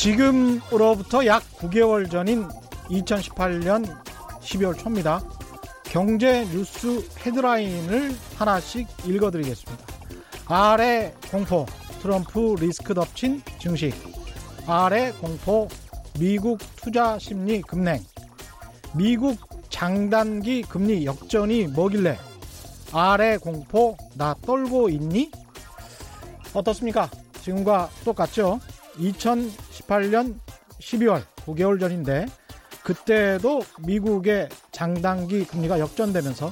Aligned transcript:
지금으로부터 0.00 1.26
약 1.26 1.42
9개월 1.58 2.10
전인 2.10 2.48
2018년 2.88 3.84
12월 4.40 4.78
초입니다. 4.78 5.20
경제 5.84 6.46
뉴스 6.46 7.06
헤드라인을 7.18 8.16
하나씩 8.34 8.88
읽어드리겠습니다. 9.04 9.84
아래 10.46 11.12
공포, 11.30 11.66
트럼프 12.00 12.56
리스크 12.58 12.94
덮친 12.94 13.42
증식. 13.58 13.94
아래 14.66 15.12
공포, 15.20 15.68
미국 16.18 16.60
투자 16.76 17.18
심리 17.18 17.60
급냉. 17.60 18.02
미국 18.94 19.36
장단기 19.68 20.62
금리 20.62 21.04
역전이 21.04 21.66
뭐길래 21.66 22.16
아래 22.94 23.36
공포 23.36 23.98
나 24.14 24.34
떨고 24.46 24.88
있니? 24.88 25.30
어떻습니까? 26.54 27.10
지금과 27.42 27.90
똑같죠? 28.02 28.60
2018년 29.90 30.38
12월 30.78 31.22
9개월 31.44 31.80
전인데 31.80 32.26
그때도 32.82 33.62
미국의 33.80 34.48
장단기 34.70 35.44
금리가 35.44 35.78
역전되면서 35.80 36.50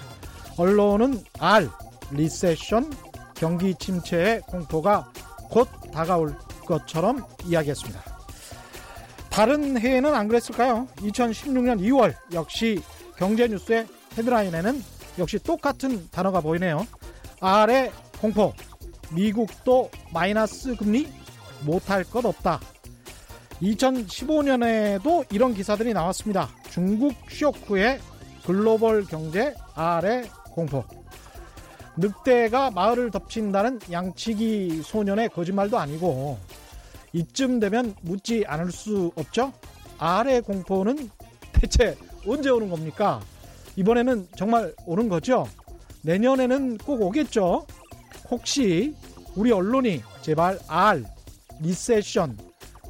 언론은 0.58 1.22
R 1.38 1.70
리세션 2.10 2.92
경기 3.34 3.74
침체의 3.74 4.40
공포가 4.42 5.10
곧 5.48 5.68
다가올 5.92 6.36
것처럼 6.66 7.24
이야기했습니다. 7.46 8.02
다른 9.30 9.78
해에는 9.78 10.14
안 10.14 10.26
그랬을까요? 10.26 10.88
2016년 10.96 11.80
2월 11.80 12.14
역시 12.32 12.82
경제뉴스의 13.16 13.86
헤드라인에는 14.18 14.82
역시 15.18 15.38
똑같은 15.38 16.08
단어가 16.10 16.40
보이네요. 16.40 16.86
R의 17.40 17.92
공포. 18.20 18.52
미국도 19.10 19.90
마이너스 20.12 20.74
금리 20.76 21.08
못할 21.64 22.04
것 22.04 22.24
없다. 22.26 22.60
2015년에도 23.62 25.24
이런 25.32 25.54
기사들이 25.54 25.92
나왔습니다. 25.92 26.48
중국 26.70 27.14
쇼크의 27.28 27.98
글로벌 28.44 29.04
경제 29.04 29.54
R의 29.74 30.24
공포. 30.52 30.84
늑대가 31.96 32.70
마을을 32.70 33.10
덮친다는 33.10 33.80
양치기 33.90 34.82
소년의 34.84 35.30
거짓말도 35.30 35.78
아니고 35.78 36.38
이쯤 37.12 37.58
되면 37.58 37.94
묻지 38.02 38.44
않을 38.46 38.70
수 38.70 39.10
없죠. 39.16 39.52
R의 39.98 40.42
공포는 40.42 41.10
대체 41.52 41.96
언제 42.26 42.50
오는 42.50 42.70
겁니까? 42.70 43.20
이번에는 43.74 44.28
정말 44.36 44.72
오는 44.86 45.08
거죠? 45.08 45.48
내년에는 46.02 46.78
꼭 46.78 47.02
오겠죠? 47.02 47.66
혹시 48.30 48.94
우리 49.34 49.50
언론이 49.50 50.02
제발 50.22 50.58
R, 50.68 51.02
리세션, 51.60 52.36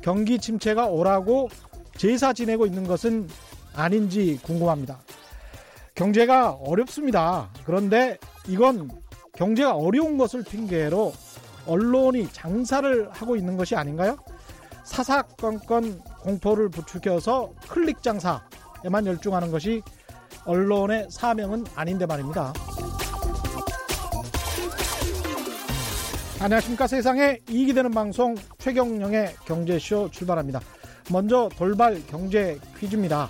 경기 0.02 0.38
침체가 0.38 0.86
오라고 0.86 1.48
제사 1.96 2.32
지내고 2.32 2.66
있는 2.66 2.86
것은 2.86 3.28
아닌지 3.74 4.38
궁금합니다. 4.42 4.98
경제가 5.94 6.50
어렵습니다. 6.52 7.50
그런데 7.64 8.18
이건 8.46 8.88
경제가 9.34 9.74
어려운 9.74 10.16
것을 10.16 10.44
핑계로 10.44 11.12
언론이 11.66 12.28
장사를 12.32 13.10
하고 13.10 13.36
있는 13.36 13.56
것이 13.56 13.76
아닌가요? 13.76 14.16
사사건건 14.84 16.00
공포를 16.20 16.70
부추겨서 16.70 17.52
클릭 17.68 18.02
장사에만 18.02 19.06
열중하는 19.06 19.50
것이 19.50 19.82
언론의 20.46 21.08
사명은 21.10 21.66
아닌데 21.74 22.06
말입니다. 22.06 22.52
안녕하십니까 26.40 26.86
세상에 26.86 27.40
이익이 27.50 27.74
되는 27.74 27.90
방송 27.90 28.36
최경영의 28.58 29.34
경제쇼 29.44 30.08
출발합니다. 30.12 30.60
먼저 31.10 31.48
돌발 31.56 32.00
경제 32.06 32.60
퀴즈입니다. 32.78 33.28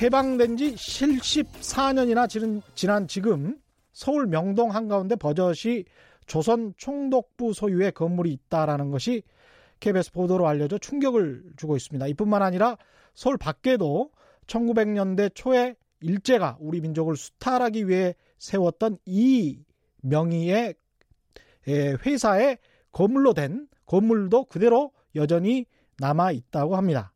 해방된 0.00 0.56
지 0.56 0.74
74년이나 0.76 2.62
지난 2.76 3.08
지금 3.08 3.58
서울 3.92 4.28
명동 4.28 4.72
한가운데 4.72 5.16
버젓이 5.16 5.86
조선 6.26 6.72
총독부 6.76 7.52
소유의 7.52 7.90
건물이 7.92 8.32
있다라는 8.32 8.92
것이 8.92 9.24
KBS 9.80 10.12
보도로 10.12 10.46
알려져 10.46 10.78
충격을 10.78 11.42
주고 11.56 11.76
있습니다. 11.76 12.06
이뿐만 12.06 12.42
아니라 12.42 12.78
서울 13.14 13.36
밖에도 13.38 14.12
1900년대 14.46 15.34
초에 15.34 15.74
일제가 16.00 16.58
우리 16.60 16.80
민족을 16.80 17.16
수탈하기 17.16 17.88
위해 17.88 18.14
세웠던 18.38 18.98
이 19.04 19.58
명의의 20.02 20.74
회사의 21.68 22.58
건물로 22.92 23.34
된 23.34 23.68
건물도 23.86 24.44
그대로 24.46 24.92
여전히 25.14 25.66
남아 25.98 26.32
있다고 26.32 26.76
합니다. 26.76 27.12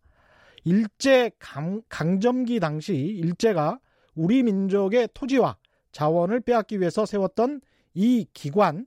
일제 0.64 1.30
강 1.38 1.82
점기 2.20 2.60
당시 2.60 2.94
일제가 2.94 3.80
우리 4.14 4.42
민족의 4.42 5.08
토지와 5.14 5.56
자원을 5.92 6.40
빼앗기 6.40 6.80
위해서 6.80 7.06
세웠던 7.06 7.60
이 7.94 8.26
기관 8.32 8.86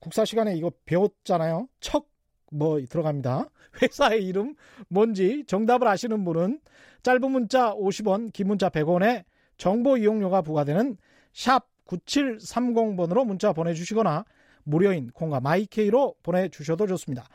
국사 0.00 0.24
시간에 0.24 0.56
이거 0.56 0.70
배웠잖아요. 0.84 1.68
척 1.80 2.08
뭐 2.50 2.80
들어갑니다. 2.80 3.48
회사의 3.82 4.24
이름 4.24 4.54
뭔지 4.88 5.44
정답을 5.46 5.86
아시는 5.88 6.24
분은 6.24 6.60
짧은 7.02 7.30
문자 7.30 7.74
50원, 7.74 8.32
긴 8.32 8.48
문자 8.48 8.68
100원에 8.68 9.24
정보 9.56 9.96
이용료가 9.96 10.42
부과되는 10.42 10.96
샵 11.32 11.66
9730번으로 11.86 13.26
문자 13.26 13.52
보내주시거나 13.52 14.24
무료인 14.68 15.10
콩과 15.10 15.40
마이케이로 15.40 16.16
보내주셔도 16.22 16.86
좋습니다. 16.86 17.26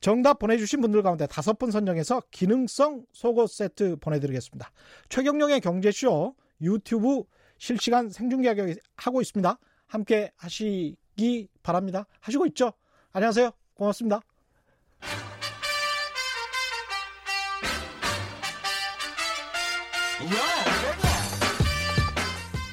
정답 0.00 0.38
보내주신 0.38 0.80
분들 0.80 1.02
가운데 1.02 1.26
다섯 1.26 1.58
분 1.58 1.70
선정해서 1.70 2.22
기능성 2.30 3.06
속옷 3.12 3.50
세트 3.50 3.96
보내드리겠습니다. 3.96 4.70
최경령의 5.08 5.60
경제쇼 5.60 6.34
유튜브 6.60 7.22
실시간 7.58 8.10
생중계 8.10 8.76
하고 8.96 9.20
있습니다. 9.20 9.58
함께 9.86 10.32
하시기 10.36 11.48
바랍니다. 11.62 12.06
하시고 12.20 12.46
있죠? 12.46 12.72
안녕하세요. 13.12 13.50
고맙습니다. 13.74 14.20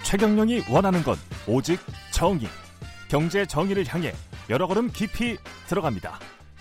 최경령이 0.04 0.64
원하는 0.72 1.04
건 1.04 1.16
오직 1.48 1.80
정의. 2.12 2.48
경제 3.10 3.44
정의를 3.44 3.86
향해 3.88 4.14
여러 4.52 4.68
걸음 4.68 4.92
깊이 4.92 5.36
들어갑니다. 5.68 6.20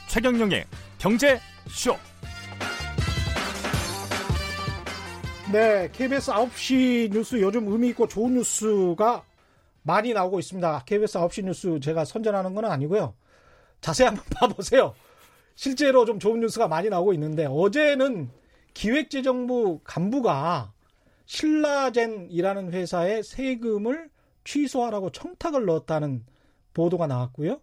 최경령의 0.09 0.65
경제 0.97 1.39
쇼. 1.69 1.95
네, 5.53 5.91
KBS 5.93 6.31
9시 6.33 7.13
뉴스 7.13 7.39
요즘 7.41 7.71
의미 7.71 7.89
있고 7.91 8.09
좋은 8.09 8.33
뉴스가 8.35 9.25
많이 9.83 10.15
나오고 10.15 10.39
있습니다. 10.39 10.85
KBS 10.87 11.19
9시 11.19 11.45
뉴스 11.45 11.81
제가 11.81 12.07
선전하는 12.07 12.55
건 12.55 12.65
아니고요. 12.65 13.15
자세히 13.83 14.07
한번 14.09 14.25
봐보세요. 14.35 14.95
실제로 15.55 16.07
좀 16.07 16.19
좋은 16.19 16.41
뉴스가 16.41 16.67
많이 16.67 16.89
나오고 16.89 17.13
있는데 17.13 17.45
어제는 17.47 18.31
기획재정부 18.73 19.81
간부가 19.85 20.73
신라젠이라는 21.27 22.73
회사의 22.73 23.23
세금을 23.23 24.09
취소하라고 24.45 25.11
청탁을 25.11 25.67
넣었다는 25.67 26.25
보도가 26.79 27.07
나왔고요. 27.07 27.61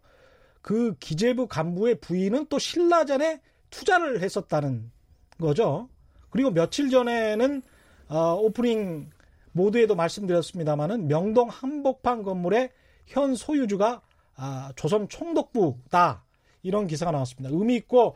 그 0.62 0.96
기재부 1.00 1.48
간부의 1.48 2.00
부인은 2.02 2.48
또 2.50 2.60
신라젠에 2.60 3.40
투자를 3.70 4.22
했었다는 4.22 4.92
거죠. 5.40 5.90
그리고 6.30 6.52
며칠 6.52 6.90
전에는 6.90 7.62
어, 8.10 8.36
오프닝 8.36 9.10
모두에도 9.52 9.96
말씀드렸습니다마는 9.96 11.08
명동 11.08 11.48
한복판 11.50 12.24
건물의 12.24 12.72
현 13.06 13.36
소유주가 13.36 14.02
아, 14.36 14.74
조선 14.76 15.08
총독부다 15.08 16.24
이런 16.62 16.88
기사가 16.88 17.12
나왔습니다. 17.12 17.56
의미 17.56 17.76
있고 17.76 18.16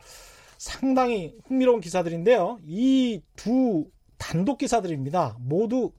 상당히 0.58 1.34
흥미로운 1.46 1.80
기사들인데요. 1.80 2.58
이 2.66 3.22
두 3.36 3.90
단독 4.18 4.58
기사들입니다. 4.58 5.38
모두 5.40 5.92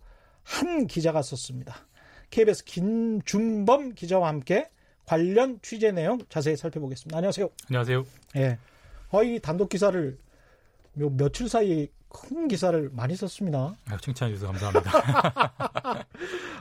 한 0.43 0.85
기자가 0.85 1.23
썼습니다. 1.23 1.87
KBS 2.29 2.63
김준범 2.65 3.95
기자와 3.95 4.27
함께 4.27 4.69
관련 5.05 5.59
취재 5.61 5.91
내용 5.91 6.19
자세히 6.29 6.55
살펴보겠습니다. 6.55 7.17
안녕하세요. 7.17 7.49
안녕하세요. 7.69 8.05
예. 8.37 8.57
어, 9.09 9.23
이 9.23 9.39
단독 9.39 9.69
기사를 9.69 10.17
요 10.99 11.09
며칠 11.09 11.49
사이에 11.49 11.87
큰 12.09 12.47
기사를 12.47 12.89
많이 12.93 13.15
썼습니다. 13.15 13.73
아, 13.89 13.97
칭찬해 13.97 14.33
주셔서 14.33 14.51
감사합니다. 14.51 14.91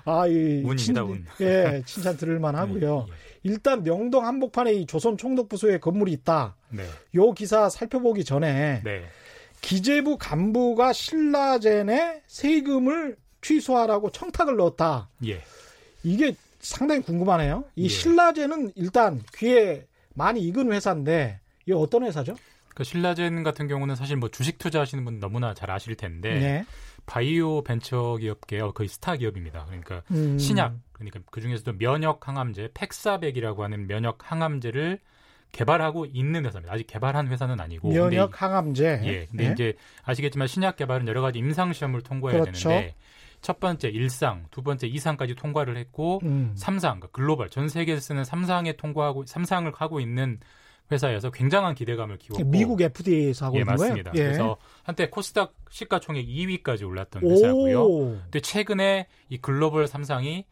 아, 0.04 0.26
이 0.26 0.62
운입니다, 0.64 0.76
친, 0.76 0.96
운. 0.96 1.26
예, 1.40 1.82
칭찬 1.84 2.16
들을 2.16 2.38
만 2.38 2.54
하고요. 2.56 3.06
예, 3.08 3.12
예. 3.12 3.16
일단 3.42 3.82
명동 3.82 4.26
한복판에 4.26 4.72
이 4.74 4.86
조선 4.86 5.16
총독 5.16 5.48
부소의 5.48 5.80
건물이 5.80 6.12
있다. 6.12 6.56
네. 6.70 6.84
요 7.16 7.32
기사 7.32 7.68
살펴보기 7.68 8.24
전에 8.24 8.82
네. 8.84 9.04
기재부 9.60 10.18
간부가 10.18 10.92
신라젠에 10.92 12.22
세금을 12.26 13.16
취소하라고 13.42 14.10
청탁을 14.10 14.56
넣었다. 14.56 15.08
예. 15.26 15.42
이게 16.04 16.34
상당히 16.60 17.02
궁금하네요. 17.02 17.64
이 17.76 17.84
예. 17.84 17.88
신라젠은 17.88 18.72
일단 18.76 19.20
귀에 19.36 19.86
많이 20.14 20.40
익은 20.42 20.72
회사인데 20.72 21.40
이게 21.64 21.74
어떤 21.74 22.04
회사죠? 22.04 22.34
그 22.74 22.84
신라젠 22.84 23.42
같은 23.42 23.66
경우는 23.68 23.96
사실 23.96 24.16
뭐 24.16 24.28
주식 24.28 24.58
투자하시는 24.58 25.04
분 25.04 25.20
너무나 25.20 25.54
잘 25.54 25.70
아실 25.70 25.96
텐데 25.96 26.38
네. 26.38 26.64
바이오 27.06 27.62
벤처 27.62 28.16
기업계의 28.20 28.72
거의 28.74 28.88
스타 28.88 29.16
기업입니다. 29.16 29.64
그러니까 29.66 30.02
음. 30.10 30.38
신약 30.38 30.76
그러니까 30.92 31.20
그 31.30 31.40
중에서도 31.40 31.78
면역 31.78 32.28
항암제 32.28 32.70
팩사백이라고 32.74 33.64
하는 33.64 33.86
면역 33.86 34.18
항암제를 34.30 35.00
개발하고 35.52 36.06
있는 36.06 36.46
회사입니다. 36.46 36.72
아직 36.72 36.86
개발한 36.86 37.28
회사는 37.28 37.60
아니고 37.60 37.92
면역 37.92 38.40
항암제. 38.40 39.00
이, 39.02 39.08
예, 39.08 39.26
근데 39.26 39.48
예. 39.48 39.52
이제 39.52 39.74
아시겠지만 40.04 40.46
신약 40.46 40.76
개발은 40.76 41.08
여러 41.08 41.22
가지 41.22 41.38
임상 41.38 41.72
시험을 41.72 42.02
통과해야 42.02 42.42
그렇죠. 42.42 42.68
되는데 42.68 42.94
첫 43.40 43.58
번째 43.60 43.88
일상, 43.88 44.46
두 44.50 44.62
번째 44.62 44.86
이상까지 44.86 45.34
통과를 45.34 45.76
했고 45.76 46.20
음. 46.24 46.52
삼상, 46.54 47.00
그러니까 47.00 47.08
글로벌 47.12 47.48
전 47.48 47.68
세계에서 47.68 48.00
쓰는 48.00 48.24
삼상에 48.24 48.76
통과하고 48.76 49.24
삼상을 49.26 49.72
하고 49.74 50.00
있는 50.00 50.40
회사여서 50.92 51.30
굉장한 51.30 51.74
기대감을 51.74 52.18
키웠고 52.18 52.44
미국 52.44 52.80
FDA에서 52.80 53.46
하고 53.46 53.56
예, 53.56 53.60
있는? 53.60 53.72
맞습니다. 53.72 54.12
예. 54.14 54.24
그래서 54.24 54.56
한때 54.82 55.08
코스닥 55.08 55.54
시가총액 55.70 56.26
2위까지 56.26 56.86
올랐던 56.86 57.22
회사고요. 57.22 57.82
오. 57.82 58.18
근데 58.24 58.40
최근에 58.40 59.06
이 59.28 59.38
글로벌 59.38 59.86
삼상이 59.86 60.44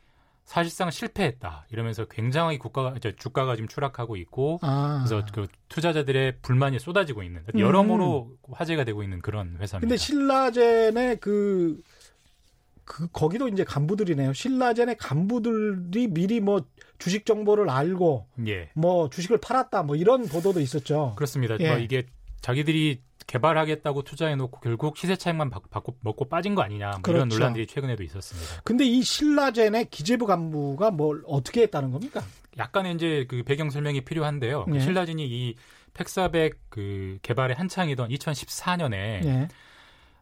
사실상 0.48 0.90
실패했다 0.90 1.66
이러면서 1.70 2.06
굉장히 2.06 2.56
국가가 2.56 2.94
주가가 3.18 3.54
지금 3.54 3.68
추락하고 3.68 4.16
있고 4.16 4.58
아. 4.62 5.04
그래서 5.04 5.26
그 5.30 5.46
투자자들의 5.68 6.38
불만이 6.40 6.78
쏟아지고 6.78 7.22
있는 7.22 7.42
음. 7.54 7.60
여러모로 7.60 8.30
화제가 8.50 8.84
되고 8.84 9.02
있는 9.02 9.20
그런 9.20 9.58
회사입니다. 9.60 9.80
근데 9.80 9.96
신라젠의 9.98 11.16
그, 11.20 11.78
그, 12.90 13.06
거기도 13.12 13.48
이제 13.48 13.64
간부들이네요. 13.64 14.32
신라젠의 14.32 14.96
간부들이 14.96 16.08
미리 16.08 16.40
뭐 16.40 16.62
주식 16.98 17.26
정보를 17.26 17.68
알고 17.68 18.26
예 18.46 18.70
뭐 18.74 19.10
주식을 19.10 19.38
팔았다 19.38 19.82
뭐 19.82 19.94
이런 19.94 20.26
보도도 20.26 20.58
있었죠. 20.60 21.12
그렇습니다. 21.16 21.56
예. 21.60 21.68
뭐 21.68 21.78
이게 21.78 22.04
자기들이 22.40 23.02
개발하겠다고 23.26 24.04
투자해놓고 24.04 24.60
결국 24.60 24.96
시세 24.96 25.14
차익만 25.16 25.50
받- 25.50 25.68
받고 25.68 25.96
먹고 26.00 26.30
빠진 26.30 26.54
거 26.54 26.62
아니냐 26.62 26.86
뭐 26.92 27.00
이런 27.14 27.28
그렇죠. 27.28 27.36
논란들이 27.36 27.66
최근에도 27.66 28.02
있었습니다. 28.02 28.62
근데 28.64 28.84
이 28.86 29.02
신라젠의 29.02 29.90
기재부 29.90 30.24
간부가 30.24 30.90
뭘 30.90 31.22
어떻게 31.26 31.60
했다는 31.62 31.90
겁니까? 31.90 32.22
약간의 32.56 32.94
이제 32.94 33.26
그 33.28 33.42
배경 33.42 33.68
설명이 33.68 34.00
필요한데요. 34.00 34.64
그 34.64 34.76
예. 34.76 34.80
신라진이 34.80 35.26
이 35.26 35.56
팩사백 35.92 36.58
그 36.70 37.18
개발에 37.20 37.52
한창이던 37.54 38.08
2014년에 38.08 38.94
예. 38.94 39.48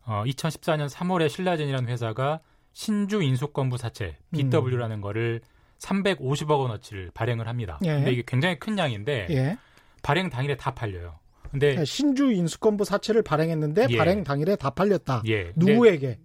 어, 0.04 0.24
2014년 0.26 0.88
3월에 0.88 1.28
신라젠이라는 1.28 1.88
회사가 1.88 2.40
신주 2.76 3.22
인수권부 3.22 3.78
사채 3.78 4.18
음. 4.34 4.50
BW라는 4.50 5.00
거를 5.00 5.40
350억 5.78 6.60
원어치를 6.60 7.10
발행을 7.14 7.48
합니다. 7.48 7.78
예. 7.84 7.94
근데 7.94 8.12
이게 8.12 8.22
굉장히 8.26 8.58
큰 8.58 8.76
양인데 8.76 9.28
예. 9.30 9.56
발행 10.02 10.28
당일에 10.28 10.58
다 10.58 10.74
팔려요. 10.74 11.18
근데 11.50 11.82
신주 11.86 12.30
인수권부 12.32 12.84
사채를 12.84 13.22
발행했는데 13.22 13.86
예. 13.88 13.96
발행 13.96 14.24
당일에 14.24 14.56
다 14.56 14.68
팔렸다. 14.68 15.22
예. 15.26 15.52
누구에게? 15.56 16.18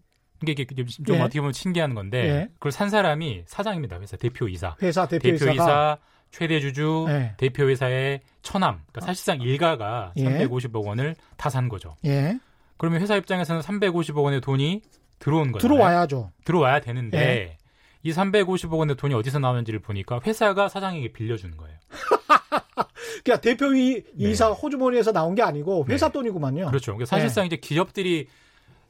이게 0.43 0.51
이게 0.51 0.65
좀, 0.75 0.85
좀 1.05 1.15
예. 1.15 1.19
어떻게 1.21 1.39
보면 1.39 1.53
신기한 1.53 1.95
건데 1.95 2.17
예. 2.25 2.49
그걸 2.55 2.73
산 2.73 2.89
사람이 2.89 3.43
사장입니다. 3.45 4.01
회사 4.01 4.17
대표이사. 4.17 4.75
회사 4.81 5.07
대표이사가 5.07 5.45
대표이사 5.53 5.97
최대 6.31 6.59
주주 6.59 7.05
예. 7.07 7.33
대표이사의 7.37 8.19
처남. 8.41 8.81
그러니까 8.91 9.05
사실상 9.05 9.39
일가가 9.39 10.11
예. 10.17 10.23
350억 10.25 10.85
원을 10.85 11.15
다 11.37 11.49
산 11.49 11.69
거죠. 11.69 11.95
예. 12.03 12.37
그러면 12.75 12.99
회사 13.01 13.15
입장에서는 13.15 13.61
350억 13.61 14.21
원의 14.21 14.41
돈이 14.41 14.81
들어온 15.21 15.51
거죠. 15.51 15.67
들어와야죠. 15.67 16.31
들어와야 16.43 16.81
되는데 16.81 17.17
예. 17.17 17.57
이 18.03 18.11
350억 18.11 18.77
원의 18.77 18.95
돈이 18.97 19.13
어디서 19.13 19.39
나오는지를 19.39 19.79
보니까 19.79 20.19
회사가 20.25 20.67
사장에게 20.67 21.13
빌려주는 21.13 21.55
거예요. 21.55 21.77
그러니까 23.23 23.41
대표이 23.41 23.93
네. 23.93 24.29
이사 24.29 24.49
호주머니에서 24.49 25.11
나온 25.11 25.35
게 25.35 25.43
아니고 25.43 25.85
회사 25.87 26.07
네. 26.07 26.13
돈이구만요. 26.13 26.67
그렇죠. 26.67 26.93
그러니까 26.93 27.05
사실상 27.05 27.45
이제 27.45 27.55
기업들이 27.55 28.27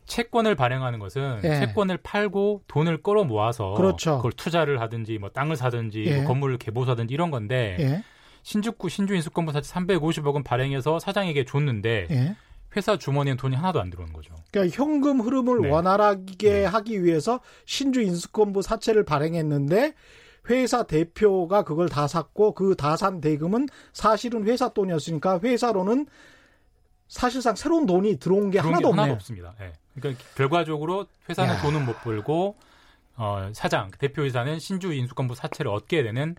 채권을 0.05 0.55
발행하는 0.55 0.99
것은 0.99 1.41
예. 1.43 1.59
채권을 1.59 1.97
팔고 1.97 2.63
돈을 2.67 3.03
끌어 3.03 3.23
모아서 3.23 3.73
그렇죠. 3.73 4.17
그걸 4.17 4.31
투자를 4.31 4.81
하든지 4.81 5.17
뭐 5.19 5.29
땅을 5.29 5.57
사든지 5.57 6.05
예. 6.05 6.17
뭐 6.17 6.27
건물을 6.27 6.57
개보사든지 6.57 7.13
이런 7.13 7.31
건데 7.31 7.77
예. 7.79 8.03
신주구 8.43 8.89
신주 8.89 9.13
인수권부 9.15 9.51
사채 9.51 9.71
350억 9.73 10.33
원 10.33 10.43
발행해서 10.43 10.99
사장에게 10.99 11.45
줬는데 11.45 12.07
예. 12.09 12.35
회사 12.75 12.97
주머니엔 12.97 13.38
돈이 13.38 13.56
하나도 13.56 13.81
안 13.81 13.89
들어오는 13.89 14.13
거죠. 14.13 14.33
그러니까 14.51 14.75
현금 14.75 15.19
흐름을 15.21 15.62
네. 15.62 15.69
원활하게 15.69 16.35
네. 16.50 16.65
하기 16.65 17.03
위해서 17.03 17.39
신주 17.65 18.01
인수권부 18.01 18.62
사채를 18.62 19.03
발행했는데 19.03 19.94
회사 20.50 20.83
대표가 20.83 21.63
그걸 21.63 21.88
다 21.89 22.07
샀고 22.07 22.53
그 22.53 22.75
다 22.75 22.95
산 22.97 23.21
대금은 23.21 23.68
사실은 23.94 24.45
회사 24.47 24.69
돈이었으니까 24.69 25.39
회사로는 25.44 26.07
사실상 27.07 27.56
새로운 27.56 27.85
돈이 27.85 28.18
들어온 28.18 28.50
게 28.51 28.59
그런 28.59 28.74
하나도 28.75 28.91
게. 28.91 28.95
하나도 28.97 29.13
없습니다. 29.15 29.53
예. 29.62 29.74
그러니까 29.95 30.24
결과적으로 30.35 31.06
회사는 31.29 31.56
야. 31.56 31.62
돈은 31.62 31.85
못 31.85 32.01
벌고 32.03 32.56
어, 33.17 33.50
사장 33.53 33.91
대표이사는 34.00 34.59
신주 34.59 34.94
인수권부 34.94 35.35
사채를 35.35 35.69
얻게 35.69 36.01
되는 36.03 36.35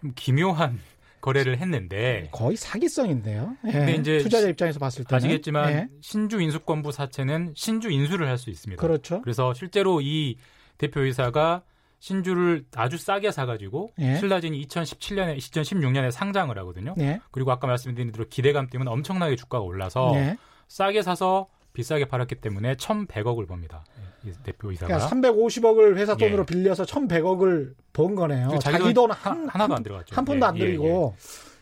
좀 0.00 0.12
기묘한 0.14 0.78
거래를 1.20 1.58
했는데 1.58 2.28
거의 2.32 2.56
사기성인데요. 2.56 3.56
예. 3.66 3.72
근데 3.72 3.92
이제 3.94 4.18
투자자 4.18 4.48
입장에서 4.48 4.78
봤을 4.78 5.04
때는 5.04 5.16
아시겠지만 5.16 5.72
예. 5.72 5.88
신주 6.00 6.40
인수권부 6.40 6.92
사채는 6.92 7.54
신주 7.56 7.90
인수를 7.90 8.28
할 8.28 8.38
수 8.38 8.48
있습니다. 8.50 8.80
그렇죠. 8.80 9.20
그래서 9.20 9.52
실제로 9.52 10.00
이 10.00 10.38
대표이사가 10.78 11.62
신주를 11.98 12.64
아주 12.74 12.96
싸게 12.96 13.30
사가지고 13.30 13.92
예. 13.98 14.16
신라진이 14.16 14.66
2017년에 14.66 15.36
2016년에 15.36 16.10
상장을 16.10 16.56
하거든요. 16.58 16.94
네. 16.96 17.20
그리고 17.30 17.52
아까 17.52 17.66
말씀드린 17.66 18.10
대로 18.10 18.24
기대감 18.28 18.68
때문에 18.68 18.90
엄청나게 18.90 19.36
주가가 19.36 19.62
올라서 19.62 20.12
네. 20.14 20.38
싸게 20.68 21.02
사서 21.02 21.48
비싸게 21.74 22.06
팔았기 22.06 22.36
때문에 22.36 22.74
1,100억을 22.76 23.46
법니다. 23.46 23.84
이 24.24 24.32
대표 24.42 24.70
이사가. 24.72 24.86
그러니까 25.08 25.08
350억을 25.32 25.96
회사 25.96 26.12
예. 26.18 26.24
돈으로 26.26 26.44
빌려서 26.44 26.84
1,100억을 26.84 27.74
번 27.92 28.14
거네요. 28.14 28.58
자기 28.60 28.78
돈돈 28.78 29.10
한, 29.12 29.48
하, 29.48 29.58
나도 29.58 29.74
안 29.74 29.82
들어갔죠. 29.82 30.14
한 30.14 30.24
푼도 30.24 30.44
예, 30.44 30.48
안 30.48 30.56
예, 30.56 30.60
들이고 30.60 31.16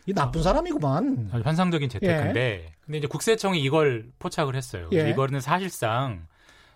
이 0.05 0.13
나쁜 0.13 0.41
사람이구만. 0.43 1.29
아주 1.31 1.41
환상적인 1.45 1.89
재테크인데 1.89 2.73
근데 2.85 2.97
이제 2.97 3.07
국세청이 3.07 3.61
이걸 3.61 4.07
포착을 4.19 4.55
했어요. 4.55 4.89
예. 4.93 5.09
이거는 5.09 5.39
사실상 5.39 6.25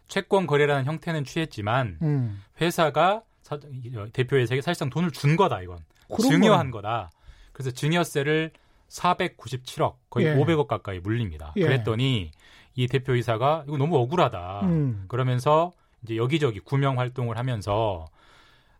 채권 0.08 0.46
거래라는 0.48 0.86
형태는 0.86 1.26
취했지만 1.26 1.98
음. 2.02 2.42
회사가 2.62 3.24
사- 3.42 3.58
이- 3.84 3.92
대표회사에게 4.14 4.62
사실상 4.62 4.90
돈을 4.90 5.12
준 5.12 5.36
거다 5.36 5.62
이건 5.62 5.80
증여한 6.22 6.72
거다. 6.72 7.10
그래서 7.52 7.72
증여세를 7.72 8.52
497억 8.90 9.96
거의 10.10 10.28
예. 10.28 10.36
500억 10.36 10.68
가까이 10.68 11.00
물립니다. 11.00 11.54
예. 11.58 11.64
그랬더니 11.64 12.32
이 12.76 12.88
대표이사가 12.88 13.66
이거 13.68 13.78
너무 13.78 13.98
억울하다. 13.98 14.62
음. 14.64 15.06
그러면서 15.08 15.72
이제 16.04 16.18
여기저기 16.18 16.60
구명 16.60 17.00
활동을 17.00 17.38
하면서 17.38 18.06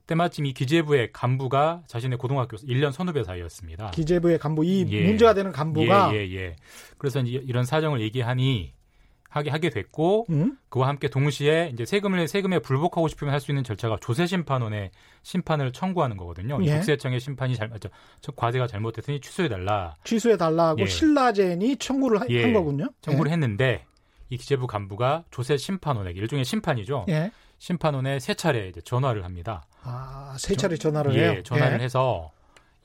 때마침 0.08 0.46
이 0.46 0.54
기재부의 0.54 1.12
간부가 1.14 1.84
자신의 1.88 2.18
고등학교 2.18 2.58
1년 2.58 2.92
선후배 2.92 3.24
사이였습니다. 3.24 3.92
기재부의 3.92 4.38
간부 4.38 4.66
이 4.66 4.86
예. 4.90 5.06
문제가 5.08 5.34
되는 5.34 5.52
간부가 5.52 6.14
예, 6.14 6.18
예, 6.18 6.36
예. 6.36 6.56
그래서 6.98 7.22
이제 7.22 7.42
이런 7.46 7.64
사정을 7.64 8.02
얘기하니 8.02 8.74
하게 9.34 9.50
하게 9.50 9.70
됐고 9.72 10.28
음? 10.30 10.58
그와 10.70 10.88
함께 10.88 11.08
동시에 11.10 11.72
이제 11.74 11.86
세금을 11.86 12.28
세금에 12.28 12.60
불복하고 12.60 13.08
싶으면 13.08 13.34
할 13.34 13.40
수 13.42 13.50
있는 13.52 13.64
절차가 13.64 13.98
조세 14.00 14.28
심판원의 14.28 14.92
심판을 15.24 15.74
청구하는 15.74 16.18
거거든요. 16.18 16.62
이 16.62 16.68
예. 16.68 16.76
국세청의 16.76 17.20
심판이 17.20 17.56
잘 17.56 17.72
저, 17.80 17.90
저 18.22 18.32
과세가 18.34 18.68
잘못됐으니 18.68 19.20
취소해 19.22 19.50
달라 19.50 19.96
취소해 20.04 20.38
달라고 20.38 20.80
예. 20.82 20.86
신라젠이 20.86 21.78
청구를 21.78 22.22
하- 22.22 22.26
예. 22.30 22.44
한 22.44 22.54
거군요. 22.54 22.90
청구를 23.02 23.32
했는데 23.32 23.86
이 24.30 24.38
기재부 24.38 24.68
간부가 24.68 25.24
조세 25.32 25.58
심판원에게 25.58 26.20
일종의 26.20 26.46
심판이죠. 26.46 27.06
예. 27.10 27.14
예. 27.14 27.32
심판원에 27.58 28.20
세 28.20 28.34
차례 28.36 28.68
이제 28.68 28.82
전화를 28.82 29.24
합니다. 29.26 29.64
아, 29.82 30.36
세 30.38 30.56
차례 30.56 30.76
전화를 30.78 31.16
예, 31.16 31.30
해요. 31.32 31.44
전화를 31.44 31.80
예. 31.80 31.84
해서 31.84 32.32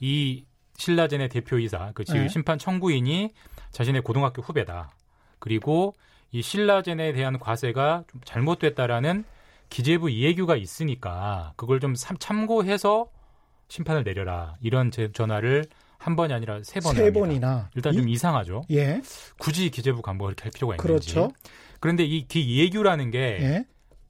이 0.01 0.45
신라젠의 0.79 1.29
대표이사, 1.29 1.93
그 1.95 2.05
예. 2.15 2.29
심판 2.29 2.57
청구인이 2.59 3.33
자신의 3.73 4.01
고등학교 4.03 4.41
후배다. 4.41 4.91
그리고 5.41 5.95
이 6.31 6.43
신라젠에 6.43 7.13
대한 7.13 7.39
과세가 7.39 8.05
좀 8.11 8.21
잘못됐다라는 8.25 9.25
기재부 9.71 10.11
이해규가 10.11 10.57
있으니까 10.57 11.53
그걸 11.57 11.81
좀 11.81 11.95
참- 11.95 12.17
참고해서 12.19 13.09
심판을 13.69 14.03
내려라. 14.05 14.57
이런 14.63 14.91
제 14.91 15.11
전화를 15.13 15.65
한 15.99 16.17
번이 16.17 16.33
아니라 16.33 16.61
세 16.63 16.81
번을 16.81 16.97
세. 17.05 17.13
번이나. 17.13 17.69
일단 17.75 17.93
좀 17.93 18.09
이- 18.09 18.13
이상하죠. 18.13 18.63
예. 18.71 19.01
굳이 19.39 19.69
기재부 19.71 20.01
간부가 20.01 20.29
그렇게 20.29 20.43
할 20.45 20.53
필요가 20.53 20.75
있는지. 20.77 21.13
그렇죠. 21.15 21.33
그런데 21.81 22.05
이 22.05 22.27
기이해규라는 22.27 23.11
게 23.11 23.19
예. 23.41 23.65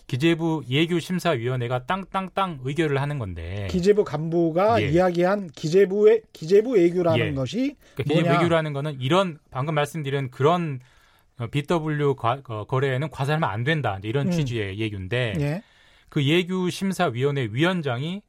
기재부 0.06 0.62
이해규 0.66 1.00
심사위원회가 1.00 1.86
땅땅땅 1.86 2.60
의결을 2.64 3.00
하는 3.00 3.18
건데 3.18 3.68
기재부 3.70 4.04
간부가 4.04 4.80
예. 4.82 4.88
이야기한 4.90 5.48
기재부의 5.54 6.22
기재부 6.32 6.78
애교라는 6.78 7.18
예. 7.26 7.32
것이 7.34 7.76
그러니까 7.94 8.02
기재 8.04 8.14
뭐냐? 8.22 8.32
외교라는 8.38 8.72
거는 8.72 9.00
이런 9.00 9.38
방금 9.50 9.74
말씀드린 9.74 10.30
그런 10.30 10.80
어, 10.82 10.97
BW 11.46 12.16
과- 12.16 12.42
어, 12.48 12.64
거래에는 12.64 13.10
과세하면 13.10 13.48
안 13.48 13.62
된다 13.64 13.98
이런 14.02 14.26
음. 14.26 14.32
취지의 14.32 14.78
예규인데 14.78 15.34
예. 15.38 15.62
그 16.08 16.24
예규 16.24 16.70
심사위원회 16.70 17.48
위원장이 17.52 18.22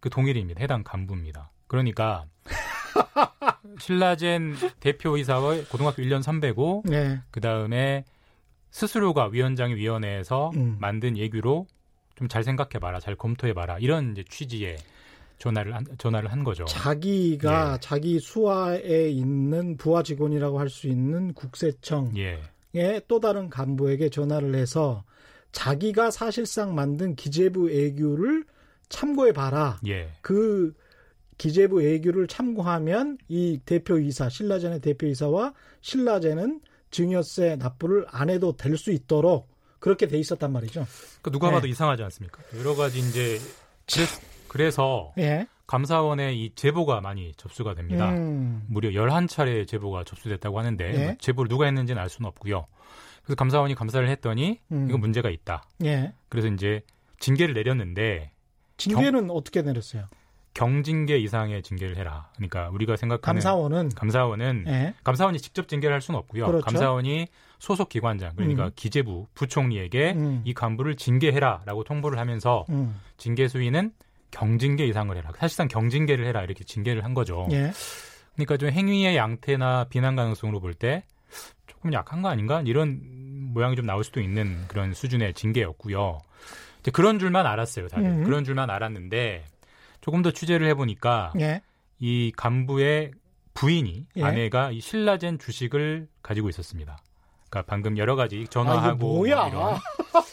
그 0.00 0.10
동일입니다. 0.10 0.60
해당 0.60 0.82
간부입니다. 0.84 1.50
그러니까 1.66 2.26
신라젠 3.78 4.56
대표이사의 4.80 5.64
고등학교 5.66 6.02
1년 6.02 6.22
선배고 6.22 6.82
네. 6.86 7.20
그다음에 7.30 8.04
스스로가 8.70 9.26
위원장이 9.26 9.74
위원회에서 9.74 10.50
음. 10.56 10.76
만든 10.80 11.16
예규로 11.16 11.66
좀 12.16 12.28
잘 12.28 12.44
생각해봐라, 12.44 13.00
잘 13.00 13.14
검토해봐라 13.16 13.78
이런 13.78 14.12
이제 14.12 14.22
취지의 14.28 14.76
전화를 15.40 15.74
한, 15.74 15.84
전화를 15.98 16.30
한 16.30 16.44
거죠. 16.44 16.64
자기가 16.66 17.72
예. 17.74 17.78
자기 17.80 18.20
수하에 18.20 19.08
있는 19.08 19.76
부하 19.76 20.02
직원이라고 20.04 20.60
할 20.60 20.68
수 20.68 20.86
있는 20.86 21.34
국세청의 21.34 22.38
예, 22.76 23.00
또 23.08 23.18
다른 23.18 23.50
간부에게 23.50 24.10
전화를 24.10 24.54
해서 24.54 25.02
자기가 25.50 26.12
사실상 26.12 26.76
만든 26.76 27.16
기재부 27.16 27.70
애규를 27.72 28.44
참고해 28.88 29.32
봐라. 29.32 29.80
예, 29.88 30.12
그 30.20 30.72
기재부 31.38 31.82
애규를 31.82 32.28
참고하면 32.28 33.18
이 33.28 33.58
대표이사 33.64 34.28
신라젠의 34.28 34.80
대표이사와 34.80 35.54
신라젠은 35.80 36.60
증여세 36.90 37.56
납부를 37.56 38.04
안 38.10 38.28
해도 38.30 38.54
될 38.56 38.76
수 38.76 38.92
있도록 38.92 39.48
그렇게 39.78 40.06
돼 40.06 40.18
있었단 40.18 40.52
말이죠. 40.52 40.86
그 41.22 41.30
누가 41.30 41.50
봐도 41.50 41.62
네. 41.62 41.70
이상하지 41.70 42.02
않습니까? 42.02 42.42
여러 42.58 42.74
가지 42.76 42.98
이제 42.98 43.40
그래, 44.50 44.72
서 44.72 45.12
예. 45.16 45.46
감사원에 45.68 46.34
이 46.34 46.52
제보가 46.56 47.00
많이 47.00 47.32
접수가 47.36 47.74
됩니다. 47.74 48.10
음. 48.10 48.64
무려 48.66 48.90
11차례 48.90 49.64
제보가 49.64 50.02
접수됐다고 50.02 50.58
하는데 50.58 50.92
예. 50.92 51.04
뭐 51.04 51.14
제보를 51.20 51.48
누가 51.48 51.66
했는지는 51.66 52.02
알 52.02 52.08
수는 52.08 52.26
없고요. 52.26 52.66
그래서 53.22 53.36
감사원이 53.36 53.76
감사를 53.76 54.08
했더니 54.08 54.58
음. 54.72 54.88
이거 54.88 54.98
문제가 54.98 55.30
있다. 55.30 55.62
예. 55.84 56.12
그래서 56.28 56.48
이제 56.48 56.82
징계를 57.20 57.54
내렸는데 57.54 58.32
징계는 58.76 59.30
어떻게 59.30 59.62
내렸어요? 59.62 60.06
경징계 60.54 61.18
이상의 61.18 61.62
징계를 61.62 61.96
해라. 61.96 62.28
그러니까 62.34 62.70
우리가 62.70 62.96
생각하는 62.96 63.38
감사원은 63.38 63.90
감사원은 63.90 64.64
예. 64.66 64.94
감사원이 65.04 65.38
직접 65.38 65.68
징계를 65.68 65.94
할 65.94 66.00
수는 66.00 66.18
없고요. 66.18 66.46
그렇죠. 66.46 66.64
감사원이 66.64 67.28
소속 67.60 67.88
기관장 67.88 68.32
그러니까 68.34 68.64
음. 68.64 68.70
기재부 68.74 69.28
부총리에게 69.34 70.14
음. 70.16 70.42
이 70.44 70.52
간부를 70.52 70.96
징계해라라고 70.96 71.84
통보를 71.84 72.18
하면서 72.18 72.66
음. 72.70 72.98
징계 73.16 73.46
수위는 73.46 73.92
경징계 74.30 74.86
이상을 74.86 75.16
해라. 75.16 75.30
사실상 75.38 75.68
경징계를 75.68 76.26
해라 76.26 76.42
이렇게 76.42 76.64
징계를 76.64 77.04
한 77.04 77.14
거죠. 77.14 77.46
예. 77.52 77.72
그러니까 78.34 78.56
좀 78.56 78.70
행위의 78.70 79.16
양태나 79.16 79.84
비난 79.90 80.16
가능성으로 80.16 80.60
볼 80.60 80.74
때 80.74 81.04
조금 81.66 81.92
약한 81.92 82.22
거 82.22 82.28
아닌가 82.28 82.62
이런 82.64 83.00
모양이 83.52 83.76
좀 83.76 83.86
나올 83.86 84.04
수도 84.04 84.20
있는 84.20 84.64
그런 84.68 84.92
수준의 84.94 85.34
징계였고요. 85.34 86.18
이제 86.80 86.90
그런 86.90 87.18
줄만 87.18 87.46
알았어요, 87.46 87.88
다들. 87.88 88.06
음. 88.06 88.24
그런 88.24 88.44
줄만 88.44 88.70
알았는데 88.70 89.44
조금 90.00 90.22
더 90.22 90.30
취재를 90.30 90.66
해보니까 90.68 91.32
예. 91.40 91.60
이 91.98 92.32
간부의 92.36 93.12
부인이 93.54 94.06
예. 94.16 94.22
아내가 94.22 94.70
이 94.70 94.80
신라젠 94.80 95.38
주식을 95.38 96.08
가지고 96.22 96.48
있었습니다. 96.48 96.96
그러니까 97.50 97.68
방금 97.70 97.98
여러 97.98 98.16
가지 98.16 98.44
아, 98.46 98.50
전화하고 98.50 98.96
뭐야? 98.96 99.36
뭐 99.36 99.48
이런 99.48 99.78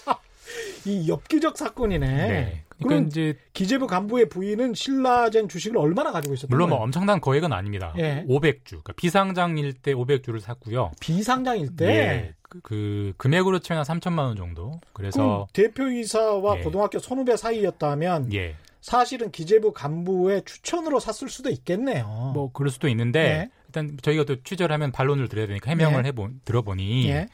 이 0.85 1.09
엽기적 1.09 1.57
사건이네. 1.57 2.07
네. 2.07 2.63
그러니까 2.83 3.07
이제 3.07 3.37
기재부 3.53 3.87
간부의 3.87 4.29
부인은 4.29 4.73
신라젠 4.73 5.49
주식을 5.49 5.77
얼마나 5.77 6.11
가지고 6.11 6.33
있었던 6.35 6.49
물론 6.49 6.69
뭐 6.69 6.77
거예요? 6.77 6.83
엄청난 6.85 7.19
거액은 7.21 7.51
아닙니다. 7.51 7.93
예. 7.97 8.23
500주, 8.27 8.65
그러니까 8.69 8.93
비상장일 8.93 9.73
때 9.73 9.93
500주를 9.93 10.39
샀고요. 10.39 10.91
비상장일 10.99 11.75
때 11.75 11.85
예, 11.87 12.33
그, 12.43 12.59
그 12.61 13.13
금액으로 13.17 13.59
치면 13.59 13.83
한 13.85 13.99
3천만 13.99 14.19
원 14.19 14.35
정도. 14.35 14.79
그래서 14.93 15.47
대표이사와 15.53 16.59
예. 16.59 16.63
고등학교 16.63 16.99
선후배 16.99 17.35
사이였다면 17.37 18.33
예, 18.33 18.55
사실은 18.81 19.31
기재부 19.31 19.73
간부의 19.73 20.43
추천으로 20.45 20.99
샀을 20.99 21.29
수도 21.29 21.49
있겠네요. 21.49 22.31
뭐 22.33 22.51
그럴 22.51 22.69
수도 22.69 22.87
있는데 22.89 23.19
예. 23.19 23.49
일단 23.67 23.97
저희가 24.01 24.23
또 24.25 24.41
취재를 24.43 24.71
하면 24.73 24.91
반론을 24.91 25.27
드려야 25.27 25.47
되니까 25.47 25.71
해명을 25.71 26.03
예. 26.03 26.07
해보 26.09 26.29
들어보니 26.45 27.09
예. 27.09 27.27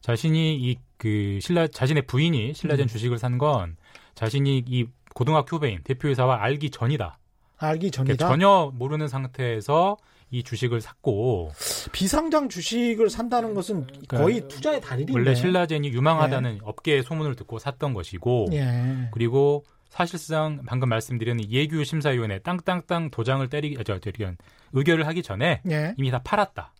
자신이 0.00 0.56
이 0.56 0.76
그 0.98 1.38
신라 1.40 1.68
자신의 1.68 2.02
부인이 2.06 2.52
신라젠 2.54 2.84
음. 2.84 2.88
주식을 2.88 3.18
산건 3.18 3.76
자신이 4.18 4.64
이 4.66 4.86
고등학교 5.14 5.56
후배인 5.56 5.80
대표이사와 5.84 6.42
알기 6.42 6.70
전이다. 6.70 7.18
알기 7.56 7.90
그러니까 7.90 8.16
전이다. 8.16 8.28
전혀 8.28 8.72
모르는 8.74 9.06
상태에서 9.06 9.96
이 10.30 10.42
주식을 10.42 10.80
샀고 10.80 11.52
비상장 11.92 12.48
주식을 12.48 13.10
산다는 13.10 13.54
것은 13.54 13.86
거의 14.08 14.46
투자의 14.48 14.80
달인인데. 14.80 15.12
원래 15.12 15.34
신라젠이 15.34 15.88
유망하다는 15.90 16.60
업계의 16.62 17.04
소문을 17.04 17.36
듣고 17.36 17.60
샀던 17.60 17.94
것이고 17.94 18.48
예. 18.52 19.08
그리고 19.12 19.64
사실상 19.88 20.62
방금 20.66 20.88
말씀드린 20.88 21.40
예규 21.50 21.84
심사위원회 21.84 22.40
땅땅땅 22.40 23.10
도장을 23.10 23.48
때리기 23.48 23.76
아, 23.78 23.84
저 23.84 23.98
저기 24.00 24.26
의결을 24.72 25.06
하기 25.06 25.22
전에 25.22 25.62
예. 25.70 25.94
이미 25.96 26.10
다 26.10 26.20
팔았다. 26.22 26.72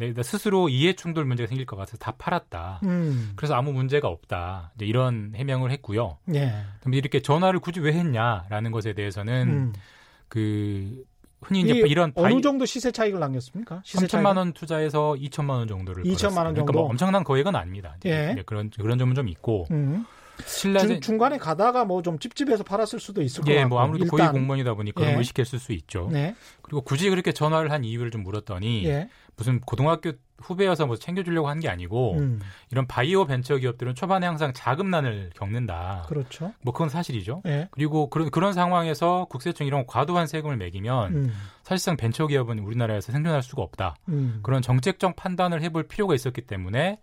네, 0.00 0.14
스스로 0.22 0.70
이해 0.70 0.94
충돌 0.94 1.26
문제가 1.26 1.46
생길 1.46 1.66
것 1.66 1.76
같아서 1.76 1.98
다 1.98 2.14
팔았다. 2.16 2.80
음. 2.84 3.32
그래서 3.36 3.54
아무 3.54 3.72
문제가 3.72 4.08
없다. 4.08 4.72
이제 4.76 4.86
이런 4.86 5.32
해명을 5.36 5.70
했고요. 5.72 6.16
예. 6.34 6.54
그럼 6.80 6.94
이렇게 6.94 7.20
전화를 7.20 7.60
굳이 7.60 7.80
왜 7.80 7.92
했냐라는 7.92 8.70
것에 8.70 8.94
대해서는 8.94 9.48
음. 9.48 9.72
그 10.28 11.04
흔히 11.42 11.60
이제 11.60 11.74
이런 11.86 12.12
어느 12.14 12.32
바이 12.32 12.40
정도 12.40 12.64
시세 12.64 12.90
차익을 12.90 13.20
남겼습니까? 13.20 13.82
시세 13.84 14.06
3천만 14.06 14.38
원 14.38 14.54
투자해서 14.54 15.16
2천만 15.18 15.50
원 15.50 15.68
정도를 15.68 16.04
2천만 16.04 16.08
원 16.08 16.14
벌었어요. 16.18 16.34
그러니까 16.34 16.54
정도? 16.60 16.72
뭐 16.72 16.82
엄청난 16.88 17.22
거액은 17.22 17.54
아닙니다. 17.54 17.96
예. 18.06 18.42
그런 18.46 18.70
그런 18.70 18.98
점은 18.98 19.14
좀 19.14 19.28
있고 19.28 19.66
음. 19.70 20.06
신라젠 20.46 20.88
중, 20.88 21.00
중간에 21.00 21.38
가다가 21.38 21.84
뭐 21.84 22.02
좀 22.02 22.18
찝찝해서 22.18 22.64
팔았을 22.64 22.98
수도 23.00 23.20
있을 23.22 23.42
것 23.44 23.50
예, 23.50 23.56
같고. 23.56 23.68
뭐 23.68 23.80
아무래도 23.80 24.06
고위 24.06 24.22
일단, 24.22 24.32
공무원이다 24.32 24.74
보니까 24.74 25.04
예. 25.04 25.14
의식했을 25.16 25.58
수 25.58 25.72
있죠. 25.72 26.08
네. 26.10 26.34
그리고 26.62 26.80
굳이 26.82 27.10
그렇게 27.10 27.32
전화를 27.32 27.70
한 27.70 27.84
이유를 27.84 28.10
좀 28.10 28.22
물었더니 28.22 28.84
예. 28.86 29.08
무슨 29.36 29.60
고등학교 29.60 30.12
후배여서 30.42 30.86
뭐 30.86 30.96
챙겨주려고 30.96 31.48
한 31.48 31.60
게 31.60 31.68
아니고 31.68 32.14
음. 32.18 32.40
이런 32.70 32.86
바이오 32.86 33.26
벤처 33.26 33.56
기업들은 33.56 33.94
초반에 33.94 34.26
항상 34.26 34.52
자금난을 34.54 35.30
겪는다. 35.34 36.04
그렇죠. 36.08 36.52
뭐 36.62 36.72
그건 36.72 36.88
사실이죠. 36.88 37.42
예. 37.46 37.68
그리고 37.70 38.08
그런 38.08 38.30
그런 38.30 38.52
상황에서 38.54 39.26
국세청 39.30 39.66
이런 39.66 39.86
과도한 39.86 40.26
세금을 40.26 40.56
매기면 40.56 41.14
음. 41.14 41.32
사실상 41.62 41.96
벤처 41.98 42.26
기업은 42.26 42.58
우리나라에서 42.60 43.12
생존할 43.12 43.42
수가 43.42 43.62
없다. 43.62 43.96
음. 44.08 44.40
그런 44.42 44.62
정책적 44.62 45.16
판단을 45.16 45.60
해볼 45.62 45.88
필요가 45.88 46.14
있었기 46.14 46.42
때문에 46.42 47.00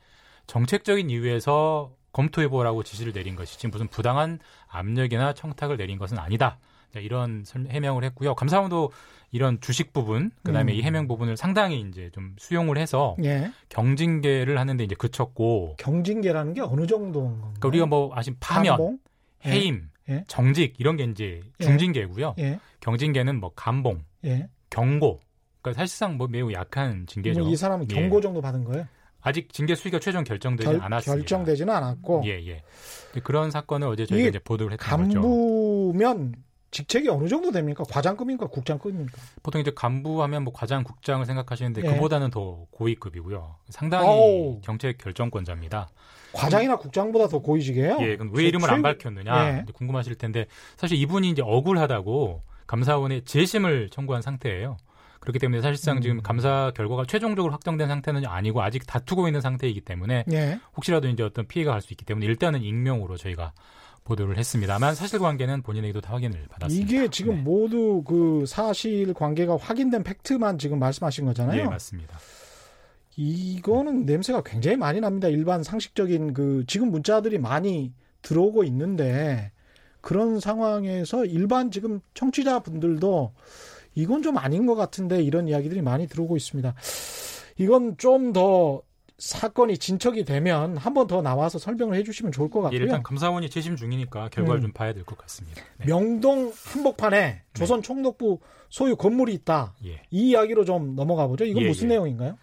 정책적인 0.47 1.09
이유에서 1.09 1.91
검토해보라고 2.11 2.83
지시를 2.83 3.13
내린 3.13 3.35
것이지 3.35 3.67
무슨 3.67 3.87
부당한 3.87 4.39
압력이나 4.67 5.33
청탁을 5.33 5.77
내린 5.77 5.97
것은 5.97 6.17
아니다. 6.17 6.57
자, 6.93 6.99
이런 7.01 7.43
설- 7.45 7.67
해명을 7.69 8.03
했고요. 8.05 8.33
감사원도 8.35 8.91
이런 9.31 9.59
주식 9.59 9.91
부분, 9.91 10.31
그다음에 10.43 10.71
음. 10.71 10.77
이 10.77 10.81
해명 10.81 11.07
부분을 11.07 11.35
상당히 11.35 11.81
이제 11.81 12.09
좀 12.13 12.33
수용을 12.39 12.77
해서 12.77 13.17
예. 13.23 13.51
경징계를 13.69 14.57
하는데 14.57 14.83
이제 14.83 14.95
그쳤고, 14.95 15.75
경징계라는 15.79 16.53
게 16.53 16.61
어느 16.61 16.87
정도인 16.87 17.25
건가요? 17.31 17.41
그러니까 17.59 17.67
우리가 17.67 17.85
뭐 17.87 18.11
아신 18.15 18.37
파면, 18.39 18.77
감봉? 18.77 18.99
예. 19.45 19.49
해임, 19.51 19.89
예. 20.09 20.23
정직 20.27 20.75
이런 20.79 20.95
게 20.95 21.03
이제 21.03 21.41
예. 21.59 21.63
중징계고요. 21.65 22.35
예. 22.39 22.59
경징계는 22.79 23.39
뭐 23.41 23.51
감봉, 23.53 24.03
예. 24.25 24.47
경고. 24.69 25.19
그러니까 25.61 25.81
사실상 25.81 26.15
뭐 26.17 26.27
매우 26.29 26.53
약한 26.53 27.05
징계죠. 27.05 27.41
뭐 27.41 27.49
이 27.49 27.55
사람은 27.57 27.87
예. 27.91 27.93
경고 27.93 28.21
정도 28.21 28.39
받은 28.39 28.63
거예요? 28.63 28.87
아직 29.27 29.51
징계 29.51 29.75
수위가 29.75 29.99
최종 29.99 30.23
결정되지 30.23 30.69
결, 30.69 30.81
않았습니다. 30.81 31.15
결정되지는 31.19 31.73
않았고 31.73 32.23
예, 32.25 32.31
예. 32.47 32.63
그런 33.23 33.51
사건을 33.51 33.87
어제 33.89 34.05
저희가 34.05 34.29
이제 34.29 34.39
보도를 34.39 34.73
했던 34.73 35.03
거죠. 35.03 35.21
간부면 35.21 36.33
직책이 36.71 37.09
어느 37.09 37.27
정도 37.27 37.51
됩니까? 37.51 37.83
과장급입니까? 37.89 38.47
국장급입니까? 38.47 39.17
보통 39.43 39.59
이제 39.61 39.71
간부하면 39.75 40.43
뭐 40.43 40.53
과장, 40.53 40.83
국장을 40.83 41.25
생각하시는데 41.25 41.81
예. 41.83 41.93
그보다는 41.93 42.29
더 42.29 42.65
고위급이고요. 42.71 43.55
상당히 43.69 44.07
어우. 44.07 44.61
정책 44.63 44.97
결정권자입니다. 44.97 45.89
과장이나 46.33 46.77
국장보다 46.77 47.27
더 47.27 47.39
고위직이에요? 47.39 47.97
예, 48.01 48.15
그럼 48.17 48.31
왜 48.33 48.45
이름을 48.45 48.67
최- 48.67 48.73
안 48.75 48.81
밝혔느냐 48.81 49.47
예. 49.59 49.65
궁금하실 49.73 50.15
텐데 50.15 50.45
사실 50.77 50.97
이분이 50.97 51.29
이제 51.31 51.41
억울하다고 51.43 52.43
감사원에 52.67 53.21
재심을 53.23 53.89
청구한 53.89 54.21
상태예요. 54.21 54.77
그렇기 55.19 55.39
때문에 55.39 55.61
사실상 55.61 55.97
음. 55.97 56.01
지금 56.01 56.21
감사 56.21 56.71
결과가 56.75 57.05
최종적으로 57.07 57.51
확정된 57.53 57.87
상태는 57.87 58.25
아니고 58.25 58.61
아직 58.61 58.85
다투고 58.85 59.27
있는 59.27 59.41
상태이기 59.41 59.81
때문에 59.81 60.25
예. 60.31 60.59
혹시라도 60.75 61.07
이제 61.07 61.23
어떤 61.23 61.47
피해가 61.47 61.71
갈 61.71 61.81
수 61.81 61.93
있기 61.93 62.05
때문에 62.05 62.25
일단은 62.25 62.61
익명으로 62.63 63.17
저희가 63.17 63.53
보도를 64.03 64.37
했습니다만 64.37 64.95
사실관계는 64.95 65.63
본인에게도 65.63 66.01
다 66.01 66.13
확인을 66.13 66.45
받았습니다. 66.49 66.85
이게 66.87 67.07
지금 67.09 67.35
네. 67.35 67.41
모두 67.41 68.03
그 68.05 68.45
사실 68.47 69.13
관계가 69.13 69.57
확인된 69.57 70.03
팩트만 70.03 70.57
지금 70.59 70.79
말씀하신 70.79 71.25
거잖아요. 71.25 71.61
예, 71.61 71.65
맞습니다. 71.65 72.17
이거는 73.17 74.05
냄새가 74.05 74.43
굉장히 74.43 74.77
많이 74.77 75.01
납니다. 75.01 75.27
일반 75.27 75.63
상식적인 75.63 76.33
그 76.33 76.63
지금 76.67 76.91
문자들이 76.91 77.39
많이 77.39 77.93
들어오고 78.21 78.63
있는데 78.65 79.51
그런 80.01 80.39
상황에서 80.39 81.25
일반 81.25 81.71
지금 81.71 81.99
청취자분들도 82.13 83.33
이건 83.97 84.21
좀 84.21 84.37
아닌 84.37 84.65
것 84.67 84.75
같은데 84.75 85.23
이런 85.23 85.47
이야기들이 85.47 85.81
많이 85.81 86.07
들어오고 86.07 86.37
있습니다. 86.37 86.75
이건 87.57 87.97
좀 87.97 88.31
더 88.33 88.81
사건이 89.17 89.79
진척이 89.79 90.25
되면 90.25 90.77
한 90.77 90.93
번 90.93 91.07
더 91.07 91.23
나와서 91.23 91.57
설명을 91.57 91.95
해주시면 91.95 92.31
좋을 92.31 92.51
것 92.51 92.59
예, 92.59 92.63
같고요. 92.63 92.79
일단 92.81 93.01
감사원이 93.01 93.49
재심 93.49 93.75
중이니까 93.75 94.29
결과를 94.29 94.59
음. 94.59 94.61
좀 94.61 94.71
봐야 94.73 94.93
될 94.93 95.03
것 95.05 95.17
같습니다. 95.17 95.63
네. 95.79 95.87
명동 95.87 96.53
한복판에 96.65 97.41
조선 97.55 97.81
총독부 97.81 98.39
소유 98.69 98.95
건물이 98.95 99.33
있다. 99.33 99.73
예. 99.85 100.03
이 100.11 100.29
이야기로 100.29 100.65
좀 100.65 100.95
넘어가 100.95 101.25
보죠. 101.25 101.45
이건 101.45 101.63
예, 101.63 101.67
무슨 101.69 101.85
예. 101.85 101.93
내용인가요? 101.93 102.37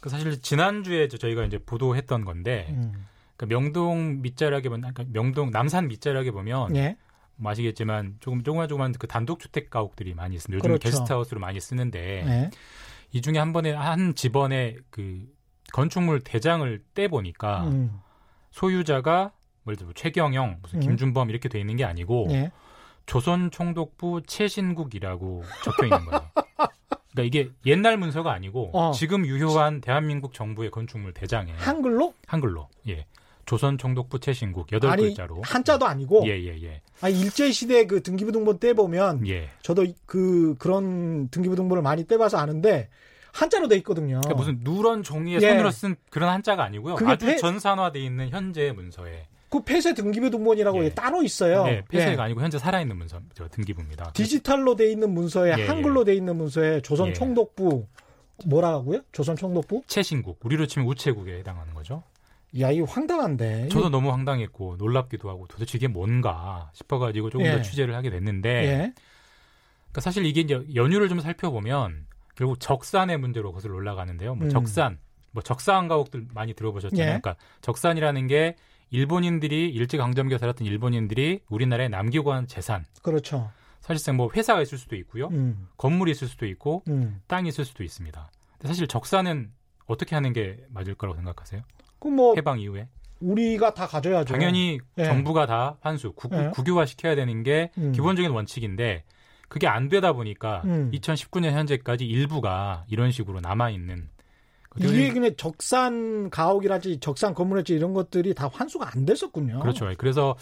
그 0.00 0.10
사실 0.10 0.42
지난주에 0.42 1.08
저- 1.08 1.16
저희가 1.16 1.44
이제 1.46 1.56
보도했던 1.56 2.26
건데 2.26 2.66
음. 2.70 3.06
그러니까 3.38 3.58
명동 3.58 4.20
밑자락에 4.20 4.68
보면 4.68 4.92
그러니까 4.92 5.04
명동 5.18 5.50
남산 5.50 5.88
밑자락에 5.88 6.30
보면 6.30 6.76
예. 6.76 6.96
뭐 7.36 7.52
아시겠지만 7.52 8.16
조금 8.20 8.42
조그만 8.42 8.68
조그만 8.68 8.92
그 8.92 9.06
단독 9.06 9.40
주택 9.40 9.70
가옥들이 9.70 10.14
많이 10.14 10.34
있습니다. 10.34 10.56
요즘 10.56 10.68
그렇죠. 10.68 10.88
게스트하우스로 10.88 11.40
많이 11.40 11.60
쓰는데 11.60 12.24
예. 12.26 12.50
이 13.12 13.20
중에 13.20 13.38
한 13.38 13.52
번에 13.52 13.72
한 13.72 14.14
집원의 14.14 14.78
그 14.90 15.26
건축물 15.72 16.20
대장을 16.20 16.82
떼 16.94 17.08
보니까 17.08 17.64
음. 17.64 18.00
소유자가 18.50 19.32
예를 19.66 19.76
들어 19.76 19.92
최경영, 19.94 20.58
무슨 20.62 20.78
음. 20.78 20.80
김준범 20.80 21.30
이렇게 21.30 21.48
돼 21.48 21.58
있는 21.60 21.76
게 21.76 21.84
아니고 21.84 22.28
예. 22.30 22.50
조선 23.04 23.50
총독부 23.50 24.22
최신국이라고 24.26 25.44
적혀 25.64 25.84
있는 25.84 26.04
거예요. 26.06 26.30
그러니까 27.12 27.22
이게 27.22 27.50
옛날 27.64 27.96
문서가 27.96 28.32
아니고 28.32 28.70
어. 28.74 28.92
지금 28.92 29.24
유효한 29.26 29.80
대한민국 29.80 30.34
정부의 30.34 30.70
건축물 30.70 31.14
대장에 31.14 31.52
한글로? 31.52 32.14
한글로 32.26 32.68
예 32.88 33.06
조선 33.46 33.78
총독부 33.78 34.18
최신국 34.18 34.70
여덟 34.72 34.90
아니 34.90 35.02
글자로 35.04 35.40
한자도 35.42 35.86
아니고 35.86 36.26
예예예 36.26 36.62
예, 36.64 36.82
아니 37.00 37.20
일제 37.20 37.50
시대 37.52 37.86
그 37.86 38.02
등기부 38.02 38.32
등본 38.32 38.58
떼 38.58 38.74
보면 38.74 39.26
예. 39.28 39.48
저도 39.62 39.86
그 40.04 40.56
그런 40.58 41.28
등기부 41.28 41.54
등본을 41.56 41.82
많이 41.82 42.06
떼봐서 42.06 42.38
아는데 42.38 42.88
한자로 43.32 43.68
돼 43.68 43.76
있거든요. 43.76 44.20
그러니까 44.22 44.34
무슨 44.34 44.60
누런 44.62 45.02
종이에 45.02 45.38
예. 45.40 45.48
손으로 45.50 45.70
쓴 45.70 45.94
그런 46.10 46.30
한자가 46.30 46.64
아니고요. 46.64 46.96
아주 47.06 47.26
폐- 47.26 47.36
전산화돼 47.36 48.00
있는 48.00 48.30
현재 48.30 48.72
문서에 48.72 49.28
그 49.48 49.62
폐쇄 49.62 49.94
등기부 49.94 50.30
등본이라고 50.30 50.84
예. 50.84 50.88
따로 50.90 51.22
있어요. 51.22 51.64
네, 51.64 51.82
폐쇄가 51.88 52.22
예. 52.22 52.24
아니고 52.26 52.40
현재 52.40 52.58
살아있는 52.58 52.96
문서 52.96 53.20
저 53.34 53.46
등기부입니다. 53.48 54.10
디지털로 54.12 54.74
돼 54.74 54.90
있는 54.90 55.10
문서에 55.12 55.54
예, 55.58 55.66
한글로 55.66 56.02
돼 56.04 56.14
있는 56.14 56.36
문서에 56.36 56.80
조선 56.82 57.08
예. 57.08 57.12
총독부 57.12 57.86
뭐라고요? 58.44 59.00
조선 59.12 59.36
총독부? 59.36 59.82
최신국 59.86 60.40
우리로 60.42 60.66
치면 60.66 60.88
우체국에 60.88 61.38
해당하는 61.38 61.72
거죠. 61.74 62.02
야, 62.60 62.70
이거 62.70 62.84
황당한데. 62.86 63.68
저도 63.68 63.88
너무 63.90 64.10
황당했고 64.10 64.76
놀랍기도 64.78 65.28
하고 65.28 65.46
도대체 65.46 65.78
이게 65.78 65.88
뭔가 65.88 66.70
싶어가지고 66.74 67.30
조금 67.30 67.46
예. 67.46 67.52
더 67.52 67.62
취재를 67.62 67.94
하게 67.94 68.10
됐는데 68.10 68.48
예. 68.48 68.76
그러니까 68.76 70.00
사실 70.00 70.24
이게 70.26 70.40
이제 70.42 70.62
연유를 70.74 71.08
좀 71.08 71.20
살펴보면 71.20 72.06
결국 72.34 72.60
적산의 72.60 73.18
문제로 73.18 73.52
거슬러 73.52 73.74
올라가는데요. 73.74 74.34
뭐 74.34 74.46
음. 74.46 74.50
적산, 74.50 74.98
뭐 75.32 75.42
적산 75.42 75.88
가옥들 75.88 76.26
많이 76.34 76.54
들어보셨잖아요. 76.54 77.02
예. 77.02 77.06
그러니까 77.20 77.36
적산이라는 77.62 78.26
게 78.26 78.56
일본인들이 78.90 79.68
일제 79.70 79.98
강점기에 79.98 80.38
살았던 80.38 80.66
일본인들이 80.66 81.40
우리나라에 81.48 81.88
남기고 81.88 82.32
한 82.32 82.46
재산. 82.46 82.84
그렇죠. 83.02 83.50
사실상 83.80 84.16
뭐 84.16 84.30
회사가 84.34 84.62
있을 84.62 84.78
수도 84.78 84.96
있고요, 84.96 85.28
음. 85.28 85.68
건물이 85.76 86.10
있을 86.10 86.28
수도 86.28 86.46
있고 86.46 86.82
음. 86.88 87.20
땅이 87.26 87.48
있을 87.48 87.64
수도 87.64 87.84
있습니다. 87.84 88.30
사실 88.64 88.86
적산은 88.86 89.52
어떻게 89.86 90.14
하는 90.14 90.32
게 90.32 90.58
맞을 90.70 90.94
거라고 90.94 91.16
생각하세요? 91.16 91.62
그뭐 91.98 92.34
해방 92.36 92.58
이후에 92.60 92.88
우리가 93.20 93.72
다 93.74 93.86
가져야죠. 93.86 94.32
당연히 94.34 94.78
예. 94.98 95.04
정부가 95.04 95.46
다 95.46 95.76
환수, 95.80 96.12
구, 96.12 96.28
예. 96.32 96.50
국유화 96.52 96.84
시켜야 96.86 97.14
되는 97.14 97.42
게 97.42 97.70
음. 97.78 97.92
기본적인 97.92 98.30
원칙인데 98.30 99.04
그게 99.48 99.66
안 99.66 99.88
되다 99.88 100.12
보니까 100.12 100.62
음. 100.64 100.90
2019년 100.92 101.52
현재까지 101.52 102.04
일부가 102.04 102.84
이런 102.88 103.10
식으로 103.12 103.40
남아 103.40 103.70
있는 103.70 104.08
이게 104.78 105.10
그냥 105.10 105.30
적산 105.38 106.28
가옥이랄지 106.28 107.00
적산 107.00 107.32
건물이랄지 107.32 107.72
이런 107.74 107.94
것들이 107.94 108.34
다 108.34 108.50
환수가 108.52 108.90
안 108.92 109.06
됐었군요. 109.06 109.60
그렇죠. 109.60 109.90
그래서 109.96 110.36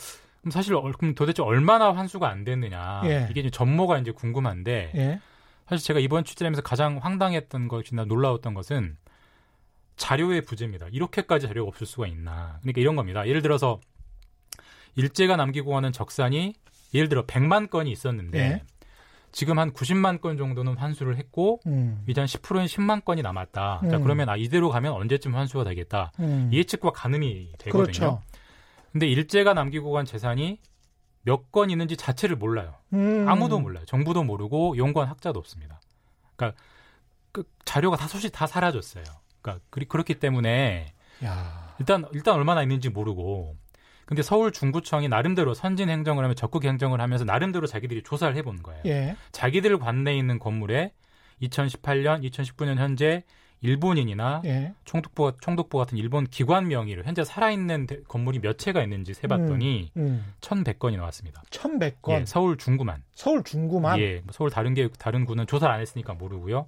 사실 0.51 0.75
얼- 0.75 0.93
그럼 0.95 1.15
도대체 1.15 1.43
얼마나 1.43 1.93
환수가 1.95 2.29
안 2.29 2.43
됐느냐 2.43 3.03
예. 3.05 3.29
이게 3.31 3.41
이제 3.41 3.51
전모가 3.51 3.99
이제 3.99 4.11
궁금한데 4.11 4.91
예. 4.97 5.21
사실 5.69 5.87
제가 5.87 6.01
이번 6.01 6.25
취재하면서 6.25 6.63
가장 6.63 6.99
황당했던 7.01 7.69
것이나 7.69 8.05
놀라웠던 8.07 8.55
것은 8.55 8.97
자료의 9.97 10.43
부재입니다. 10.43 10.89
이렇게까지 10.93 11.47
자료가 11.47 11.69
없을 11.69 11.87
수가 11.87 12.07
있나. 12.07 12.59
그러니까 12.63 12.81
이런 12.81 12.97
겁니다. 12.97 13.27
예를 13.27 13.43
들어서 13.43 13.81
일제가 14.97 15.37
남기고 15.37 15.71
가는 15.71 15.93
적산이 15.93 16.55
예를 16.93 17.09
들어 17.09 17.25
100만 17.27 17.71
건이 17.71 17.91
있었는데 17.91 18.39
예. 18.39 18.63
지금 19.33 19.59
한 19.59 19.73
90만 19.73 20.21
건 20.21 20.37
정도는 20.37 20.77
환수를 20.77 21.17
했고 21.17 21.61
음. 21.67 22.05
이제 22.07 22.21
한 22.21 22.27
10%인 22.27 22.67
10만 22.67 23.05
건이 23.05 23.23
남았다. 23.23 23.83
자 23.91 23.97
음. 23.97 24.03
그러면 24.03 24.29
아 24.29 24.37
이대로 24.37 24.71
가면 24.71 24.93
언제쯤 24.93 25.35
환수가 25.35 25.65
되겠다. 25.65 26.13
음. 26.21 26.51
이 26.53 26.59
예측과 26.59 26.93
가늠이 26.93 27.53
되거든요. 27.59 27.83
그렇죠. 27.83 28.23
근데 28.93 29.09
일제가 29.09 29.55
남기고 29.55 29.91
간 29.91 30.05
재산이 30.05 30.61
몇 31.23 31.51
건 31.51 31.71
있는지 31.71 31.97
자체를 31.97 32.37
몰라요. 32.37 32.75
음. 32.93 33.27
아무도 33.29 33.59
몰라요. 33.59 33.85
정부도 33.87 34.23
모르고 34.23 34.77
연구한 34.77 35.09
학자도 35.09 35.39
없습니다. 35.41 35.81
그러니까 36.37 36.61
그 37.33 37.43
자료가 37.65 37.97
다 37.97 38.07
소식 38.07 38.31
다 38.31 38.47
사라졌어요. 38.47 39.03
그러니까 39.45 39.65
그렇기 39.89 40.15
때문에 40.15 40.87
야. 41.25 41.75
일단 41.79 42.05
일단 42.13 42.35
얼마나 42.35 42.63
있는지 42.63 42.89
모르고 42.89 43.57
근데 44.07 44.23
서울 44.23 44.53
중구청이 44.53 45.09
나름대로 45.09 45.55
선진 45.55 45.89
행정을 45.89 46.25
하면 46.25 46.35
적극 46.37 46.65
행정을 46.65 47.01
하면서 47.01 47.25
나름대로 47.25 47.67
자기들이 47.67 48.03
조사를 48.03 48.35
해본 48.37 48.63
거예요. 48.63 48.83
예. 48.87 49.17
자기들 49.33 49.79
관내에 49.79 50.17
있는 50.17 50.39
건물에 50.39 50.93
2018년, 51.43 52.23
2019년 52.31 52.77
현재 52.77 53.23
일본인이나 53.61 54.43
예. 54.45 54.75
총독부 54.85 55.33
총독부 55.41 55.79
같은 55.79 55.97
일본 55.97 56.27
기관 56.27 56.69
명의로 56.69 57.03
현재 57.05 57.25
살아있는 57.25 57.87
대- 57.87 58.01
건물이 58.07 58.41
몇 58.41 58.59
채가 58.59 58.83
있는지 58.83 59.15
세봤더니 59.15 59.91
음. 59.97 60.35
1,100건이 60.43 60.97
나왔습니다. 60.97 61.43
1100건. 61.51 62.11
예, 62.21 62.25
서울 62.27 62.59
중구만. 62.59 63.03
서울 63.15 63.43
중구만. 63.43 63.99
예, 64.01 64.17
뭐 64.25 64.33
서울 64.33 64.51
다른 64.51 64.75
게 64.75 64.89
다른 64.99 65.25
구는 65.25 65.47
조사를 65.47 65.73
안 65.75 65.81
했으니까 65.81 66.13
모르고요. 66.13 66.67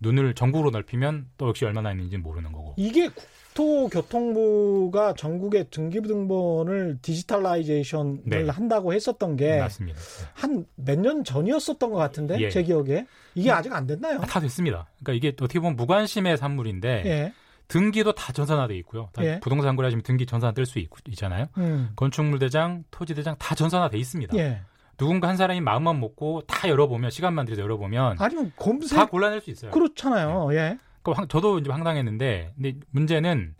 눈을 0.00 0.34
전국으로 0.34 0.70
넓히면 0.70 1.26
또 1.36 1.48
역시 1.48 1.64
얼마나 1.64 1.90
있는지 1.92 2.16
모르는 2.16 2.52
거고. 2.52 2.74
이게 2.76 3.08
국토교통부가 3.54 5.14
전국의 5.14 5.66
등기부 5.70 6.06
등본을 6.06 6.98
digitalization을 7.02 8.20
네. 8.24 8.48
한다고 8.48 8.92
했었던 8.92 9.36
게 9.36 9.58
맞습니다. 9.58 9.98
한몇 10.34 11.00
년 11.00 11.24
전이었었던 11.24 11.90
것 11.90 11.96
같은데 11.96 12.38
예. 12.40 12.50
제 12.50 12.62
기억에 12.62 13.06
이게 13.34 13.50
아직 13.50 13.72
안 13.72 13.86
됐나요? 13.86 14.20
아, 14.20 14.26
다 14.26 14.38
됐습니다. 14.40 14.86
그러니까 15.02 15.12
이게 15.14 15.28
어떻게 15.42 15.58
보면 15.58 15.76
무관심의 15.76 16.36
산물인데 16.36 17.02
예. 17.06 17.32
등기도 17.66 18.12
다 18.12 18.32
전산화돼 18.32 18.76
있고요. 18.78 19.10
다 19.12 19.24
예. 19.24 19.40
부동산 19.40 19.76
거래하시면 19.76 20.02
등기 20.02 20.24
전산화 20.24 20.52
뗄 20.52 20.64
수 20.64 20.78
있잖아요. 20.78 21.46
음. 21.58 21.90
건축물 21.96 22.38
대장, 22.38 22.84
토지 22.90 23.14
대장 23.14 23.36
다 23.38 23.54
전산화돼 23.54 23.98
있습니다. 23.98 24.36
예. 24.38 24.60
누군가 24.98 25.28
한 25.28 25.36
사람이 25.36 25.60
마음만 25.62 26.00
먹고 26.00 26.42
다 26.46 26.68
열어보면 26.68 27.10
시간만 27.10 27.46
들여서 27.46 27.62
열어보면 27.62 28.16
아니면 28.18 28.52
검색 28.56 28.96
다 28.96 29.06
골라낼 29.06 29.40
수 29.40 29.50
있어요. 29.50 29.70
그렇잖아요. 29.70 30.48
예. 30.52 30.76
그 31.02 31.12
황- 31.12 31.28
저도 31.28 31.60
이제 31.60 31.70
황당했는데, 31.70 32.52
근데 32.56 32.74
문제는 32.90 33.54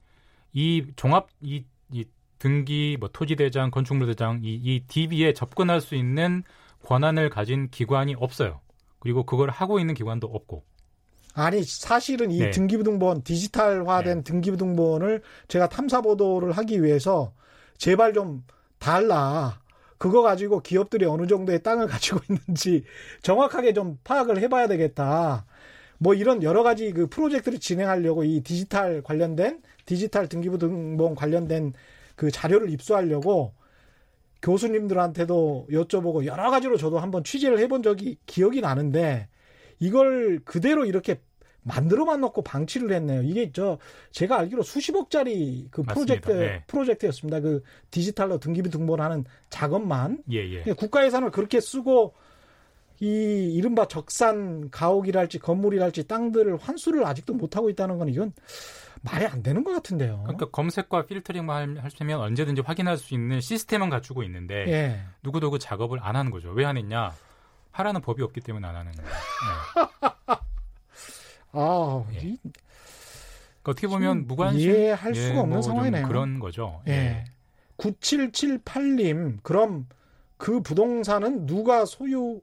이 0.52 0.84
종합 0.96 1.28
이, 1.40 1.64
이 1.92 2.04
등기 2.38 2.96
뭐 3.00 3.08
토지 3.12 3.36
대장, 3.36 3.70
건축물 3.70 4.08
대장 4.08 4.40
이, 4.42 4.54
이 4.54 4.80
DB에 4.86 5.32
접근할 5.32 5.80
수 5.80 5.94
있는 5.94 6.42
권한을 6.84 7.30
가진 7.30 7.70
기관이 7.70 8.14
없어요. 8.18 8.60
그리고 8.98 9.24
그걸 9.24 9.48
하고 9.50 9.78
있는 9.78 9.94
기관도 9.94 10.26
없고. 10.26 10.64
아니 11.34 11.62
사실은 11.62 12.32
이 12.32 12.38
네. 12.40 12.50
등기부 12.50 12.82
등본 12.82 13.22
디지털화된 13.22 14.24
등기부 14.24 14.56
등본을 14.56 15.22
제가 15.46 15.68
탐사 15.68 16.00
보도를 16.00 16.50
하기 16.52 16.82
위해서 16.82 17.32
제발 17.76 18.12
좀 18.12 18.44
달라. 18.80 19.60
그거 19.98 20.22
가지고 20.22 20.60
기업들이 20.60 21.04
어느 21.04 21.26
정도의 21.26 21.62
땅을 21.62 21.86
가지고 21.88 22.20
있는지 22.30 22.84
정확하게 23.22 23.72
좀 23.72 23.98
파악을 24.04 24.38
해봐야 24.38 24.68
되겠다. 24.68 25.44
뭐 25.98 26.14
이런 26.14 26.42
여러 26.42 26.62
가지 26.62 26.92
그 26.92 27.08
프로젝트를 27.08 27.58
진행하려고 27.58 28.24
이 28.24 28.40
디지털 28.42 29.02
관련된 29.02 29.60
디지털 29.84 30.28
등기부 30.28 30.58
등본 30.58 31.16
관련된 31.16 31.72
그 32.14 32.30
자료를 32.30 32.70
입수하려고 32.70 33.52
교수님들한테도 34.42 35.66
여쭤보고 35.70 36.24
여러 36.24 36.50
가지로 36.50 36.76
저도 36.76 37.00
한번 37.00 37.24
취재를 37.24 37.58
해본 37.58 37.82
적이 37.82 38.18
기억이 38.26 38.60
나는데 38.60 39.28
이걸 39.80 40.40
그대로 40.44 40.84
이렇게 40.84 41.20
만들어만 41.68 42.20
놓고 42.22 42.42
방치를 42.42 42.92
했네요. 42.92 43.22
이게 43.22 43.52
저 43.52 43.78
제가 44.10 44.38
알기로 44.40 44.62
수십억짜리 44.62 45.68
그. 45.70 45.82
프로젝트 45.82 46.30
네. 46.32 46.64
프로젝트였습니다. 46.66 47.40
그 47.40 47.62
디지털로 47.90 48.38
등기부 48.38 48.70
등본하는 48.70 49.24
작업만 49.50 50.18
예, 50.32 50.38
예. 50.44 50.62
그러니까 50.62 50.74
국가 50.74 51.04
예산을 51.04 51.30
그렇게 51.30 51.60
쓰고 51.60 52.14
이 53.00 53.06
이른바 53.54 53.86
적산 53.86 54.70
가옥이랄지 54.70 55.38
건물이랄지 55.38 56.08
땅들을 56.08 56.56
환수를 56.56 57.06
아직도 57.06 57.34
못 57.34 57.56
하고 57.56 57.70
있다는 57.70 57.98
건 57.98 58.08
이건 58.08 58.32
말이 59.02 59.24
안 59.26 59.42
되는 59.44 59.62
것 59.62 59.70
같은데요. 59.72 60.22
그러니까 60.24 60.46
검색과 60.50 61.06
필터링만 61.06 61.76
할- 61.78 61.84
하시면 61.84 62.18
언제든지 62.20 62.62
확인할 62.62 62.96
수 62.96 63.14
있는 63.14 63.40
시스템은 63.40 63.90
갖추고 63.90 64.24
있는데 64.24 64.64
예. 64.66 65.00
누구도 65.22 65.50
그 65.52 65.60
작업을 65.60 66.00
안 66.02 66.16
하는 66.16 66.32
거죠. 66.32 66.50
왜 66.50 66.64
안 66.64 66.76
했냐? 66.76 67.12
하라는 67.70 68.00
법이 68.00 68.22
없기 68.24 68.40
때문에 68.40 68.66
안 68.66 68.74
하는 68.74 68.90
거예요. 68.92 69.10
예. 69.10 70.34
아, 71.52 72.04
예. 72.14 72.18
이- 72.18 72.36
그러니까 72.42 73.70
어떻게 73.70 73.86
보면 73.86 74.26
무관심 74.26 74.70
이해할 74.70 75.14
수가 75.14 75.34
예, 75.34 75.38
없는 75.38 75.48
뭐 75.56 75.62
상황이네요. 75.62 76.08
그런 76.08 76.38
거죠. 76.38 76.80
예. 76.88 76.92
예. 76.92 77.24
9778님 77.76 79.38
그럼 79.42 79.86
그 80.36 80.60
부동산은 80.60 81.46
누가 81.46 81.84
소유 81.84 82.40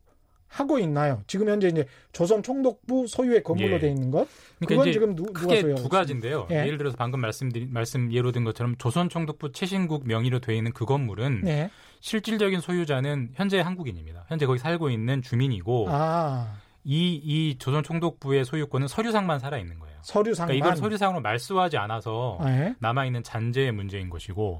하고 0.47 0.79
있나요? 0.79 1.21
지금 1.27 1.49
현재 1.49 1.67
이제 1.67 1.85
조선 2.13 2.41
총독부 2.41 3.07
소유의 3.07 3.43
건물로 3.43 3.73
예. 3.73 3.79
돼 3.79 3.89
있는 3.89 4.09
것. 4.11 4.27
그러니까 4.59 4.75
그건 4.75 4.91
지금 4.93 5.15
누, 5.15 5.23
크게 5.33 5.75
두 5.75 5.89
가지인데요. 5.89 6.47
예. 6.51 6.63
를 6.65 6.77
들어서 6.77 6.95
방금 6.95 7.19
말씀드린 7.19 7.73
말씀 7.73 8.11
예로 8.13 8.31
든 8.31 8.43
것처럼 8.45 8.75
조선 8.77 9.09
총독부 9.09 9.51
최신국 9.51 10.07
명의로 10.07 10.39
돼 10.39 10.55
있는 10.55 10.71
그 10.71 10.85
건물은 10.85 11.43
예. 11.47 11.69
실질적인 11.99 12.61
소유자는 12.61 13.31
현재 13.33 13.59
한국인입니다. 13.59 14.25
현재 14.29 14.45
거기 14.45 14.59
살고 14.59 14.89
있는 14.89 15.21
주민이고 15.21 15.87
아. 15.89 16.53
이, 16.85 17.15
이 17.15 17.57
조선 17.57 17.83
총독부의 17.83 18.45
소유권은 18.45 18.87
서류상만 18.87 19.39
살아 19.39 19.57
있는 19.57 19.79
거예요. 19.79 19.97
서류상만. 20.03 20.47
그러니까 20.47 20.67
이건 20.67 20.77
서류상으로 20.77 21.21
말소하지 21.21 21.77
않아서 21.77 22.37
예. 22.45 22.75
남아 22.79 23.05
있는 23.05 23.23
잔재의 23.23 23.71
문제인 23.71 24.09
것이고 24.09 24.59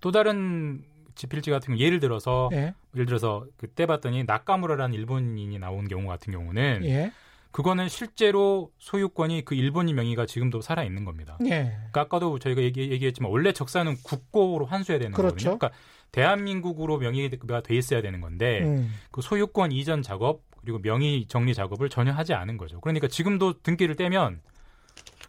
또 0.00 0.10
다른 0.10 0.82
지필지 1.14 1.50
같은 1.50 1.68
경우 1.68 1.78
예를 1.78 2.00
들어서 2.00 2.50
예. 2.52 2.74
예를 2.94 3.06
들어서 3.06 3.46
그때 3.56 3.86
봤더니 3.86 4.24
나카무라라는 4.24 4.94
일본인이 4.94 5.56
나온 5.60 5.86
경우 5.86 6.08
같은 6.08 6.32
경우는 6.32 6.80
예. 6.84 7.12
그거는 7.52 7.88
실제로 7.88 8.70
소유권이 8.78 9.44
그 9.44 9.54
일본인 9.54 9.94
명의가 9.94 10.26
지금도 10.26 10.62
살아 10.62 10.82
있는 10.82 11.04
겁니다. 11.04 11.38
예. 11.44 11.76
그러니까 11.76 12.00
아까도 12.00 12.40
저희가 12.40 12.62
얘기, 12.62 12.90
얘기 12.90 13.06
했지만 13.06 13.30
원래 13.30 13.52
적사는 13.52 13.94
국고로 14.02 14.66
환수해야 14.66 14.98
되는 14.98 15.12
그렇죠. 15.12 15.34
거거든요. 15.34 15.58
그러니까 15.58 15.78
대한민국으로 16.10 16.98
명의가 16.98 17.62
돼 17.62 17.76
있어야 17.76 18.02
되는 18.02 18.20
건데 18.20 18.62
음. 18.62 18.92
그 19.10 19.22
소유권 19.22 19.70
이전 19.72 20.02
작업 20.02 20.40
그리고 20.62 20.78
명의 20.80 21.26
정리 21.26 21.54
작업을 21.54 21.88
전혀 21.88 22.12
하지 22.12 22.34
않은 22.34 22.56
거죠. 22.56 22.80
그러니까 22.80 23.08
지금도 23.08 23.62
등기를 23.62 23.96
떼면 23.96 24.40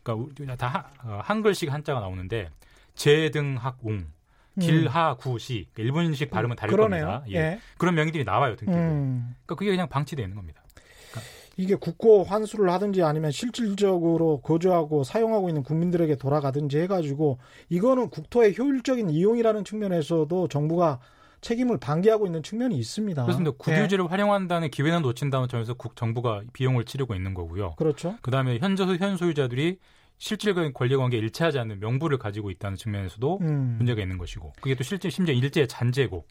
그러니까 0.04 0.56
다 0.56 0.92
어, 1.04 1.20
한글식 1.24 1.72
한자가 1.72 2.00
나오는데 2.00 2.50
제등학웅 2.96 3.92
음. 4.56 4.60
길하구시 4.60 5.68
그러니까 5.74 5.84
일본식 5.84 6.30
발음은 6.30 6.56
다를 6.56 6.72
그러네요. 6.76 7.06
겁니다. 7.08 7.26
예. 7.30 7.36
예. 7.36 7.60
그런 7.78 7.96
명의들이 7.96 8.24
나와요 8.24 8.56
등기로. 8.56 8.78
음. 8.78 9.36
그러니까 9.46 9.56
그게 9.56 9.72
그냥 9.72 9.90
방치되어 9.90 10.24
있는 10.24 10.36
겁니다. 10.36 10.62
그러니까 11.10 11.32
이게 11.58 11.76
국고 11.76 12.24
환수를 12.24 12.72
하든지 12.72 13.02
아니면 13.02 13.32
실질적으로 13.32 14.42
거주하고 14.42 15.04
사용하고 15.04 15.50
있는 15.50 15.64
국민들에게 15.64 16.16
돌아가든지 16.18 16.78
해가지고 16.80 17.40
이거는 17.70 18.10
국토의 18.10 18.56
효율적인 18.58 19.10
이용이라는 19.10 19.64
측면에서도 19.66 20.48
정부가 20.50 21.00
책임을 21.44 21.78
방기하고 21.78 22.26
있는 22.26 22.42
측면이 22.42 22.76
있습니다. 22.78 23.22
그렇습니다. 23.24 23.52
국유지를 23.58 24.06
네. 24.06 24.10
활용한다는 24.10 24.72
기회는 24.72 25.02
놓친다는 25.04 25.48
점에서 25.50 25.74
국 25.76 25.96
정부가 25.96 26.42
비용을 26.54 26.86
치르고 26.86 27.14
있는 27.14 27.34
거고요. 27.34 27.76
그렇죠. 27.78 28.16
그다음에 28.22 28.58
현재 28.58 28.84
현 28.86 29.18
소유자들이 29.18 29.78
실질적인 30.18 30.74
권리 30.74 30.96
관계 30.96 31.18
일치하지 31.18 31.60
않는 31.60 31.80
명부를 31.80 32.18
가지고 32.18 32.50
있다는 32.50 32.78
측면에서도 32.78 33.40
음. 33.42 33.76
문제가 33.78 34.02
있는 34.02 34.18
것이고 34.18 34.54
그게 34.62 34.74
또 34.76 34.84
실제 34.84 35.10
심지어 35.10 35.36
일제 35.36 35.68
잔재고 35.68 36.26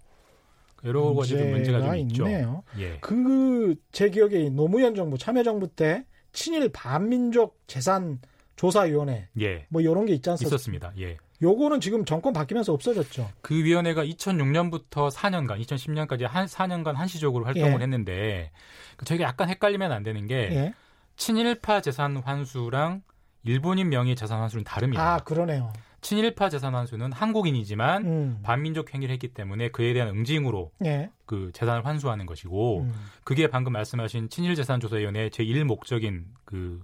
여러 0.85 1.15
가지 1.15 1.37
좀 1.39 1.51
문제가 1.51 1.81
좀 1.81 1.95
있죠. 1.97 2.25
있네요. 2.27 2.63
예. 2.79 2.99
그 3.01 3.77
제 3.93 4.11
기억에 4.11 4.49
노무현 4.51 4.95
정부 4.95 5.19
참여정부 5.19 5.69
때 5.69 6.05
친일 6.33 6.71
반민족 6.71 7.61
재산 7.67 8.21
조사위원회 8.57 9.29
예. 9.41 9.67
뭐 9.69 9.81
이런 9.83 10.07
게 10.07 10.15
있지 10.15 10.29
않습니까? 10.31 10.55
있었습니다. 10.57 10.93
예. 10.99 11.17
요거는 11.43 11.81
지금 11.81 12.05
정권 12.05 12.33
바뀌면서 12.33 12.73
없어졌죠. 12.73 13.29
그 13.41 13.65
위원회가 13.65 14.05
2006년부터 14.05 15.11
4년간, 15.11 15.61
2010년까지 15.61 16.23
한 16.23 16.47
4년간 16.47 16.95
한시적으로 16.95 17.45
활동을 17.45 17.81
예. 17.81 17.83
했는데 17.83 18.51
저희가 19.05 19.25
약간 19.25 19.49
헷갈리면 19.49 19.91
안 19.91 20.03
되는 20.05 20.27
게 20.29 20.35
예. 20.53 20.75
친일파 21.17 21.81
재산 21.81 22.17
환수랑 22.17 23.03
일본인 23.45 23.89
명의 23.89 24.15
재산 24.15 24.41
환수는 24.41 24.65
다릅니다. 24.65 25.15
아, 25.15 25.19
그러네요. 25.19 25.73
친일파 26.01 26.49
재산 26.49 26.75
환수는 26.75 27.13
한국인이지만 27.13 28.05
음. 28.05 28.39
반민족 28.43 28.93
행위를 28.95 29.13
했기 29.13 29.29
때문에 29.29 29.71
그에 29.71 29.93
대한 29.93 30.09
응징으로 30.09 30.71
예. 30.85 31.11
그 31.27 31.51
재산을 31.55 31.85
환수하는 31.85 32.27
것이고 32.27 32.81
음. 32.83 32.93
그게 33.25 33.49
방금 33.49 33.73
말씀하신 33.73 34.29
친일 34.29 34.55
재산 34.55 34.81
조사위원회 34.81 35.29
제1 35.29 35.65
목적인 35.65 36.27
그 36.45 36.83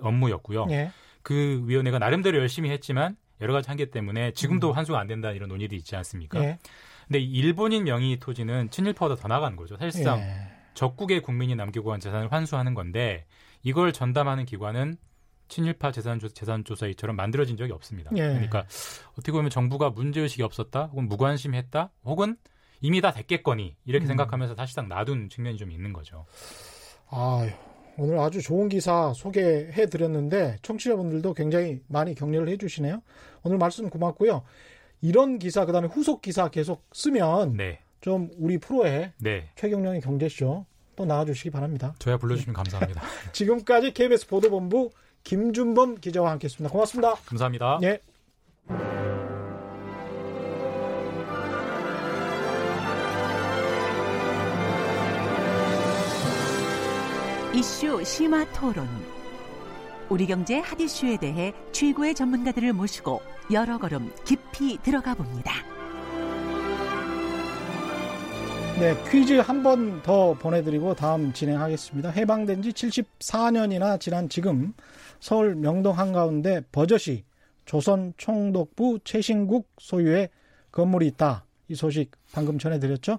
업무였고요. 0.00 0.66
예. 0.70 0.90
그 1.22 1.62
위원회가 1.66 1.98
나름대로 1.98 2.38
열심히 2.38 2.70
했지만 2.70 3.16
여러 3.40 3.52
가지 3.52 3.68
한계 3.68 3.90
때문에 3.90 4.32
지금도 4.32 4.70
음. 4.70 4.76
환수가 4.76 4.98
안 4.98 5.06
된다 5.06 5.30
이런 5.32 5.48
논의도 5.48 5.74
있지 5.74 5.96
않습니까? 5.96 6.40
예. 6.42 6.58
근데 7.06 7.20
일본인 7.20 7.84
명의 7.84 8.18
토지는 8.18 8.70
친일파보다 8.70 9.20
더 9.20 9.28
나가는 9.28 9.56
거죠. 9.56 9.76
사실상 9.76 10.18
예. 10.20 10.48
적국의 10.74 11.20
국민이 11.22 11.54
남기고 11.54 11.90
간 11.90 12.00
재산을 12.00 12.32
환수하는 12.32 12.74
건데 12.74 13.26
이걸 13.62 13.92
전담하는 13.92 14.44
기관은 14.44 14.96
친일파 15.48 15.92
재산조, 15.92 16.28
재산조사위처럼 16.28 17.14
만들어진 17.16 17.56
적이 17.56 17.72
없습니다. 17.72 18.10
예. 18.16 18.22
그러니까 18.22 18.64
어떻게 19.12 19.32
보면 19.32 19.50
정부가 19.50 19.90
문제의식이 19.90 20.42
없었다 20.42 20.86
혹은 20.86 21.08
무관심했다 21.08 21.90
혹은 22.04 22.36
이미 22.80 23.00
다 23.00 23.12
됐겠거니 23.12 23.76
이렇게 23.84 24.04
음. 24.04 24.08
생각하면서 24.08 24.54
사실상 24.54 24.88
놔둔 24.88 25.30
측면이 25.30 25.56
좀 25.56 25.70
있는 25.70 25.92
거죠. 25.92 26.26
아 27.08 27.48
오늘 27.98 28.18
아주 28.18 28.42
좋은 28.42 28.68
기사 28.68 29.12
소개해 29.14 29.86
드렸는데 29.86 30.56
청취자분들도 30.62 31.34
굉장히 31.34 31.80
많이 31.88 32.14
격려를 32.14 32.48
해 32.48 32.56
주시네요. 32.56 33.02
오늘 33.42 33.58
말씀 33.58 33.88
고맙고요. 33.88 34.42
이런 35.00 35.38
기사 35.38 35.64
그다음에 35.64 35.88
후속 35.88 36.22
기사 36.22 36.48
계속 36.48 36.84
쓰면 36.92 37.56
네. 37.56 37.80
좀 38.00 38.30
우리 38.38 38.58
프로에 38.58 39.12
네. 39.18 39.48
최경령의 39.56 40.00
경제쇼 40.00 40.66
또 40.96 41.04
나와주시기 41.04 41.50
바랍니다. 41.50 41.94
저야 41.98 42.16
불러주시면 42.16 42.54
네. 42.54 42.56
감사합니다. 42.56 43.02
지금까지 43.32 43.92
KBS 43.92 44.26
보도본부 44.26 44.90
김준범 45.24 45.96
기자와 45.96 46.30
함께했습니다. 46.32 46.72
고맙습니다. 46.72 47.14
감사합니다. 47.14 47.80
예. 47.82 48.95
이슈 57.56 58.04
심화 58.04 58.44
토론. 58.52 58.86
우리 60.10 60.26
경제 60.26 60.58
핫 60.58 60.78
이슈에 60.78 61.16
대해 61.16 61.54
최고의 61.72 62.14
전문가들을 62.14 62.74
모시고 62.74 63.22
여러 63.50 63.78
걸음 63.78 64.12
깊이 64.24 64.76
들어가 64.82 65.14
봅니다. 65.14 65.52
네, 68.78 68.94
퀴즈 69.10 69.32
한 69.38 69.62
번 69.62 70.02
더 70.02 70.34
보내드리고 70.34 70.94
다음 70.94 71.32
진행하겠습니다. 71.32 72.10
해방된 72.10 72.60
지 72.60 72.72
74년이나 72.72 73.98
지난 73.98 74.28
지금 74.28 74.74
서울 75.18 75.54
명동 75.54 75.98
한가운데 75.98 76.60
버젓이 76.72 77.24
조선 77.64 78.12
총독부 78.18 78.98
최신국 79.02 79.66
소유의 79.78 80.28
건물이 80.72 81.06
있다. 81.06 81.46
이 81.68 81.74
소식 81.74 82.10
방금 82.32 82.58
전해드렸죠. 82.58 83.18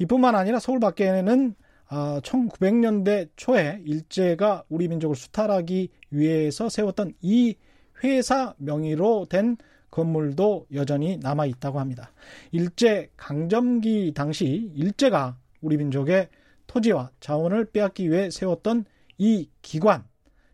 이뿐만 0.00 0.34
아니라 0.34 0.58
서울 0.58 0.80
밖에는 0.80 1.54
1900년대 1.88 3.26
아, 3.26 3.30
초에 3.36 3.80
일제가 3.84 4.64
우리 4.68 4.88
민족을 4.88 5.16
수탈하기 5.16 5.88
위해서 6.10 6.68
세웠던 6.68 7.14
이 7.22 7.56
회사 8.04 8.54
명의로 8.58 9.26
된 9.26 9.56
건물도 9.90 10.66
여전히 10.74 11.16
남아 11.16 11.46
있다고 11.46 11.80
합니다. 11.80 12.12
일제 12.52 13.10
강점기 13.16 14.12
당시 14.14 14.70
일제가 14.74 15.38
우리 15.60 15.76
민족의 15.78 16.28
토지와 16.66 17.10
자원을 17.20 17.66
빼앗기 17.66 18.10
위해 18.10 18.30
세웠던 18.30 18.84
이 19.16 19.48
기관 19.62 20.04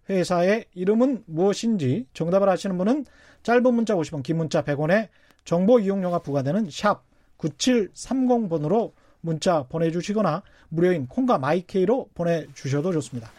회사의 0.09 0.66
이름은 0.73 1.25
무엇인지 1.27 2.07
정답을 2.12 2.49
아시는 2.49 2.79
분은 2.79 3.05
짧은 3.42 3.75
문자 3.75 3.94
50원, 3.94 4.23
긴 4.23 4.37
문자 4.37 4.62
100원에 4.62 5.09
정보 5.44 5.81
이용료가 5.81 6.20
부과되는 6.20 6.68
샵 6.70 7.05
9730번으로 7.38 8.92
문자 9.24 9.64
보내주시거나 9.64 10.44
무료인 10.68 11.08
콩과 11.08 11.38
마이케이로 11.38 12.10
보내주셔도 12.14 12.92
좋습니다. 12.92 13.32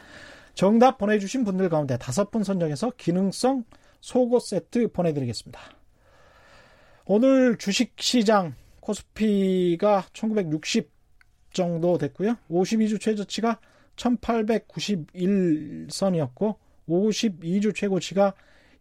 정답 0.56 0.98
보내주신 0.98 1.44
분들 1.44 1.70
가운데 1.70 1.96
다섯 1.98 2.32
분 2.32 2.44
선정해서 2.44 2.92
기능성 2.98 3.66
속옷 4.02 4.42
세트 4.42 4.92
보내드리겠습니다. 4.92 5.60
오늘 7.06 7.58
주식시장 7.58 8.56
코스피가 8.80 10.06
1960 10.14 10.90
정도 11.54 11.98
됐고요. 11.98 12.38
52주 12.50 13.00
최저치가 13.00 13.60
1891선이었고 13.96 16.56
52주 16.88 17.76
최고치가 17.76 18.34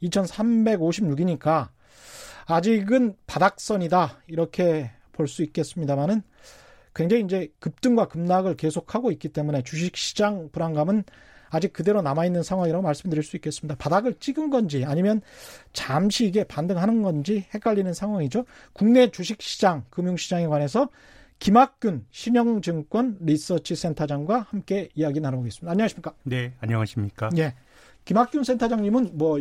2356이니까 0.02 1.68
아직은 2.46 3.14
바닥선이다 3.26 4.22
이렇게 4.26 4.90
볼 5.12 5.28
수 5.28 5.42
있겠습니다만은 5.44 6.22
굉장히 6.94 7.24
이제 7.24 7.52
급등과 7.58 8.08
급락을 8.08 8.56
계속하고 8.56 9.10
있기 9.12 9.30
때문에 9.30 9.62
주식 9.62 9.96
시장 9.96 10.48
불안감은 10.52 11.04
아직 11.50 11.72
그대로 11.72 12.02
남아있는 12.02 12.42
상황이라고 12.42 12.82
말씀드릴 12.82 13.22
수 13.22 13.36
있겠습니다. 13.36 13.76
바닥을 13.76 14.14
찍은 14.14 14.50
건지 14.50 14.84
아니면 14.84 15.20
잠시 15.72 16.26
이게 16.26 16.44
반등하는 16.44 17.02
건지 17.02 17.46
헷갈리는 17.54 17.92
상황이죠. 17.94 18.44
국내 18.72 19.10
주식시장, 19.10 19.84
금융시장에 19.90 20.46
관해서 20.46 20.88
김학균 21.38 22.06
신영증권 22.10 23.18
리서치 23.20 23.76
센터장과 23.76 24.46
함께 24.50 24.88
이야기 24.94 25.20
나눠보겠습니다. 25.20 25.70
안녕하십니까? 25.70 26.14
네, 26.24 26.54
안녕하십니까? 26.60 27.30
예. 27.36 27.54
김학균 28.04 28.44
센터장님은 28.44 29.10
뭐 29.14 29.40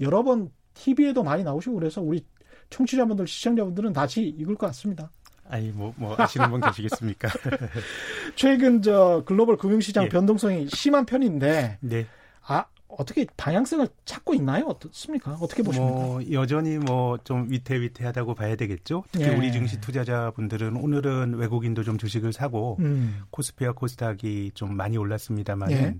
여러 0.00 0.22
번 0.22 0.50
TV에도 0.74 1.22
많이 1.22 1.44
나오시고 1.44 1.74
그래서 1.74 2.00
우리 2.00 2.24
청취자분들, 2.70 3.26
시청자분들은 3.26 3.92
다시 3.92 4.22
읽을 4.22 4.54
것 4.54 4.66
같습니다. 4.68 5.10
아니 5.50 5.70
뭐, 5.70 5.92
뭐 5.96 6.14
아시는 6.18 6.50
분 6.50 6.60
계시겠습니까? 6.60 7.28
최근 8.36 8.82
저 8.82 9.22
글로벌 9.26 9.56
금융시장 9.56 10.04
예. 10.04 10.08
변동성이 10.08 10.68
심한 10.68 11.04
편인데 11.04 11.78
네. 11.80 12.06
아 12.46 12.64
어떻게 12.88 13.24
방향성을 13.36 13.86
찾고 14.04 14.34
있나요? 14.34 14.66
어떻습니까? 14.66 15.32
어떻게 15.40 15.62
보십니까? 15.62 15.94
뭐 15.94 16.20
여전히 16.32 16.78
뭐 16.78 17.18
좀 17.24 17.46
위태위태하다고 17.50 18.34
봐야 18.34 18.56
되겠죠. 18.56 19.04
특히 19.12 19.26
예. 19.26 19.36
우리 19.36 19.52
증시 19.52 19.80
투자자분들은 19.80 20.76
오늘은 20.76 21.34
외국인도 21.34 21.84
좀 21.84 21.98
주식을 21.98 22.32
사고 22.32 22.76
음, 22.80 23.22
코스피와 23.30 23.72
코스닥이 23.72 24.52
좀 24.54 24.76
많이 24.76 24.96
올랐습니다만은 24.96 25.76
예. 25.76 25.96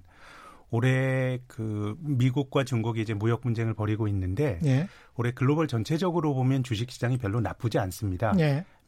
올해 0.72 1.40
그 1.48 1.96
미국과 2.00 2.64
중국이 2.64 3.00
이제 3.02 3.12
무역 3.12 3.40
분쟁을 3.40 3.74
벌이고 3.74 4.06
있는데 4.08 4.60
예, 4.64 4.88
올해 5.16 5.32
글로벌 5.32 5.66
전체적으로 5.66 6.32
보면 6.34 6.62
주식 6.62 6.90
시장이 6.90 7.18
별로 7.18 7.40
나쁘지 7.40 7.78
않습니다. 7.78 8.34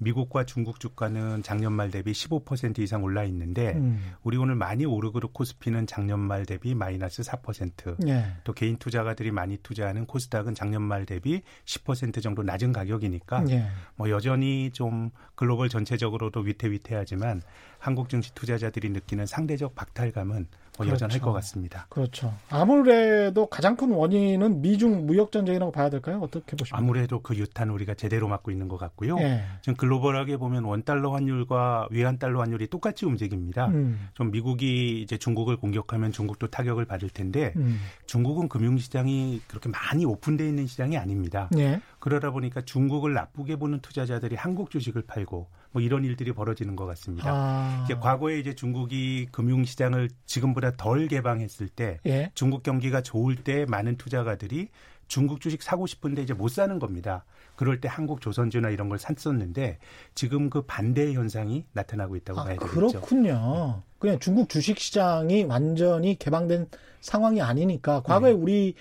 예, 0.03 0.05
미국과 0.05 0.45
중국 0.45 0.81
주가는 0.81 1.43
작년 1.43 1.73
말 1.73 1.91
대비 1.91 2.13
15% 2.13 2.81
이상 2.81 3.03
올라 3.03 3.25
있는데 3.25 3.73
음, 3.75 4.01
우리 4.23 4.37
오늘 4.37 4.55
많이 4.57 4.85
오르고 4.85 5.21
코스피는 5.33 5.87
작년 5.87 6.21
말 6.21 6.45
대비 6.45 6.75
마이너스 6.75 7.23
4%. 7.23 8.09
예, 8.09 8.25
또 8.45 8.53
개인 8.53 8.77
투자가들이 8.77 9.31
많이 9.31 9.57
투자하는 9.59 10.07
코스닥은 10.07 10.55
작년 10.55 10.83
말 10.83 11.07
대비 11.07 11.43
10% 11.65 12.23
정도 12.23 12.43
낮은 12.43 12.73
가격이니까 12.73 13.45
예. 13.51 13.67
뭐 13.97 14.11
여전히 14.11 14.71
좀 14.73 15.11
글로벌 15.35 15.69
전체적으로도 15.69 16.41
위태위태하지만 16.41 17.43
한국 17.79 18.09
증시 18.09 18.35
투자자들이 18.35 18.91
느끼는 18.91 19.27
상대적 19.27 19.75
박탈감은 19.75 20.47
뭐 20.79 20.87
여전할 20.87 21.19
그렇죠. 21.19 21.25
것 21.25 21.33
같습니다. 21.35 21.87
그렇죠. 21.91 22.33
아무래도 22.49 23.47
가장 23.47 23.77
큰 23.77 23.93
원인은 23.93 24.63
미중 24.63 25.07
무역 25.07 25.31
전쟁이라고 25.31 25.71
봐야 25.71 25.91
될까요? 25.91 26.21
어떻게 26.23 26.57
보십니까? 26.57 26.79
아무래도 26.79 27.21
그 27.21 27.37
유탄 27.37 27.69
우리가 27.71 27.95
제대로 27.95 28.27
맞고 28.29 28.51
있는 28.51 28.69
것 28.69 28.79
같고요. 28.79 29.19
예. 29.19 29.43
지금 29.61 29.77
글로벌하게 29.77 30.39
보면 30.39 30.65
원 30.65 30.83
달러 30.83 31.13
환율과 31.13 31.89
위안 31.91 32.19
달러 32.19 32.41
환율이 32.41 32.69
똑같이 32.69 33.05
움직입니다. 33.05 33.67
음, 33.69 34.09
좀 34.15 34.31
미국이 34.31 35.03
이제 35.03 35.19
중국을 35.19 35.59
공격하면 35.59 36.11
중국도 36.11 36.49
타격을 36.49 36.87
받을 36.87 37.11
텐데 37.11 37.53
음, 37.57 37.79
중국은 38.07 38.49
금융 38.49 38.79
시장이 38.79 39.43
그렇게 39.49 39.69
많이 39.69 40.07
오픈되어 40.07 40.47
있는 40.47 40.67
시장이 40.67 40.97
아닙니다. 40.97 41.51
예. 41.59 41.81
그러다 41.99 42.31
보니까 42.31 42.63
중국을 42.63 43.13
나쁘게 43.13 43.57
보는 43.57 43.81
투자자들이 43.81 44.37
한국 44.37 44.71
주식을 44.71 45.03
팔고 45.03 45.49
뭐 45.73 45.83
이런 45.83 46.05
일들이 46.05 46.33
벌어지는 46.33 46.77
것 46.77 46.87
같습니다. 46.87 47.31
아, 47.31 47.83
이제 47.85 47.95
과거에 47.95 48.39
이제 48.39 48.55
중국이 48.55 49.29
금융시장을 49.33 50.11
지금보다 50.27 50.73
덜 50.77 51.09
개방했을 51.09 51.69
때 51.69 51.99
예. 52.07 52.31
중국 52.35 52.63
경기가 52.63 53.03
좋을 53.03 53.37
때 53.37 53.65
많은 53.67 53.97
투자가들이 53.97 54.69
중국 55.09 55.41
주식 55.41 55.63
사고 55.63 55.87
싶은데 55.87 56.23
이제 56.23 56.35
못 56.35 56.49
사는 56.49 56.79
겁니다. 56.79 57.25
그럴 57.57 57.81
때 57.81 57.89
한국 57.89 58.21
조선주나 58.21 58.71
이런 58.71 58.89
걸 58.89 58.99
샀었는데 58.99 59.79
지금 60.15 60.49
그 60.49 60.63
반대의 60.63 61.15
현상이 61.15 61.65
나타나고 61.73 62.17
있다고 62.17 62.41
아, 62.41 62.45
봐야 62.45 62.57
되겠죠. 62.57 62.75
그렇군요. 62.75 63.83
그냥 63.99 64.19
중국 64.19 64.49
주식 64.49 64.79
시장이 64.79 65.45
완전히 65.45 66.19
개방된 66.19 66.67
상황이 67.01 67.41
아니니까 67.43 68.03
과거에 68.03 68.33
네. 68.33 68.39
우리 68.39 68.75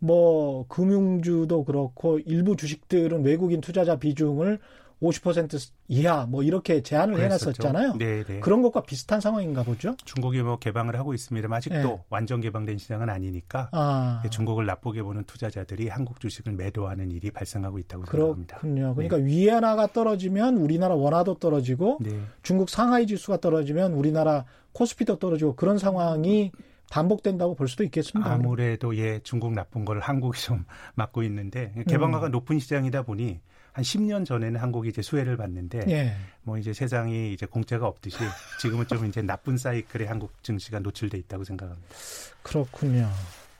뭐 0.00 0.66
금융주도 0.68 1.64
그렇고 1.64 2.18
일부 2.20 2.56
주식들은 2.56 3.24
외국인 3.24 3.60
투자자 3.60 3.96
비중을 3.96 4.58
50% 5.02 5.70
이하 5.88 6.26
뭐 6.26 6.42
이렇게 6.42 6.82
제한을 6.82 7.14
그랬었죠. 7.14 7.68
해놨었잖아요. 7.68 7.98
네, 7.98 8.24
네. 8.24 8.40
그런 8.40 8.62
것과 8.62 8.82
비슷한 8.82 9.20
상황인가 9.20 9.62
보죠. 9.62 9.96
중국이 10.04 10.42
뭐 10.42 10.58
개방을 10.58 10.98
하고 10.98 11.14
있습니다만 11.14 11.56
아직도 11.58 11.76
네. 11.76 11.98
완전 12.10 12.40
개방된 12.40 12.78
시장은 12.78 13.08
아니니까 13.08 13.68
아, 13.72 14.22
중국을 14.30 14.66
나쁘게 14.66 15.02
보는 15.02 15.24
투자자들이 15.24 15.88
한국 15.88 16.20
주식을 16.20 16.52
매도하는 16.52 17.10
일이 17.12 17.30
발생하고 17.30 17.78
있다고 17.78 18.06
생각합니다. 18.06 18.58
그렇군요. 18.58 18.94
그러니까 18.94 19.16
위안화가 19.16 19.88
떨어지면 19.92 20.56
우리나라 20.56 20.94
원화도 20.94 21.38
떨어지고 21.38 21.98
네. 22.00 22.20
중국 22.42 22.68
상하이 22.68 23.06
지수가 23.06 23.40
떨어지면 23.40 23.92
우리나라 23.92 24.44
코스피도 24.72 25.18
떨어지고 25.18 25.54
그런 25.54 25.78
상황이 25.78 26.50
반복된다고 26.90 27.54
볼 27.54 27.68
수도 27.68 27.84
있겠습니다. 27.84 28.32
아무래도 28.32 28.96
예 28.96 29.20
중국 29.22 29.52
나쁜 29.52 29.84
걸 29.84 30.00
한국이 30.00 30.40
좀 30.40 30.64
맡고 30.96 31.22
있는데 31.24 31.72
개방화가 31.86 32.26
음. 32.26 32.30
높은 32.32 32.58
시장이다 32.58 33.02
보니 33.02 33.40
한 33.78 33.84
10년 33.84 34.24
전에는 34.24 34.60
한국이 34.60 34.88
이제 34.88 35.02
수혜를 35.02 35.36
받는데 35.36 35.84
예. 35.88 36.12
뭐 36.42 36.58
이제 36.58 36.72
세상이 36.72 37.32
이제 37.32 37.46
공짜가 37.46 37.86
없듯이 37.86 38.16
지금은 38.60 38.88
좀 38.88 39.06
이제 39.06 39.22
나쁜 39.22 39.56
사이클에 39.56 40.04
한국 40.06 40.32
증시가 40.42 40.80
노출돼 40.80 41.16
있다고 41.18 41.44
생각합니다. 41.44 41.88
그렇군요. 42.42 43.08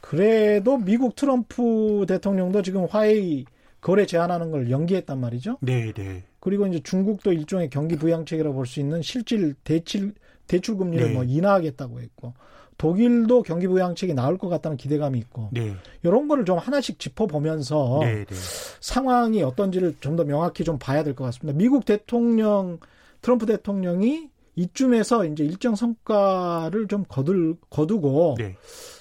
그래도 0.01 0.77
미국 0.77 1.15
트럼프 1.15 2.05
대통령도 2.09 2.63
지금 2.63 2.87
화웨이 2.87 3.45
거래 3.81 4.07
제한하는 4.07 4.51
걸 4.51 4.73
연기했단 4.73 5.21
말이죠. 5.21 5.59
네, 5.61 5.93
네. 5.93 6.25
그리고 6.41 6.67
이제 6.67 6.81
중국도 6.81 7.33
일종의 7.33 7.71
경기 7.71 7.95
부양책이라고 7.95 8.57
볼 8.57 8.67
수 8.67 8.81
있는 8.81 9.03
실질 9.03 9.55
대출 9.63 10.15
대출 10.49 10.77
금리를 10.79 11.07
네. 11.07 11.15
뭐 11.15 11.23
인하하겠다고 11.23 12.01
했고 12.01 12.35
독일도 12.79 13.43
경기 13.43 13.67
부양책이 13.67 14.15
나올 14.15 14.39
것 14.39 14.49
같다는 14.49 14.77
기대감이 14.77 15.19
있고 15.19 15.49
네. 15.53 15.75
이런 16.03 16.29
거를 16.29 16.45
좀 16.45 16.59
하나씩 16.59 16.99
짚어보면서 16.99 17.99
네, 18.03 18.25
네. 18.25 18.35
상황이 18.81 19.43
어떤지를 19.43 19.97
좀 20.01 20.17
더 20.17 20.25
명확히 20.25 20.65
좀 20.65 20.79
봐야 20.79 21.03
될 21.05 21.15
것 21.15 21.25
같습니다. 21.25 21.57
미국 21.59 21.85
대통령 21.85 22.79
트럼프 23.21 23.47
대통령이 23.47 24.31
이쯤에서 24.57 25.25
이제 25.27 25.45
일정 25.45 25.75
성과를 25.77 26.89
좀 26.89 27.05
거둘 27.09 27.57
거두고 27.71 28.37
네. 28.39 28.57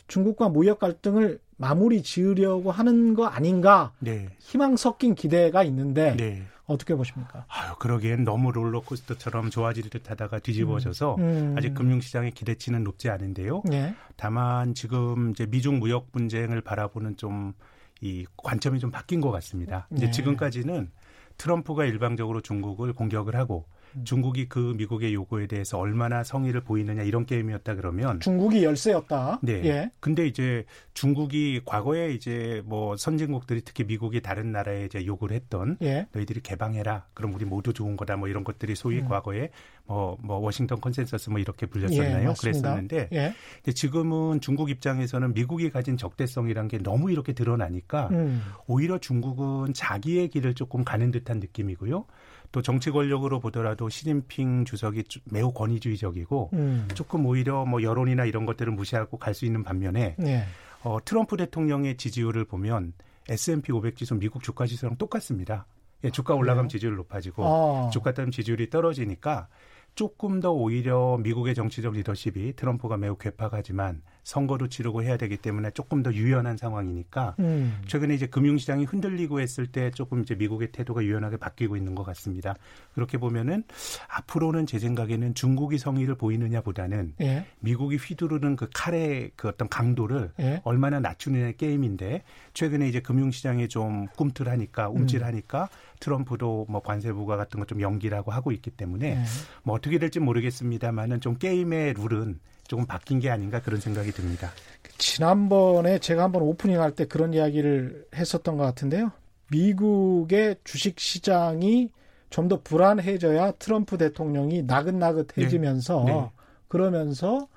중국과 0.07 0.49
무역 0.49 0.79
갈등을 0.79 1.39
마무리 1.57 2.03
지으려고 2.03 2.69
하는 2.71 3.13
거 3.15 3.25
아닌가 3.25 3.93
네. 3.99 4.27
희망 4.39 4.75
섞인 4.77 5.15
기대가 5.15 5.63
있는데 5.63 6.15
네. 6.15 6.43
어떻게 6.67 6.95
보십니까? 6.95 7.45
아유, 7.47 7.73
그러기엔 7.79 8.23
너무 8.23 8.51
롤러코스터처럼 8.51 9.49
좋아질 9.49 9.89
듯 9.89 10.11
하다가 10.11 10.39
뒤집어져서 10.39 11.15
음. 11.15 11.55
아직 11.57 11.73
금융시장의 11.73 12.31
기대치는 12.31 12.83
높지 12.83 13.09
않은데요. 13.09 13.63
예. 13.71 13.95
다만 14.15 14.73
지금 14.73 15.31
이제 15.31 15.45
미중 15.45 15.79
무역 15.79 16.11
분쟁을 16.11 16.61
바라보는 16.61 17.17
좀 17.17 17.53
이 18.01 18.25
관점이 18.37 18.79
좀 18.79 18.91
바뀐 18.91 19.21
것 19.21 19.31
같습니다. 19.31 19.87
이제 19.91 20.05
네. 20.05 20.11
지금까지는 20.11 20.91
트럼프가 21.37 21.85
일방적으로 21.85 22.41
중국을 22.41 22.93
공격을 22.93 23.35
하고 23.35 23.65
음. 23.69 23.76
중국이 24.03 24.47
그 24.49 24.73
미국의 24.77 25.13
요구에 25.13 25.47
대해서 25.47 25.77
얼마나 25.77 26.23
성의를 26.23 26.61
보이느냐 26.61 27.03
이런 27.03 27.25
게임이었다 27.25 27.75
그러면 27.75 28.19
중국이 28.19 28.63
열세였다. 28.63 29.39
네. 29.43 29.65
예. 29.65 29.91
근데 29.99 30.27
이제 30.27 30.65
중국이 30.93 31.61
과거에 31.65 32.13
이제 32.13 32.61
뭐 32.65 32.97
선진국들이 32.97 33.61
특히 33.63 33.83
미국이 33.83 34.21
다른 34.21 34.51
나라에 34.51 34.85
이제 34.85 35.05
요구를 35.05 35.35
했던 35.35 35.77
예. 35.81 36.07
너희들이 36.11 36.41
개방해라. 36.41 37.05
그럼 37.13 37.33
우리 37.33 37.45
모두 37.45 37.73
좋은 37.73 37.97
거다. 37.97 38.17
뭐 38.17 38.27
이런 38.27 38.43
것들이 38.43 38.75
소위 38.75 38.99
음. 38.99 39.07
과거에 39.07 39.49
뭐, 39.85 40.17
뭐 40.21 40.37
워싱턴 40.37 40.81
컨센서스 40.81 41.29
뭐 41.29 41.39
이렇게 41.39 41.65
예, 41.65 41.69
불렸었나요? 41.69 42.29
맞습니다. 42.29 42.33
그랬었는데 42.41 43.09
예. 43.13 43.33
근데 43.63 43.73
지금은 43.73 44.41
중국 44.41 44.69
입장에서는 44.69 45.33
미국이 45.33 45.69
가진 45.69 45.97
적대성이란 45.97 46.67
게 46.67 46.77
너무 46.77 47.11
이렇게 47.11 47.33
드러나니까 47.33 48.09
음. 48.11 48.43
오히려 48.67 48.97
중국은 48.97 49.73
자기의 49.73 50.29
길을 50.29 50.53
조금 50.55 50.83
가는 50.83 51.11
듯한 51.11 51.39
느낌이고요. 51.39 52.05
또 52.51 52.61
정치 52.61 52.91
권력으로 52.91 53.39
보더라도 53.39 53.89
시진핑 53.89 54.65
주석이 54.65 55.03
주- 55.05 55.19
매우 55.31 55.51
권위주의적이고 55.53 56.49
음. 56.53 56.87
조금 56.93 57.25
오히려 57.25 57.65
뭐 57.65 57.81
여론이나 57.83 58.25
이런 58.25 58.45
것들을 58.45 58.71
무시하고 58.71 59.17
갈 59.17 59.33
수 59.33 59.45
있는 59.45 59.63
반면에 59.63 60.15
예. 60.21 60.43
어, 60.83 60.97
트럼프 61.03 61.37
대통령의 61.37 61.97
지지율을 61.97 62.45
보면 62.45 62.93
S&P 63.29 63.71
500 63.73 63.97
지수 63.97 64.15
미국 64.15 64.41
주가 64.41 64.65
지수랑 64.65 64.95
똑같습니다. 64.97 65.65
예, 66.03 66.09
주가 66.11 66.33
올라가면 66.35 66.63
그래요? 66.67 66.69
지지율 66.69 66.95
높아지고 66.95 67.43
아. 67.45 67.89
주가 67.91 68.13
따르면 68.13 68.31
지지율이 68.31 68.69
떨어지니까 68.69 69.47
조금 69.95 70.39
더 70.39 70.51
오히려 70.51 71.17
미국의 71.21 71.55
정치적 71.55 71.93
리더십이 71.95 72.53
트럼프가 72.55 72.97
매우 72.97 73.17
괴팍하지만 73.17 74.01
선거도 74.27 74.67
치르고 74.67 75.03
해야 75.03 75.15
되기 75.15 75.37
때문에 75.37 75.71
조금 75.71 76.03
더 76.03 76.13
유연한 76.13 76.57
상황이니까 76.57 77.35
음. 77.39 77.79
최근에 77.87 78.13
이제 78.13 78.27
금융시장이 78.27 78.83
흔들리고 78.83 79.39
했을 79.39 79.67
때 79.67 79.89
조금 79.89 80.21
이제 80.21 80.35
미국의 80.35 80.73
태도가 80.73 81.01
유연하게 81.01 81.37
바뀌고 81.37 81.77
있는 81.77 81.95
것 81.95 82.03
같습니다. 82.03 82.53
그렇게 82.93 83.17
보면은 83.17 83.63
앞으로는 84.09 84.65
제 84.65 84.79
생각에는 84.79 85.33
중국이 85.33 85.77
성의를 85.77 86.15
보이느냐보다는 86.15 87.13
예. 87.21 87.45
미국이 87.61 87.95
휘두르는 87.95 88.57
그 88.57 88.67
칼의 88.73 89.31
그 89.37 89.47
어떤 89.47 89.69
강도를 89.69 90.31
예. 90.41 90.61
얼마나 90.65 90.99
낮추느냐의 90.99 91.55
게임인데 91.55 92.23
최근에 92.53 92.89
이제 92.89 92.99
금융시장이 92.99 93.69
좀 93.69 94.07
꿈틀하니까 94.17 94.89
움찔하니까 94.89 95.69
트럼프도 96.01 96.65
뭐 96.67 96.81
관세 96.81 97.13
부과 97.13 97.37
같은 97.37 97.61
거좀 97.61 97.79
연기라고 97.79 98.33
하고 98.33 98.51
있기 98.51 98.71
때문에 98.71 99.07
예. 99.07 99.23
뭐 99.63 99.73
어떻게 99.73 99.99
될지 99.99 100.19
모르겠습니다만은 100.19 101.21
좀 101.21 101.37
게임의 101.37 101.93
룰은 101.93 102.39
조금 102.67 102.85
바뀐 102.85 103.19
게 103.19 103.29
아닌가 103.29 103.61
그런 103.61 103.79
생각이 103.79 104.11
듭니다. 104.11 104.51
지난번에 104.97 105.99
제가 105.99 106.23
한번 106.23 106.41
오프닝 106.43 106.81
할 106.81 106.91
때 106.95 107.05
그런 107.05 107.33
이야기를 107.33 108.07
했었던 108.15 108.57
것 108.57 108.63
같은데요. 108.63 109.11
미국의 109.51 110.57
주식 110.63 110.99
시장이 110.99 111.89
좀 112.29 112.49
더 112.49 112.61
불안해져야 112.61 113.51
트럼프 113.53 113.97
대통령이 113.97 114.63
나긋나긋해지면서 114.63 116.03
네. 116.05 116.13
네. 116.13 116.31
그러면서 116.67 117.47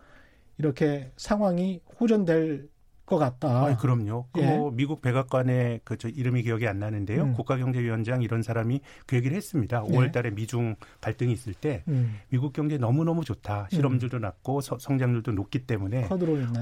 이렇게 0.59 1.11
상황이 1.17 1.81
호전될 1.99 2.69
것 3.11 3.19
같다. 3.19 3.67
아, 3.67 3.77
그럼요. 3.77 4.27
그 4.33 4.41
예. 4.41 4.47
뭐 4.47 4.71
미국 4.71 5.03
백악관의 5.03 5.81
그 5.85 5.97
저 5.99 6.09
이름이 6.09 6.43
기억이 6.45 6.67
안 6.67 6.79
나는데요. 6.79 7.25
음. 7.25 7.33
국가경제위원장 7.35 8.23
이런 8.23 8.41
사람이 8.43 8.81
그 9.07 9.17
얘기를 9.17 9.37
했습니다. 9.37 9.83
네. 9.87 9.89
5월달에 9.99 10.33
미중 10.33 10.77
갈등이 11.03 11.33
있을 11.33 11.53
때 11.53 11.83
음. 11.89 12.15
미국 12.31 12.53
경제 12.55 12.79
너무 12.79 13.05
너무 13.05 13.25
좋다. 13.25 13.67
실업률도 13.71 14.19
낮고 14.21 14.61
서- 14.63 14.79
성장률도 14.79 15.33
높기 15.33 15.67
때문에? 15.67 16.09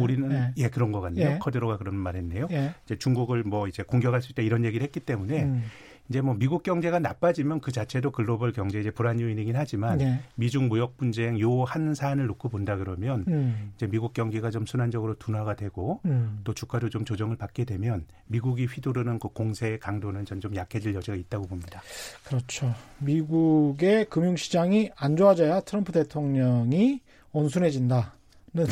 우리는 0.01 0.33
예. 0.33 0.53
예, 0.57 0.69
그런 0.69 0.91
것 0.91 1.01
같네요. 1.03 1.33
예. 1.35 1.39
커드로가 1.39 1.77
그런 1.77 1.95
말했네요. 1.95 2.49
예. 2.51 2.75
이제 2.85 2.97
중국을 2.97 3.43
뭐 3.45 3.69
이제 3.69 3.83
공격할 3.83 4.23
수 4.23 4.33
있다 4.33 4.43
이런 4.43 4.65
얘기를 4.65 4.83
했기 4.85 4.99
때문에 5.01 5.45
음. 5.45 5.65
이제 6.09 6.23
뭐 6.23 6.35
미국 6.35 6.62
경제가 6.62 6.99
나빠지면 7.01 7.61
그 7.61 7.71
자체도 7.71 8.12
글로벌 8.12 8.53
경제 8.53 8.81
이제 8.81 8.90
불안 8.90 9.21
요인이긴 9.21 9.57
하지만 9.57 10.01
예. 10.01 10.21
미중 10.37 10.68
무역 10.68 10.97
분쟁 10.97 11.38
요 11.38 11.64
한 11.64 11.94
사안을 11.94 12.27
놓고 12.29 12.49
본다 12.49 12.77
그러면 12.77 13.25
음. 13.29 13.73
이제 13.77 13.87
미국 13.87 14.14
경기가 14.14 14.51
좀 14.51 14.64
순환적으로 14.64 15.14
둔화가 15.16 15.55
되고 15.57 16.01
음. 16.07 16.40
또 16.44 16.55
주가도 16.55 16.88
좀 16.88 17.05
조정을 17.05 17.37
받게 17.37 17.64
되면 17.66 18.07
미국이 18.27 18.64
휘두르는 18.66 19.18
그 19.18 19.29
공세의 19.29 19.79
강도는 19.81 20.25
전 20.25 20.38
좀 20.40 20.55
약해질 20.55 20.94
여지가 20.94 21.16
있다고 21.16 21.47
봅니다. 21.49 21.83
그렇죠. 22.25 22.73
미국의 22.99 24.05
금융시장이 24.07 24.90
안 24.97 25.16
좋아져야 25.16 25.61
트럼프 25.62 25.90
대통령이 25.92 27.01
온순해진다는 27.33 28.05
이런 28.55 28.68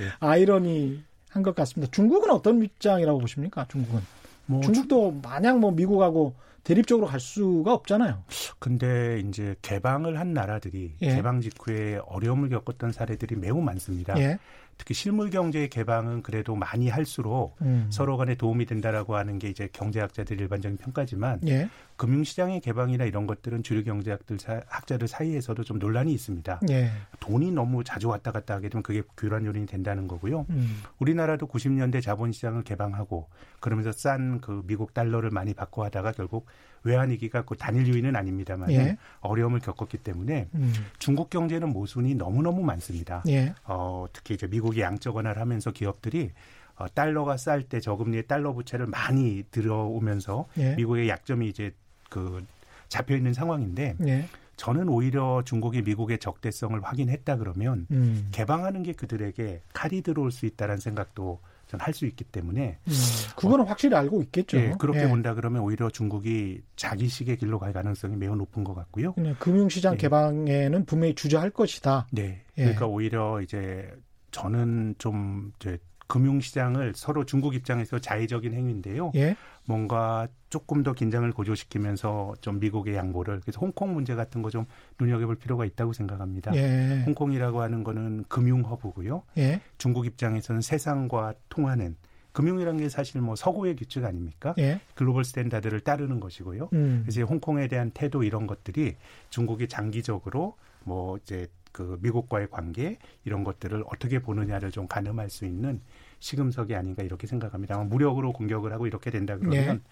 예. 0.00 0.08
아이러니 0.20 1.04
한 1.28 1.42
것 1.42 1.54
같습니다. 1.54 1.90
중국은 1.92 2.30
어떤 2.30 2.62
입장이라고 2.62 3.18
보십니까? 3.18 3.66
중국은 3.68 4.00
뭐 4.46 4.60
중국도 4.60 5.20
마냥 5.22 5.60
뭐 5.60 5.70
미국하고 5.70 6.34
대립적으로 6.64 7.06
갈 7.06 7.20
수가 7.20 7.74
없잖아요. 7.74 8.24
근데 8.58 9.20
이제 9.20 9.54
개방을 9.62 10.18
한 10.18 10.32
나라들이 10.32 10.94
예. 11.02 11.14
개방 11.14 11.40
직후에 11.40 12.00
어려움을 12.06 12.48
겪었던 12.48 12.92
사례들이 12.92 13.36
매우 13.36 13.60
많습니다. 13.60 14.18
예. 14.18 14.38
특히 14.76 14.94
실물 14.94 15.30
경제의 15.30 15.68
개방은 15.68 16.22
그래도 16.22 16.54
많이 16.54 16.88
할수록 16.88 17.56
음. 17.62 17.86
서로 17.90 18.16
간에 18.16 18.34
도움이 18.34 18.66
된다라고 18.66 19.16
하는 19.16 19.38
게 19.38 19.48
이제 19.48 19.68
경제학자들 19.72 20.40
일반적인 20.40 20.78
평가지만 20.78 21.40
예. 21.46 21.68
금융시장의 21.96 22.60
개방이나 22.60 23.04
이런 23.04 23.26
것들은 23.26 23.62
주류 23.62 23.84
경제학들 23.84 24.38
사, 24.38 24.60
학자들 24.66 25.06
사이에서도 25.08 25.62
좀 25.62 25.78
논란이 25.78 26.12
있습니다. 26.12 26.60
예. 26.70 26.90
돈이 27.20 27.52
너무 27.52 27.84
자주 27.84 28.08
왔다 28.08 28.32
갔다 28.32 28.54
하게 28.54 28.68
되면 28.68 28.82
그게 28.82 29.02
교란 29.16 29.44
요인이 29.46 29.66
된다는 29.66 30.08
거고요. 30.08 30.46
음. 30.50 30.82
우리나라도 30.98 31.46
90년대 31.46 32.02
자본시장을 32.02 32.64
개방하고 32.64 33.28
그러면서 33.60 33.92
싼 33.92 34.40
그 34.40 34.62
미국 34.66 34.94
달러를 34.94 35.30
많이 35.30 35.54
받고 35.54 35.84
하다가 35.84 36.12
결국 36.12 36.46
외환위기가 36.84 37.42
그 37.42 37.56
단일 37.56 37.88
요인은 37.88 38.14
아닙니다만 38.14 38.70
예. 38.70 38.96
어려움을 39.20 39.60
겪었기 39.60 39.98
때문에 39.98 40.48
음. 40.54 40.72
중국 40.98 41.30
경제는 41.30 41.70
모순이 41.70 42.14
너무너무 42.14 42.62
많습니다. 42.62 43.22
예. 43.28 43.54
어, 43.64 44.06
특히 44.12 44.34
이제 44.34 44.46
미국이 44.46 44.80
양적 44.80 45.16
완화를 45.16 45.40
하면서 45.40 45.72
기업들이 45.72 46.30
어, 46.76 46.86
달러가 46.88 47.36
쌀 47.36 47.62
때 47.62 47.80
저금리의 47.80 48.26
달러 48.26 48.52
부채를 48.52 48.86
많이 48.86 49.44
들어오면서 49.50 50.46
예. 50.58 50.74
미국의 50.76 51.08
약점이 51.08 51.48
이제 51.48 51.72
그 52.10 52.44
잡혀 52.88 53.16
있는 53.16 53.32
상황인데 53.32 53.96
예. 54.06 54.28
저는 54.56 54.88
오히려 54.88 55.42
중국이 55.44 55.82
미국의 55.82 56.18
적대성을 56.18 56.80
확인했다 56.80 57.38
그러면 57.38 57.86
음. 57.90 58.28
개방하는 58.30 58.82
게 58.82 58.92
그들에게 58.92 59.62
칼이 59.72 60.02
들어올 60.02 60.30
수 60.30 60.46
있다라는 60.46 60.80
생각도 60.80 61.40
전 61.40 61.53
할 61.80 61.94
수 61.94 62.06
있기 62.06 62.24
때문에 62.24 62.78
음. 62.88 62.92
그거는 63.36 63.66
확실히 63.66 63.96
알고 63.96 64.20
있겠죠. 64.22 64.58
예, 64.58 64.74
그렇게 64.78 65.02
예. 65.02 65.08
본다 65.08 65.34
그러면 65.34 65.62
오히려 65.62 65.88
중국이 65.90 66.60
자기식의 66.76 67.36
길로 67.36 67.58
갈 67.58 67.72
가능성이 67.72 68.16
매우 68.16 68.34
높은 68.34 68.64
것 68.64 68.74
같고요. 68.74 69.12
그냥 69.12 69.36
금융시장 69.38 69.94
예. 69.94 69.98
개방에는 69.98 70.84
분명히 70.86 71.14
주저할 71.14 71.50
것이다. 71.50 72.08
네. 72.10 72.42
예. 72.58 72.62
그러니까 72.62 72.86
오히려 72.86 73.40
이제 73.40 73.88
저는 74.32 74.96
좀 74.98 75.52
이제 75.60 75.78
금융시장을 76.06 76.92
서로 76.94 77.24
중국 77.24 77.54
입장에서 77.54 77.98
자의적인 77.98 78.54
행위인데요. 78.54 79.12
예. 79.14 79.36
뭔가 79.66 80.28
조금 80.50 80.82
더 80.82 80.92
긴장을 80.92 81.30
고조시키면서 81.32 82.34
좀 82.40 82.60
미국의 82.60 82.94
양보를 82.94 83.40
그래서 83.40 83.58
홍콩 83.60 83.94
문제 83.94 84.14
같은 84.14 84.42
거 84.42 84.50
좀 84.50 84.66
눈여겨볼 85.00 85.36
필요가 85.36 85.64
있다고 85.64 85.92
생각합니다. 85.92 86.54
예. 86.54 87.02
홍콩이라고 87.06 87.60
하는 87.60 87.82
거는 87.82 88.24
금융 88.28 88.60
허브고요. 88.62 89.22
예. 89.38 89.60
중국 89.78 90.06
입장에서는 90.06 90.60
세상과 90.60 91.34
통하는 91.48 91.96
금융이라는 92.32 92.80
게 92.80 92.88
사실 92.88 93.20
뭐 93.20 93.34
서구의 93.36 93.76
규칙 93.76 94.04
아닙니까? 94.04 94.54
예. 94.58 94.80
global 94.94 95.24
standard를 95.24 95.80
따르는 95.80 96.20
것이고요. 96.20 96.68
음. 96.72 97.02
그래서 97.04 97.22
홍콩에 97.22 97.66
대한 97.68 97.90
태도 97.92 98.22
이런 98.22 98.46
것들이 98.46 98.96
중국이 99.30 99.68
장기적으로 99.68 100.56
뭐 100.84 101.16
이제 101.18 101.46
그 101.74 101.98
미국과의 102.00 102.48
관계 102.50 102.98
이런 103.24 103.42
것들을 103.42 103.82
어떻게 103.88 104.20
보느냐를 104.20 104.70
좀 104.70 104.86
가늠할 104.86 105.28
수 105.28 105.44
있는 105.44 105.80
시금석이 106.20 106.72
아닌가 106.72 107.02
이렇게 107.02 107.26
생각합니다. 107.26 107.76
무력으로 107.82 108.32
공격을 108.32 108.72
하고 108.72 108.86
이렇게 108.86 109.10
된다 109.10 109.36
그러면 109.36 109.82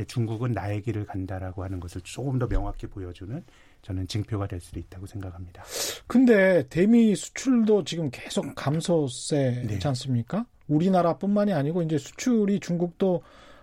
예, 0.00 0.04
중국은 0.04 0.52
나의 0.52 0.80
길을 0.80 1.04
간다라고 1.04 1.62
하는 1.62 1.78
것을 1.78 2.00
조금 2.00 2.38
더 2.38 2.48
명확히 2.48 2.86
보여주는 2.86 3.44
저는 3.82 4.08
징표가 4.08 4.46
될 4.46 4.60
수도 4.60 4.80
있다고 4.80 5.04
생각합니다. 5.04 5.62
근데 6.06 6.66
대미 6.70 7.14
수출도 7.14 7.84
지금 7.84 8.08
계속 8.10 8.54
감소세지 8.54 9.78
네. 9.78 9.88
않습니까? 9.88 10.46
우리나라뿐만이 10.68 11.52
아니고 11.52 11.82
이제 11.82 11.98
수출이 11.98 12.60
중국도 12.60 13.22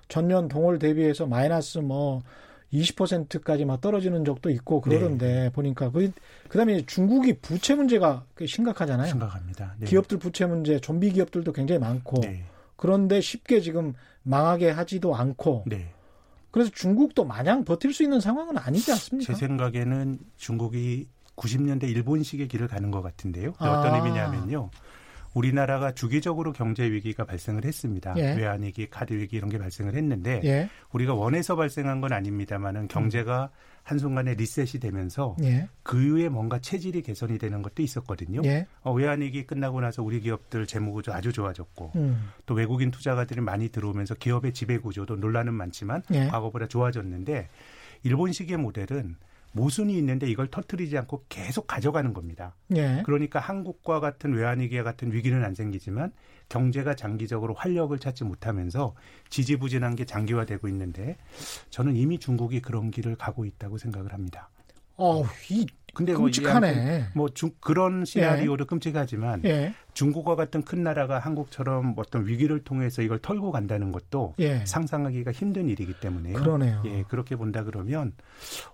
전년 0.09 0.47
동월 0.47 0.77
대비해서 0.77 1.25
마이너스 1.25 1.79
뭐 1.79 2.21
20%까지 2.73 3.65
막 3.65 3.79
떨어지는 3.79 4.25
적도 4.25 4.49
있고 4.49 4.81
그러던데 4.81 5.27
네. 5.27 5.49
보니까 5.51 5.91
그 5.91 6.11
그다음에 6.49 6.85
중국이 6.85 7.33
부채 7.39 7.75
문제가 7.75 8.25
꽤 8.35 8.45
심각하잖아요. 8.47 9.07
생각합니다. 9.07 9.75
네. 9.79 9.85
기업들 9.85 10.17
부채 10.17 10.45
문제, 10.45 10.79
좀비 10.79 11.11
기업들도 11.11 11.51
굉장히 11.53 11.79
많고 11.79 12.21
네. 12.21 12.45
그런데 12.75 13.21
쉽게 13.21 13.61
지금 13.61 13.93
망하게 14.23 14.71
하지도 14.71 15.15
않고 15.15 15.65
네. 15.67 15.93
그래서 16.51 16.69
중국도 16.73 17.25
마냥 17.25 17.63
버틸 17.63 17.93
수 17.93 18.03
있는 18.03 18.19
상황은 18.19 18.57
아니지 18.57 18.91
않습니까? 18.91 19.33
제 19.33 19.39
생각에는 19.39 20.19
중국이 20.37 21.07
90년대 21.35 21.83
일본식의 21.83 22.47
길을 22.47 22.67
가는 22.67 22.91
것 22.91 23.01
같은데요. 23.01 23.53
아. 23.57 23.79
어떤 23.79 23.95
의미냐면요. 23.95 24.69
우리나라가 25.33 25.91
주기적으로 25.93 26.53
경제 26.53 26.83
위기가 26.83 27.25
발생을 27.25 27.65
했습니다. 27.65 28.13
예. 28.17 28.35
외환 28.35 28.63
위기, 28.63 28.89
카드 28.89 29.13
위기 29.13 29.37
이런 29.37 29.49
게 29.49 29.57
발생을 29.57 29.95
했는데 29.95 30.41
예, 30.43 30.69
우리가 30.91 31.13
원해서 31.13 31.55
발생한 31.55 32.01
건 32.01 32.13
아닙니다만은 32.13 32.87
경제가 32.87 33.49
한순간에 33.83 34.35
리셋이 34.35 34.79
되면서 34.79 35.35
예, 35.43 35.67
그 35.81 36.01
이후에 36.01 36.29
뭔가 36.29 36.59
체질이 36.59 37.01
개선이 37.01 37.37
되는 37.37 37.61
것도 37.61 37.81
있었거든요. 37.81 38.41
예, 38.45 38.65
어, 38.81 38.93
외환 38.93 39.21
위기 39.21 39.45
끝나고 39.45 39.81
나서 39.81 40.03
우리 40.03 40.21
기업들 40.21 40.65
재무 40.67 40.93
구조 40.93 41.11
아주 41.11 41.33
좋아졌고 41.33 41.91
음, 41.95 42.29
또 42.45 42.53
외국인 42.53 42.91
투자가들이 42.91 43.41
많이 43.41 43.69
들어오면서 43.69 44.15
기업의 44.15 44.53
지배 44.53 44.77
구조도 44.77 45.17
논란은 45.17 45.53
많지만 45.53 46.03
예. 46.13 46.27
과거보다 46.27 46.67
좋아졌는데 46.67 47.49
일본식의 48.03 48.57
모델은 48.57 49.15
모순이 49.53 49.97
있는데 49.97 50.27
이걸 50.27 50.47
터트리지 50.47 50.97
않고 50.97 51.25
계속 51.29 51.67
가져가는 51.67 52.13
겁니다. 52.13 52.55
예, 52.75 53.01
그러니까 53.05 53.39
한국과 53.39 53.99
같은 53.99 54.33
외환위기와 54.33 54.83
같은 54.83 55.11
위기는 55.13 55.43
안 55.43 55.55
생기지만 55.55 56.11
경제가 56.49 56.95
장기적으로 56.95 57.53
활력을 57.53 57.99
찾지 57.99 58.25
못하면서 58.25 58.95
지지부진한 59.29 59.95
게 59.95 60.05
장기화되고 60.05 60.67
있는데 60.67 61.17
저는 61.69 61.95
이미 61.95 62.19
중국이 62.19 62.61
그런 62.61 62.91
길을 62.91 63.15
가고 63.15 63.45
있다고 63.45 63.77
생각을 63.77 64.13
합니다. 64.13 64.49
어우, 64.95 65.25
이 65.49 65.65
근데 65.93 66.13
뭐 66.13 66.23
끔찍하네. 66.23 67.09
뭐 67.13 67.29
중, 67.29 67.51
그런 67.59 68.03
시나리오도 68.03 68.65
끔찍하지만 68.65 69.43
예, 69.45 69.73
중국과 69.93 70.35
같은 70.35 70.63
큰 70.63 70.83
나라가 70.83 71.19
한국처럼 71.19 71.93
어떤 71.97 72.25
위기를 72.27 72.63
통해서 72.63 73.01
이걸 73.01 73.19
털고 73.19 73.51
간다는 73.51 73.91
것도 73.91 74.33
예, 74.39 74.65
상상하기가 74.65 75.31
힘든 75.31 75.69
일이기 75.69 75.93
때문에요. 75.99 76.39
그러네요. 76.39 76.81
예, 76.85 77.03
그렇게 77.07 77.35
본다 77.35 77.63
그러면 77.63 78.13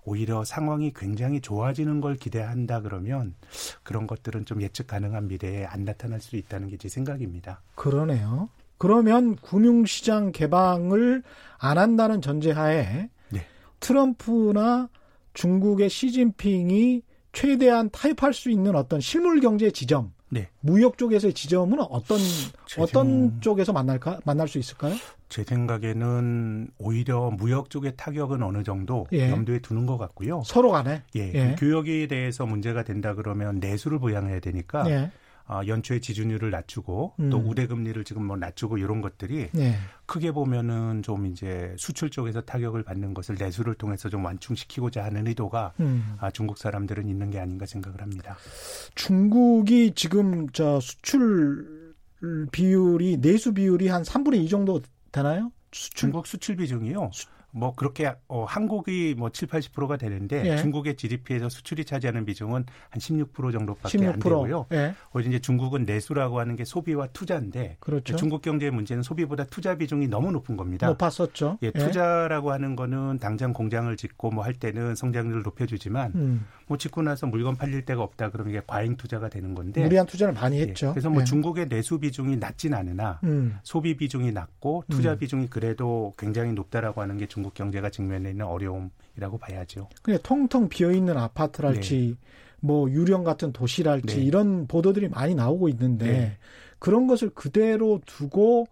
오히려 0.04 0.44
상황이 0.44 0.92
굉장히 0.96 1.40
좋아지는 1.40 2.00
걸 2.00 2.16
기대한다 2.16 2.80
그러면 2.80 3.34
그런 3.82 4.06
것들은 4.06 4.44
좀 4.46 4.62
예측 4.62 4.86
가능한 4.86 5.28
미래에 5.28 5.66
안 5.66 5.84
나타날 5.84 6.20
수 6.20 6.36
있다는 6.36 6.68
게 6.68 6.80
제 6.80 6.88
생각입니다. 6.88 7.60
그러네요. 7.74 8.48
그러면 8.78 9.36
금융시장 9.36 10.32
개방을 10.32 11.22
안 11.58 11.76
한다는 11.76 12.22
전제하에 12.22 13.10
네. 13.28 13.46
트럼프나 13.80 14.88
중국의 15.34 15.90
시진핑이 15.90 17.02
최대한 17.32 17.90
타협할 17.90 18.32
수 18.34 18.50
있는 18.50 18.74
어떤 18.74 19.00
실물 19.00 19.40
경제 19.40 19.70
지점, 19.70 20.12
네. 20.28 20.48
무역 20.60 20.98
쪽에서의 20.98 21.32
지점은 21.34 21.78
어떤 21.80 22.18
제 22.66 22.80
어떤 22.82 23.06
생- 23.30 23.40
쪽에서 23.40 23.72
만날까 23.72 24.20
만날 24.24 24.48
수 24.48 24.58
있을까요? 24.58 24.94
제 25.28 25.44
생각에는 25.44 26.70
오히려 26.78 27.30
무역 27.30 27.70
쪽의 27.70 27.94
타격은 27.96 28.42
어느 28.42 28.64
정도 28.64 29.06
예. 29.12 29.30
염두에 29.30 29.60
두는 29.60 29.86
것 29.86 29.96
같고요. 29.96 30.42
서로 30.44 30.70
간에. 30.72 31.02
예, 31.14 31.32
예. 31.34 31.56
교역에 31.58 32.08
대해서 32.08 32.46
문제가 32.46 32.82
된다 32.82 33.14
그러면 33.14 33.60
내수를 33.60 34.00
보양해야 34.00 34.40
되니까 34.40 34.90
예. 34.90 35.10
아, 35.52 35.66
연초에 35.66 35.98
지준율을 35.98 36.52
낮추고 36.52 37.14
음. 37.18 37.30
또 37.30 37.38
우대 37.38 37.66
금리를 37.66 38.04
지금 38.04 38.24
뭐 38.24 38.36
낮추고 38.36 38.78
이런 38.78 39.00
것들이 39.00 39.50
예. 39.56 39.74
크게 40.06 40.30
보면은 40.30 41.02
좀 41.02 41.26
이제 41.26 41.74
수출 41.76 42.08
쪽에서 42.08 42.40
타격을 42.42 42.84
받는 42.84 43.14
것을 43.14 43.34
내수를 43.36 43.74
통해서 43.74 44.08
좀 44.08 44.24
완충시키고자 44.24 45.02
하는 45.02 45.26
의도가 45.26 45.72
음. 45.80 46.14
아, 46.20 46.30
중국 46.30 46.56
사람들은 46.56 47.08
있는 47.08 47.30
게 47.30 47.40
아닌가 47.40 47.66
생각을 47.66 48.00
합니다. 48.00 48.36
중국이 48.94 49.92
지금 49.96 50.48
저 50.50 50.78
수출 50.78 51.94
비율이 52.52 53.16
내수 53.20 53.52
비율이 53.52 53.88
한 53.88 54.02
3분의 54.02 54.44
2 54.44 54.48
정도 54.48 54.80
되나요? 55.10 55.50
수출? 55.72 55.96
중국 55.96 56.28
수출 56.28 56.54
비중이요. 56.54 57.10
수, 57.12 57.26
뭐 57.52 57.72
그렇게 57.74 58.12
어, 58.28 58.44
한국이 58.44 59.14
뭐 59.16 59.30
7, 59.30 59.48
80%가 59.48 59.96
되는데 59.96 60.44
예. 60.44 60.56
중국의 60.56 60.96
GDP에서 60.96 61.48
수출이 61.48 61.84
차지하는 61.84 62.24
비중은 62.24 62.66
한 62.90 63.00
16% 63.00 63.52
정도밖에 63.52 63.96
16%. 63.98 64.12
안 64.12 64.18
되고요. 64.18 64.66
예. 64.72 64.94
오히려 65.14 65.30
이제 65.30 65.38
중국은 65.38 65.84
내수라고 65.84 66.40
하는 66.40 66.56
게 66.56 66.64
소비와 66.64 67.06
투자인데 67.08 67.76
그렇죠. 67.80 68.16
중국 68.16 68.42
경제의 68.42 68.70
문제는 68.72 69.02
소비보다 69.02 69.44
투자 69.44 69.74
비중이 69.76 70.08
너무 70.08 70.30
높은 70.32 70.56
겁니다. 70.56 70.86
높았었죠. 70.86 71.58
예, 71.62 71.70
투자라고 71.70 72.52
하는 72.52 72.76
거는 72.76 73.18
당장 73.18 73.52
공장을 73.52 73.96
짓고 73.96 74.30
뭐 74.30 74.40
할 74.40 74.54
때는 74.54 74.94
성장률을 74.94 75.42
높여주지만 75.42 76.12
음. 76.14 76.46
뭐 76.70 76.78
짓고 76.78 77.02
나서 77.02 77.26
물건 77.26 77.56
팔릴 77.56 77.84
데가 77.84 78.00
없다 78.00 78.30
그러면 78.30 78.54
이게 78.54 78.62
과잉 78.64 78.96
투자가 78.96 79.28
되는 79.28 79.56
건데 79.56 79.82
무리한 79.82 80.06
투자를 80.06 80.32
많이 80.32 80.60
했죠. 80.60 80.86
예, 80.86 80.90
그래서 80.92 81.10
뭐 81.10 81.22
예. 81.22 81.24
중국의 81.24 81.68
내수 81.68 81.98
비중이 81.98 82.36
낮진 82.36 82.74
않으나 82.74 83.18
음. 83.24 83.58
소비 83.64 83.96
비중이 83.96 84.30
낮고 84.30 84.84
투자 84.88 85.14
음. 85.14 85.18
비중이 85.18 85.48
그래도 85.48 86.14
굉장히 86.16 86.52
높다라고 86.52 87.02
하는 87.02 87.18
게 87.18 87.26
중국 87.26 87.54
경제가 87.54 87.90
직면해 87.90 88.30
있는 88.30 88.46
어려움이라고 88.46 89.38
봐야죠. 89.40 89.88
그냥 90.00 90.20
통통 90.22 90.68
비어 90.68 90.92
있는 90.92 91.18
아파트랄지 91.18 92.16
네. 92.20 92.28
뭐 92.60 92.88
유령 92.88 93.24
같은 93.24 93.52
도시랄지 93.52 94.18
네. 94.18 94.22
이런 94.22 94.68
보도들이 94.68 95.08
많이 95.08 95.34
나오고 95.34 95.68
있는데 95.70 96.06
네. 96.06 96.36
그런 96.78 97.08
것을 97.08 97.30
그대로 97.30 98.00
두고 98.06 98.68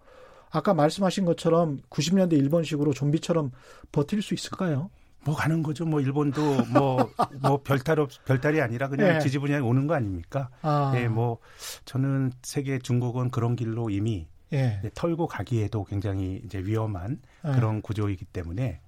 아까 0.50 0.72
말씀하신 0.72 1.24
것처럼 1.24 1.80
90년대 1.90 2.34
일본식으로 2.34 2.92
좀비처럼 2.92 3.50
버틸 3.90 4.22
수 4.22 4.34
있을까요? 4.34 4.88
뭐 5.24 5.34
가는 5.34 5.62
거죠. 5.62 5.84
뭐 5.84 6.00
일본도 6.00 6.66
뭐 6.72 7.10
뭐 7.42 7.62
별탈 7.62 8.00
없 8.00 8.10
별탈이 8.24 8.60
아니라 8.60 8.88
그냥 8.88 9.16
예. 9.16 9.18
지지분양이 9.20 9.62
오는 9.62 9.86
거 9.86 9.94
아닙니까? 9.94 10.48
아. 10.62 10.92
예, 10.96 11.08
뭐 11.08 11.38
저는 11.84 12.32
세계 12.42 12.78
중국은 12.78 13.30
그런 13.30 13.56
길로 13.56 13.90
이미 13.90 14.26
예. 14.52 14.80
털고 14.94 15.26
가기에도 15.26 15.84
굉장히 15.84 16.40
이제 16.44 16.58
위험한 16.58 17.20
예. 17.46 17.52
그런 17.52 17.82
구조이기 17.82 18.24
때문에 18.26 18.80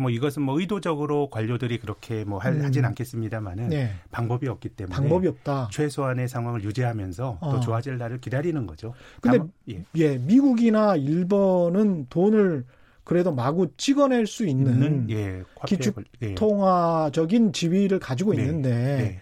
뭐 0.00 0.10
이것은 0.10 0.42
뭐 0.42 0.58
의도적으로 0.58 1.28
관료들이 1.28 1.78
그렇게 1.78 2.24
뭐 2.24 2.38
할, 2.38 2.54
음. 2.54 2.64
하진 2.64 2.84
않겠습니다만은 2.86 3.68
네. 3.68 3.94
방법이 4.10 4.48
없기 4.48 4.70
때문에 4.70 4.96
방법이 4.96 5.28
없다. 5.28 5.68
최소한의 5.70 6.28
상황을 6.28 6.64
유지하면서 6.64 7.38
어. 7.40 7.50
또 7.50 7.60
좋아질 7.60 7.98
날을 7.98 8.20
기다리는 8.20 8.66
거죠. 8.66 8.94
근데 9.20 9.38
다만, 9.38 9.52
예. 9.70 9.84
예. 9.96 10.18
미국이나 10.18 10.96
일본은 10.96 12.06
돈을 12.08 12.64
그래도 13.04 13.32
마구 13.32 13.68
찍어낼 13.76 14.26
수 14.26 14.46
있는, 14.46 15.08
예, 15.10 15.42
기축통화적인 15.66 17.48
예. 17.48 17.52
지위를 17.52 17.98
가지고 17.98 18.34
네. 18.34 18.42
있는데 18.42 18.70
네. 18.70 19.20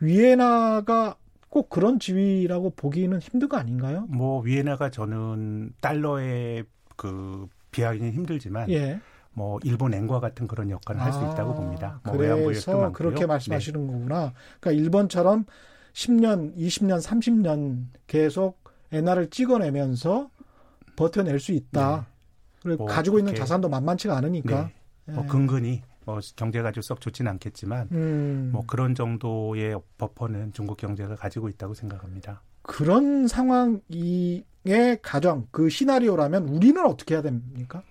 위에나가 0.00 1.16
꼭 1.50 1.68
그런 1.68 1.98
지위라고 1.98 2.70
보기는 2.70 3.18
힘든 3.18 3.48
거 3.48 3.56
아닌가요? 3.56 4.06
뭐 4.08 4.40
위에나가 4.40 4.90
저는 4.90 5.72
달러에 5.80 6.64
그 6.96 7.46
비하기는 7.70 8.12
힘들지만 8.12 8.70
예. 8.70 9.00
뭐 9.32 9.58
일본 9.64 9.94
엔과 9.94 10.20
같은 10.20 10.46
그런 10.46 10.70
역할을 10.70 11.00
아, 11.00 11.06
할수 11.06 11.18
있다고 11.18 11.54
봅니다. 11.54 12.00
뭐 12.04 12.16
그래서 12.16 12.92
그렇게 12.92 13.26
말씀하시는 13.26 13.80
네. 13.80 13.92
거구나. 13.92 14.32
그러니까 14.60 14.82
일본처럼 14.82 15.44
10년, 15.92 16.56
20년, 16.56 17.02
30년 17.02 17.86
계속 18.06 18.62
엔화를 18.92 19.30
찍어내면서 19.30 20.30
버텨낼 20.96 21.40
수 21.40 21.52
있다. 21.52 21.96
네. 21.96 22.13
그리고 22.64 22.84
뭐 22.84 22.92
가지고 22.92 23.18
있는 23.18 23.34
자산도 23.34 23.68
만만치가 23.68 24.16
않으니까. 24.16 24.70
네. 25.06 25.14
뭐 25.14 25.22
예. 25.22 25.28
근근히 25.28 25.82
뭐 26.04 26.18
경제가 26.34 26.72
썩 26.82 27.00
좋지는 27.00 27.30
않겠지만 27.32 27.88
음. 27.92 28.50
뭐 28.52 28.64
그런 28.66 28.94
정도의 28.94 29.78
버퍼는 29.98 30.52
중국 30.52 30.78
경제가 30.78 31.14
가지고 31.14 31.48
있다고 31.48 31.74
생각합니다. 31.74 32.42
그런 32.62 33.28
상황의 33.28 34.42
가정 35.02 35.46
그 35.50 35.68
시나리오라면 35.68 36.48
우리는 36.48 36.84
어떻게 36.84 37.14
해야 37.14 37.22
됩니까? 37.22 37.82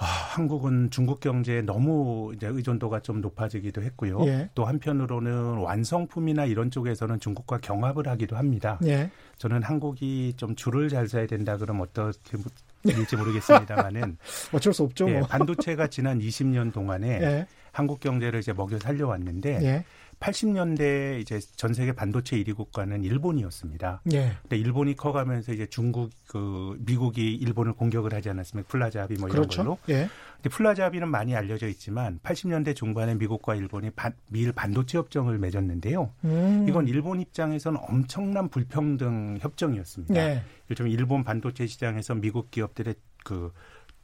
아, 0.00 0.04
한국은 0.04 0.90
중국 0.90 1.18
경제에 1.18 1.62
너무 1.62 2.32
이제 2.34 2.46
의존도가 2.46 3.00
좀 3.00 3.20
높아지기도 3.20 3.82
했고요. 3.82 4.20
예. 4.26 4.48
또 4.54 4.64
한편으로는 4.64 5.58
완성품이나 5.58 6.44
이런 6.44 6.70
쪽에서는 6.70 7.18
중국과 7.18 7.58
경합을 7.58 8.06
하기도 8.06 8.36
합니다. 8.36 8.78
예. 8.84 9.10
저는 9.38 9.64
한국이 9.64 10.34
좀 10.36 10.54
줄을 10.54 10.88
잘 10.88 11.08
서야 11.08 11.26
된다 11.26 11.56
그러면 11.56 11.82
어떻게 11.82 12.36
일지 12.84 13.16
모르겠습니다만은 13.16 14.16
어쩔 14.52 14.72
수 14.72 14.82
없죠. 14.82 15.08
예, 15.10 15.20
반도체가 15.20 15.88
지난 15.88 16.18
20년 16.20 16.72
동안에 16.72 17.08
예. 17.22 17.46
한국 17.72 18.00
경제를 18.00 18.40
이제 18.40 18.52
먹여 18.52 18.78
살려왔는데 18.78 19.60
예. 19.62 19.84
80년대 20.20 21.20
이제 21.20 21.38
전 21.56 21.74
세계 21.74 21.92
반도체 21.92 22.36
1위 22.36 22.56
국가는 22.56 23.02
일본이었습니다. 23.02 24.02
예. 24.12 24.32
근데 24.42 24.56
일본이 24.56 24.94
커가면서 24.94 25.52
이제 25.52 25.66
중국 25.66 26.10
그 26.26 26.76
미국이 26.80 27.34
일본을 27.34 27.74
공격을 27.74 28.12
하지 28.12 28.30
않았습니까? 28.30 28.68
플라자 28.68 29.02
합의 29.02 29.16
뭐 29.18 29.28
이런 29.28 29.42
그렇죠? 29.42 29.62
걸로. 29.62 29.78
예. 29.88 30.08
근데 30.36 30.48
플라자 30.50 30.84
합의는 30.86 31.08
많이 31.08 31.34
알려져 31.34 31.68
있지만 31.68 32.18
80년대 32.22 32.74
중반에 32.74 33.14
미국과 33.14 33.54
일본이 33.54 33.90
반, 33.90 34.12
미일 34.30 34.52
반도체 34.52 34.98
협정을 34.98 35.38
맺었는데요. 35.38 36.12
음. 36.24 36.66
이건 36.68 36.88
일본 36.88 37.20
입장에서는 37.20 37.78
엄청난 37.82 38.48
불평등 38.48 39.38
협정이었습니다. 39.40 40.16
예. 40.16 40.42
요즘 40.70 40.88
일본 40.88 41.24
반도체 41.24 41.66
시장에서 41.66 42.14
미국 42.14 42.50
기업들의 42.50 42.94
그 43.24 43.52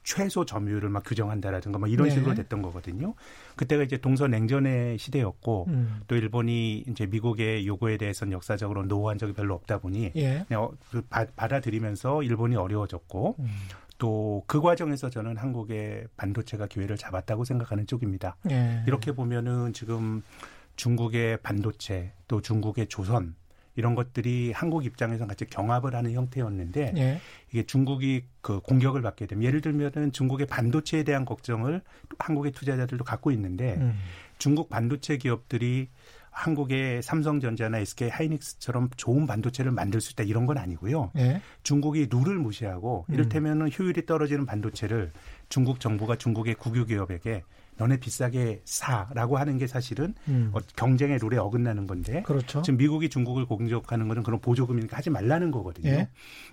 최소 0.04 0.44
점유율을 0.44 0.90
막 0.90 1.02
규정한다라든가 1.04 1.78
뭐 1.78 1.88
이런 1.88 2.08
네. 2.08 2.14
식으로 2.14 2.34
됐던 2.34 2.62
거거든요. 2.62 3.14
그때가 3.56 3.82
이제 3.82 3.96
동서 3.96 4.28
냉전의 4.28 4.98
시대였고 4.98 5.64
음. 5.68 6.00
또 6.06 6.14
일본이 6.14 6.84
이제 6.86 7.06
미국의 7.06 7.66
요구에 7.66 7.96
대해서는 7.96 8.32
역사적으로 8.32 8.84
노후한 8.84 9.18
적이 9.18 9.32
별로 9.32 9.54
없다 9.54 9.78
보니 9.78 10.12
예. 10.14 10.44
그냥 10.46 10.64
어, 10.64 10.70
그 10.90 11.02
받아들이면서 11.08 12.22
일본이 12.22 12.54
어려워졌고 12.54 13.36
음. 13.38 13.46
또그 13.98 14.60
과정에서 14.60 15.08
저는 15.08 15.36
한국의 15.38 16.08
반도체가 16.16 16.66
기회를 16.66 16.96
잡았다고 16.96 17.44
생각하는 17.44 17.86
쪽입니다. 17.86 18.36
예. 18.50 18.82
이렇게 18.86 19.12
보면은 19.12 19.72
지금 19.72 20.22
중국의 20.76 21.38
반도체 21.38 22.12
또 22.28 22.40
중국의 22.40 22.88
조선 22.88 23.36
이런 23.76 23.94
것들이 23.94 24.52
한국 24.52 24.84
입장에서 24.84 25.26
같이 25.26 25.44
경합을 25.46 25.94
하는 25.94 26.12
형태였는데 26.12 26.94
예. 26.96 27.20
이게 27.50 27.64
중국이 27.64 28.24
그 28.40 28.60
공격을 28.60 29.02
받게 29.02 29.26
되면 29.26 29.44
예를 29.44 29.60
들면은 29.60 30.12
중국의 30.12 30.46
반도체에 30.46 31.02
대한 31.02 31.24
걱정을 31.24 31.82
한국의 32.18 32.52
투자자들도 32.52 33.04
갖고 33.04 33.30
있는데 33.32 33.74
음. 33.74 33.98
중국 34.38 34.68
반도체 34.68 35.16
기업들이 35.16 35.88
한국의 36.30 37.00
삼성전자나 37.02 37.78
SK 37.78 38.08
하이닉스처럼 38.10 38.90
좋은 38.96 39.26
반도체를 39.26 39.70
만들 39.70 40.00
수 40.00 40.12
있다 40.12 40.24
이런 40.24 40.46
건 40.46 40.58
아니고요. 40.58 41.12
예. 41.16 41.40
중국이 41.62 42.08
룰을 42.10 42.38
무시하고 42.38 43.06
음. 43.08 43.14
이를테면은 43.14 43.70
효율이 43.76 44.04
떨어지는 44.04 44.44
반도체를 44.44 45.12
중국 45.48 45.78
정부가 45.78 46.16
중국의 46.16 46.56
국유 46.56 46.86
기업에게 46.86 47.44
너네 47.76 47.98
비싸게 47.98 48.62
사라고 48.64 49.36
하는 49.36 49.58
게 49.58 49.66
사실은 49.66 50.14
음. 50.28 50.50
어, 50.52 50.58
경쟁의 50.76 51.18
룰에 51.20 51.38
어긋나는 51.38 51.86
건데 51.86 52.22
그렇죠. 52.22 52.62
지금 52.62 52.76
미국이 52.78 53.08
중국을 53.08 53.46
공격하는 53.46 54.08
것은 54.08 54.22
그런 54.22 54.40
보조금이니까 54.40 54.96
하지 54.96 55.10
말라는 55.10 55.50
거거든요. 55.50 55.90
예. 55.90 56.08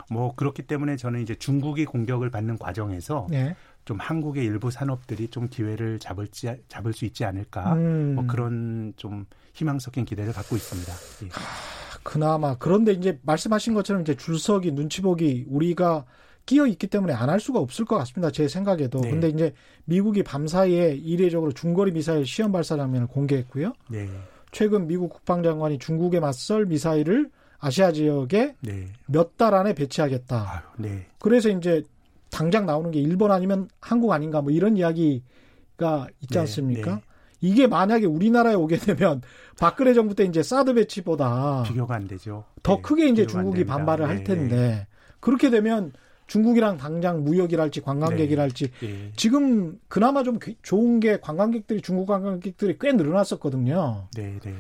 뭐 0.09 0.35
그렇기 0.35 0.63
때문에 0.63 0.95
저는 0.97 1.21
이제 1.21 1.35
중국이 1.35 1.85
공격을 1.85 2.29
받는 2.29 2.57
과정에서 2.57 3.27
예. 3.33 3.55
좀 3.85 3.99
한국의 3.99 4.45
일부 4.45 4.71
산업들이 4.71 5.27
좀 5.27 5.47
기회를 5.47 5.99
잡을지 5.99 6.55
잡을 6.67 6.93
수 6.93 7.05
있지 7.05 7.25
않을까 7.25 7.73
음. 7.73 8.15
뭐 8.15 8.25
그런 8.25 8.93
좀 8.95 9.25
희망 9.53 9.79
섞인 9.79 10.05
기대를 10.05 10.33
갖고 10.33 10.55
있습니다. 10.55 10.93
예. 11.23 11.29
하, 11.29 11.99
그나마 12.03 12.57
그런데 12.57 12.93
이제 12.93 13.19
말씀하신 13.23 13.73
것처럼 13.73 14.01
이제 14.01 14.15
줄서기 14.15 14.71
눈치 14.71 15.01
보기 15.01 15.45
우리가 15.47 16.05
끼어 16.45 16.65
있기 16.67 16.87
때문에 16.87 17.13
안 17.13 17.29
할 17.29 17.39
수가 17.39 17.59
없을 17.59 17.85
것 17.85 17.97
같습니다. 17.97 18.31
제 18.31 18.47
생각에도. 18.47 18.99
네. 19.01 19.09
근데 19.11 19.29
이제 19.29 19.53
미국이 19.85 20.23
밤사이에 20.23 20.95
이례적으로 20.95 21.51
중거리 21.53 21.91
미사일 21.91 22.25
시험 22.25 22.51
발사 22.51 22.75
장면을 22.75 23.07
공개했고요. 23.07 23.73
네. 23.89 24.09
최근 24.51 24.87
미국 24.87 25.09
국방장관이 25.13 25.77
중국에 25.79 26.19
맞설 26.19 26.65
미사일을 26.65 27.29
아시아 27.59 27.91
지역에 27.91 28.55
네. 28.61 28.87
몇달 29.05 29.53
안에 29.53 29.73
배치하겠다. 29.73 30.51
아유, 30.51 30.61
네. 30.77 31.05
그래서 31.19 31.49
이제 31.49 31.83
당장 32.31 32.65
나오는 32.65 32.91
게 32.91 32.99
일본 32.99 33.31
아니면 33.31 33.69
한국 33.79 34.11
아닌가 34.11 34.41
뭐 34.41 34.51
이런 34.51 34.75
이야기가 34.77 36.07
있지 36.21 36.33
네, 36.33 36.39
않습니까? 36.39 36.95
네. 36.95 37.01
이게 37.43 37.65
만약에 37.67 38.05
우리나라에 38.05 38.53
오게 38.55 38.77
되면 38.77 39.21
박근혜 39.59 39.93
정부 39.93 40.15
때 40.15 40.23
이제 40.25 40.43
사드 40.43 40.73
배치보다 40.75 41.63
비교가 41.63 41.95
안 41.95 42.07
되죠. 42.07 42.43
더 42.61 42.75
네, 42.75 42.81
크게 42.81 43.07
이제 43.09 43.25
중국이 43.25 43.65
반발을 43.65 44.07
할 44.07 44.23
텐데 44.23 44.87
그렇게 45.19 45.49
되면 45.49 45.91
중국이랑 46.35 46.77
당장 46.77 47.25
무역이랄지 47.25 47.81
관광객이랄지 47.81 48.71
네. 48.79 48.87
네. 48.87 49.11
지금 49.17 49.77
그나마 49.89 50.23
좀 50.23 50.39
좋은 50.61 51.01
게 51.01 51.19
관광객들이 51.19 51.81
중국 51.81 52.05
관광객들이 52.05 52.77
꽤 52.79 52.93
늘어났었거든요. 52.93 54.07
네, 54.15 54.39
네. 54.41 54.55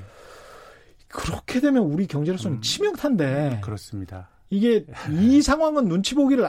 그렇게 1.07 1.61
되면 1.61 1.83
우리 1.83 2.07
경제로서는 2.07 2.57
음, 2.57 2.61
치명타인데. 2.61 3.61
그렇습니다. 3.63 4.27
이게 4.49 4.85
이 5.09 5.41
상황은 5.41 5.87
눈치 5.87 6.13
보기를 6.13 6.45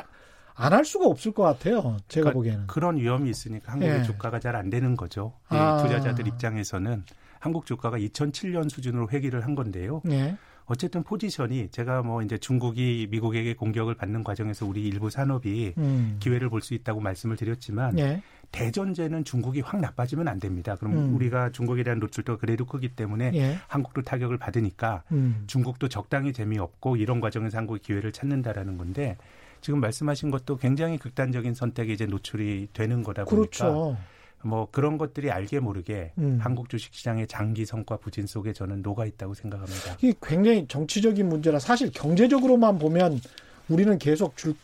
안 0.55 0.73
할 0.73 0.85
수가 0.85 1.07
없을 1.07 1.33
것 1.33 1.45
같아요. 1.45 1.97
제가 2.09 2.31
그러니까 2.31 2.33
보기에는. 2.33 2.67
그런 2.67 2.97
위험이 2.97 3.31
있으니까 3.31 3.73
한국의 3.73 3.99
네. 3.99 4.03
주가가 4.03 4.41
잘 4.41 4.57
안 4.57 4.71
되는 4.71 4.97
거죠. 4.97 5.35
아. 5.49 5.83
투자자들 5.83 6.27
입장에서는 6.27 7.05
한국 7.39 7.65
주가가 7.67 7.97
2007년 7.99 8.69
수준으로 8.69 9.09
회귀를 9.11 9.45
한 9.45 9.55
건데요. 9.55 10.03
네. 10.05 10.37
어쨌든 10.67 11.03
포지션이 11.03 11.69
제가 11.71 12.03
뭐 12.03 12.23
이제 12.23 12.39
중국이 12.39 13.09
미국에게 13.11 13.55
공격을 13.55 13.95
받는 13.95 14.25
과정에서 14.25 14.67
우리 14.67 14.83
일부 14.87 15.11
산업이 15.11 15.75
음. 15.79 16.17
기회를 16.21 16.49
볼 16.49 16.63
수 16.63 16.75
있다고 16.75 17.01
말씀을 17.01 17.37
드렸지만 17.37 17.99
예. 17.99 18.23
대전제는 18.53 19.25
중국이 19.25 19.61
확 19.61 19.81
나빠지면 19.81 20.29
안 20.29 20.39
됩니다. 20.39 20.77
그럼 20.77 20.97
음. 20.97 21.15
우리가 21.17 21.51
중국에 21.51 21.83
대한 21.83 21.99
노출도가 21.99 22.39
그래도 22.39 22.65
크기 22.65 22.89
때문에 22.89 23.33
예. 23.35 23.59
한국도 23.67 24.03
타격을 24.03 24.39
받으니까 24.39 25.03
음. 25.11 25.45
중국도 25.49 25.89
적당히 25.89 26.33
재미없고 26.33 26.97
이런 26.97 27.21
과정에서 27.21 27.59
한국이 27.59 27.81
기회를 27.81 28.13
찾는다라는 28.13 28.79
건데 28.79 29.17
지금 29.61 29.81
말씀하신 29.81 30.31
것도 30.31 30.57
굉장히 30.59 30.99
극단적인 30.99 31.55
선택에 31.55 31.93
이제 31.93 32.07
노출이 32.07 32.69
되는 32.73 33.03
거다 33.03 33.25
보니까 33.25 33.51
그렇죠. 33.51 33.97
뭐 34.45 34.69
그런 34.71 34.99
것들이 34.99 35.31
알게 35.31 35.61
모르게 35.61 36.13
음. 36.19 36.39
한국 36.41 36.69
주식 36.69 36.95
시장의 36.95 37.27
장기 37.27 37.65
성과 37.65 37.97
부진 37.97 38.27
속에 38.27 38.53
저는 38.53 38.83
녹아 38.83 39.07
있다고 39.07 39.35
생각합니다. 39.35 39.97
이게 40.03 40.15
굉장히 40.23 40.67
정치적인 40.67 41.29
문제라 41.29 41.59
사실 41.59 41.91
경제적으로만 41.93 42.79
보면 42.79 43.21
우리는 43.69 43.99
계속 43.99 44.37
줄 44.37 44.55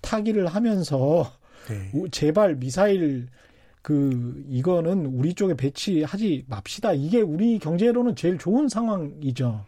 타기를 0.00 0.46
하면서 0.46 1.30
네. 1.68 1.92
제발 2.10 2.56
미사일 2.56 3.28
그 3.82 4.44
이거는 4.48 5.06
우리 5.06 5.34
쪽에 5.34 5.54
배치하지 5.54 6.44
맙시다. 6.48 6.92
이게 6.92 7.20
우리 7.20 7.58
경제로는 7.58 8.16
제일 8.16 8.38
좋은 8.38 8.68
상황이죠. 8.68 9.64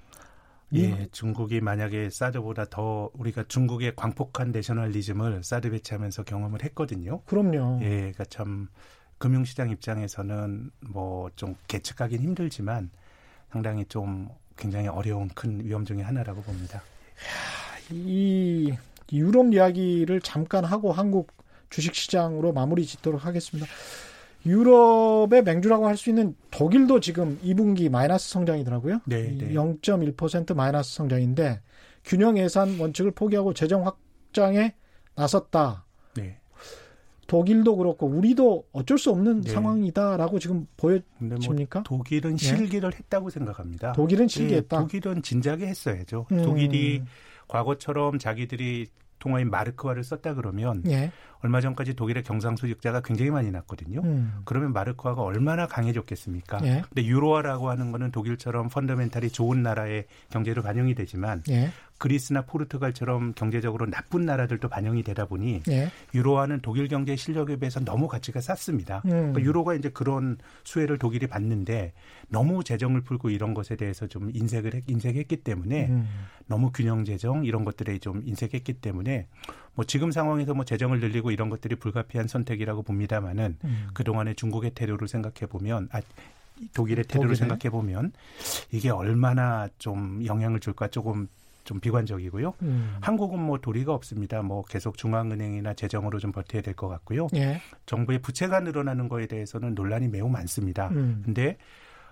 예, 0.75 1.07
중국이 1.13 1.61
만약에 1.61 2.09
사드보다 2.09 2.65
더 2.67 3.11
우리가 3.15 3.45
중국의 3.47 3.95
광폭한 3.95 4.53
내셔널리즘을 4.53 5.45
사드 5.45 5.71
배치하면서 5.71 6.25
경험을 6.25 6.63
했거든요. 6.65 7.21
그럼요. 7.27 7.81
예, 7.83 7.89
그러니까 7.89 8.25
참 8.25 8.69
금융시장 9.23 9.71
입장에서는 9.71 10.73
뭐좀 10.81 11.55
계측하긴 11.69 12.21
힘들지만 12.23 12.91
상당히 13.53 13.85
좀 13.85 14.29
굉장히 14.57 14.89
어려운 14.89 15.29
큰 15.29 15.65
위험 15.65 15.85
중의 15.85 16.03
하나라고 16.03 16.43
봅니다. 16.43 16.83
이 17.89 18.73
유럽 19.13 19.55
이야기를 19.55 20.23
잠깐 20.23 20.65
하고 20.65 20.91
한국 20.91 21.31
주식시장으로 21.71 22.53
마무리 22.53 22.85
짓도록 22.85 23.25
하겠습니다. 23.25 23.71
유럽의 24.45 25.45
맹주라고 25.45 25.87
할 25.87 25.97
수 25.97 26.11
있는 26.11 26.35
독일도 26.51 26.99
지금 26.99 27.39
2분기 27.45 27.89
마이너스 27.91 28.29
성장이더라고요. 28.31 29.03
네, 29.05 29.23
네. 29.39 29.53
0.1% 29.53 30.57
마이너스 30.57 30.97
성장인데 30.97 31.61
균형 32.05 32.39
예산 32.39 32.77
원칙을 32.77 33.13
포기하고 33.13 33.55
재정 33.55 33.87
확장에 33.87 34.75
나섰다. 35.15 35.85
네. 37.33 37.39
독일도 37.39 37.77
그렇고 37.77 38.07
우리도 38.07 38.65
어쩔 38.73 38.99
수 38.99 39.11
없는 39.11 39.43
네. 39.43 39.53
상황이다라고 39.53 40.39
지금 40.39 40.67
뭐 40.81 40.91
보여집니까? 41.19 41.81
뭐 41.81 41.99
독일은 41.99 42.37
네. 42.37 42.45
실기를 42.45 42.91
네. 42.91 42.97
했다고 42.99 43.31
생각합니다. 43.31 43.93
독일은 43.93 44.29
실기했다. 44.29 44.77
네, 44.77 44.83
독일은 44.83 45.23
진작에 45.23 45.61
했어야죠. 45.61 46.27
음. 46.31 46.43
독일이 46.43 47.03
과거처럼 47.49 48.19
자기들이 48.19 48.87
통화인 49.19 49.51
마르크화를 49.51 50.03
썼다 50.03 50.35
그러면 50.35 50.83
예. 50.89 51.13
얼마 51.43 51.61
전까지 51.61 51.95
독일의 51.95 52.23
경상수직자가 52.23 53.01
굉장히 53.03 53.31
많이 53.31 53.51
났거든요. 53.51 54.01
음. 54.05 54.43
그러면 54.45 54.73
마르크화가 54.73 55.23
얼마나 55.23 55.67
강해졌겠습니까? 55.67 56.61
예. 56.65 56.83
근데 56.89 57.05
유로화라고 57.05 57.69
하는 57.69 57.93
거는 57.93 58.13
독일처럼 58.13 58.69
펀더멘탈이 58.69 59.31
좋은 59.31 59.63
나라의 59.63 60.07
경제로 60.31 60.63
반영이 60.63 60.95
되지만 60.95 61.43
예. 61.51 61.71
그리스나 61.99 62.43
포르투갈처럼 62.43 63.35
경제적으로 63.35 63.89
나쁜 63.89 64.27
나라들도 64.27 64.69
반영이 64.69 65.05
되다 65.05 65.27
보니 65.27 65.63
예. 65.69 65.89
유로화는 66.15 66.61
독일 66.61 66.89
경제 66.89 67.15
실력에 67.15 67.57
비해서 67.57 67.79
너무 67.79 68.09
가치가 68.09 68.41
쌌습니다. 68.41 69.03
음. 69.05 69.11
그러니까 69.11 69.41
유로가 69.43 69.75
이제 69.75 69.89
그런 69.89 70.37
수혜를 70.65 70.99
독일이 70.99 71.29
받는데 71.29 71.93
너무 72.29 72.65
재정을 72.65 73.03
풀고 73.03 73.31
이런 73.31 73.55
것에 73.55 73.77
대해서 73.77 74.07
좀 74.07 74.31
인색을 74.35 74.75
했, 74.75 74.85
인색했기 74.89 75.39
때문에 75.45 75.87
음. 75.91 76.09
너무 76.47 76.73
균형 76.73 77.05
재정 77.05 77.45
이런 77.45 77.65
것들에 77.65 77.99
좀 77.99 78.23
인색했기 78.25 78.75
때문에 78.75 79.29
뭐 79.75 79.85
지금 79.85 80.11
상황에서 80.11 80.55
뭐 80.55 80.65
재정을 80.65 81.01
늘리고 81.01 81.31
이런 81.31 81.49
것들이 81.49 81.77
불가피한 81.77 82.29
선택이라고 82.29 82.83
봅니다만은 82.83 83.57
음. 83.65 83.89
그 83.95 84.05
동안의 84.05 84.35
중국의 84.37 84.73
태도를 84.75 85.09
생각해 85.09 85.49
보면 85.49 85.89
아 85.93 86.01
독일의 86.75 87.05
태도를 87.07 87.35
생각해 87.37 87.71
보면 87.71 88.13
이게 88.71 88.91
얼마나 88.91 89.69
좀 89.79 90.25
영향을 90.27 90.61
줄까 90.61 90.89
조금 90.89 91.27
좀 91.65 91.81
비관적이고요. 91.81 92.55
음. 92.63 92.97
한국은 93.01 93.39
뭐 93.39 93.59
도리가 93.59 93.95
없습니다. 93.95 94.43
뭐 94.43 94.63
계속 94.65 94.99
중앙은행이나 94.99 95.75
재정으로 95.75 96.19
좀 96.19 96.33
버텨야 96.33 96.61
될 96.61 96.75
것 96.75 96.89
같고요. 96.89 97.29
예. 97.37 97.61
정부의 97.87 98.19
부채가 98.21 98.61
늘어나는 98.61 99.09
거에 99.09 99.27
대해서는 99.27 99.75
논란이 99.75 100.09
매우 100.09 100.29
많습니다. 100.29 100.89
음. 100.89 101.23
근데 101.25 101.57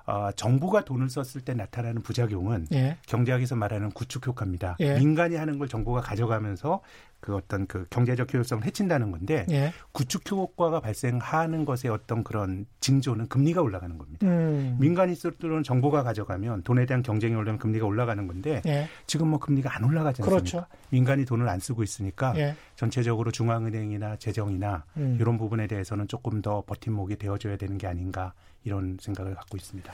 어, 0.06 0.30
정부가 0.34 0.84
돈을 0.84 1.08
썼을 1.08 1.44
때 1.44 1.54
나타나는 1.54 2.02
부작용은 2.02 2.68
예. 2.72 2.96
경제학에서 3.06 3.56
말하는 3.56 3.90
구축 3.90 4.26
효과입니다. 4.26 4.76
예. 4.80 4.94
민간이 4.98 5.36
하는 5.36 5.58
걸 5.58 5.68
정부가 5.68 6.00
가져가면서 6.00 6.80
그 7.20 7.36
어떤 7.36 7.66
그 7.66 7.86
경제적 7.90 8.32
효율성을 8.32 8.64
해친다는 8.64 9.10
건데 9.10 9.46
예. 9.50 9.72
구축 9.92 10.30
효과가 10.30 10.80
발생하는 10.80 11.64
것의 11.64 11.92
어떤 11.92 12.24
그런 12.24 12.66
징조는 12.80 13.28
금리가 13.28 13.60
올라가는 13.60 13.96
겁니다. 13.98 14.26
음. 14.26 14.76
민간이 14.80 15.14
쓸 15.14 15.32
돈은 15.32 15.62
정부가 15.62 16.02
가져가면 16.02 16.62
돈에 16.62 16.86
대한 16.86 17.02
경쟁이 17.02 17.34
올라면 17.34 17.58
금리가 17.58 17.86
올라가는 17.86 18.26
건데 18.26 18.62
예. 18.66 18.88
지금 19.06 19.28
뭐 19.28 19.38
금리가 19.38 19.76
안 19.76 19.84
올라가지 19.84 20.22
않습니까? 20.22 20.30
그렇죠. 20.30 20.66
민간이 20.90 21.24
돈을 21.24 21.48
안 21.48 21.60
쓰고 21.60 21.82
있으니까 21.82 22.32
예. 22.36 22.54
전체적으로 22.76 23.30
중앙은행이나 23.30 24.16
재정이나 24.16 24.84
음. 24.96 25.18
이런 25.20 25.36
부분에 25.36 25.66
대해서는 25.66 26.08
조금 26.08 26.40
더 26.40 26.62
버팀목이 26.66 27.16
되어줘야 27.16 27.56
되는 27.56 27.76
게 27.76 27.86
아닌가 27.86 28.32
이런 28.64 28.96
생각을 29.00 29.34
갖고 29.34 29.56
있습니다. 29.56 29.92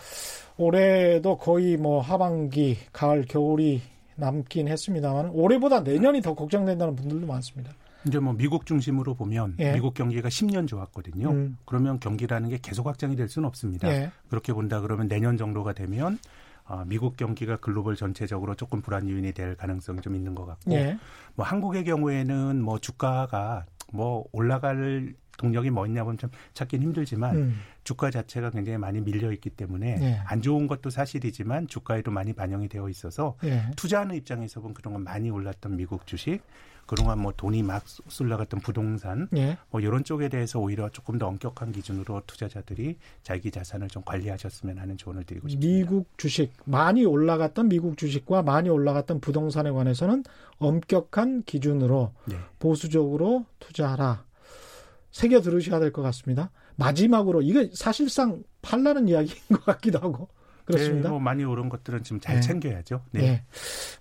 올해도 0.57 1.39
거의 1.39 1.77
뭐 1.77 2.01
하반기, 2.01 2.79
가을, 2.93 3.25
겨울이 3.25 3.83
남긴 4.17 4.69
했습니다만 4.69 5.31
올해보다 5.31 5.81
내년이 5.81 6.23
더 6.23 6.35
걱정된다는 6.35 6.97
분들도 6.97 7.27
많습니다. 7.27 7.73
이제 8.07 8.19
뭐 8.19 8.33
미국 8.33 8.67
중심으로 8.67 9.15
보면 9.15 9.57
예. 9.59 9.73
미국 9.73 9.95
경기가 9.95 10.29
10년 10.29 10.69
좋았거든요. 10.69 11.31
음. 11.31 11.59
그러면 11.65 11.99
경기라는 11.99 12.49
게 12.49 12.59
계속 12.63 12.87
확장이 12.87 13.17
될 13.17 13.29
수는 13.29 13.47
없습니다. 13.49 13.89
예. 13.89 14.11
그렇게 14.29 14.53
본다 14.53 14.81
그러면 14.81 15.09
내년 15.09 15.37
정도가 15.37 15.73
되면 15.73 16.19
어, 16.69 16.85
미국 16.87 17.17
경기가 17.17 17.57
글로벌 17.57 17.97
전체적으로 17.97 18.55
조금 18.55 18.81
불안 18.81 19.09
요인이 19.09 19.33
될 19.33 19.57
가능성이 19.57 20.01
좀 20.01 20.17
있는 20.17 20.35
것 20.35 20.47
같고, 20.47 20.73
예. 20.73 20.99
뭐 21.37 21.47
한국의 21.47 21.85
경우에는 21.85 22.61
뭐 22.61 22.81
주가가 22.81 23.67
뭐 23.93 24.25
올라갈 24.33 25.15
동력이 25.39 25.71
뭐 25.71 25.87
있냐면 25.87 26.19
좀 26.19 26.31
찾긴 26.55 26.83
힘들지만 26.83 27.37
음. 27.37 27.61
주가 27.85 28.11
자체가 28.11 28.51
굉장히 28.51 28.79
많이 28.79 29.01
밀려 29.01 29.33
있기 29.33 29.51
때문에 29.51 29.97
네. 29.97 30.21
안 30.27 30.43
좋은 30.43 30.67
것도 30.67 30.91
사실이지만 30.91 31.69
주가에도 31.69 32.11
많이 32.11 32.33
반영이 32.33 32.69
되어 32.69 32.89
있어서 32.89 33.37
네. 33.43 33.63
투자하는 33.77 34.17
입장에서 34.17 34.61
보면 34.61 34.75
그동안 34.75 35.03
많이 35.03 35.31
올랐던 35.31 35.77
미국 35.77 36.07
주식 36.07 36.43
그동안 36.87 37.19
뭐 37.19 37.33
돈이 37.37 37.63
막 37.63 37.83
쏠라갔던 37.87 38.61
부동산 38.61 39.29
네. 39.31 39.59
뭐 39.71 39.81
이런 39.81 40.05
쪽에 40.05 40.29
대해서 40.29 40.61
오히려 40.61 40.89
조금 40.89 41.19
더 41.19 41.27
엄격한 41.27 41.73
기준으로 41.73 42.23
투자자들이 42.27 42.97
자기 43.23 43.51
자산을 43.51 43.89
좀 43.89 44.03
관리하셨으면 44.05 44.79
하는 44.79 44.97
조언을 44.97 45.25
드리고 45.25 45.49
싶습니다. 45.49 45.79
미국 45.79 46.17
주식 46.17 46.53
많이 46.65 47.05
올라갔던 47.05 47.69
미국 47.69 47.99
주식과 47.99 48.43
많이 48.43 48.69
올라갔던 48.69 49.21
부동산에 49.21 49.71
관해서는 49.73 50.23
엄격한 50.59 51.43
기준으로 51.43 52.13
네. 52.27 52.37
보수적으로 52.59 53.47
투자하라. 53.59 54.25
새겨 55.17 55.41
들으셔야 55.41 55.81
될 55.81 55.93
것 55.93 56.03
같습니다. 56.03 56.51
마지막으로 56.77 57.41
이게 57.41 57.71
사실상 57.73 58.43
팔라는 58.61 59.09
이야기인 59.09 59.39
것 59.49 59.65
같기도 59.65 59.99
하고 59.99 60.29
그렇습니다. 60.67 61.09
네, 61.09 61.11
뭐 61.11 61.19
많이 61.21 61.43
오른 61.43 61.71
것들은 61.71 62.03
지금 62.03 62.21
잘 62.21 62.35
네. 62.37 62.41
챙겨야죠. 62.43 63.03
네. 63.13 63.21
네. 63.23 63.45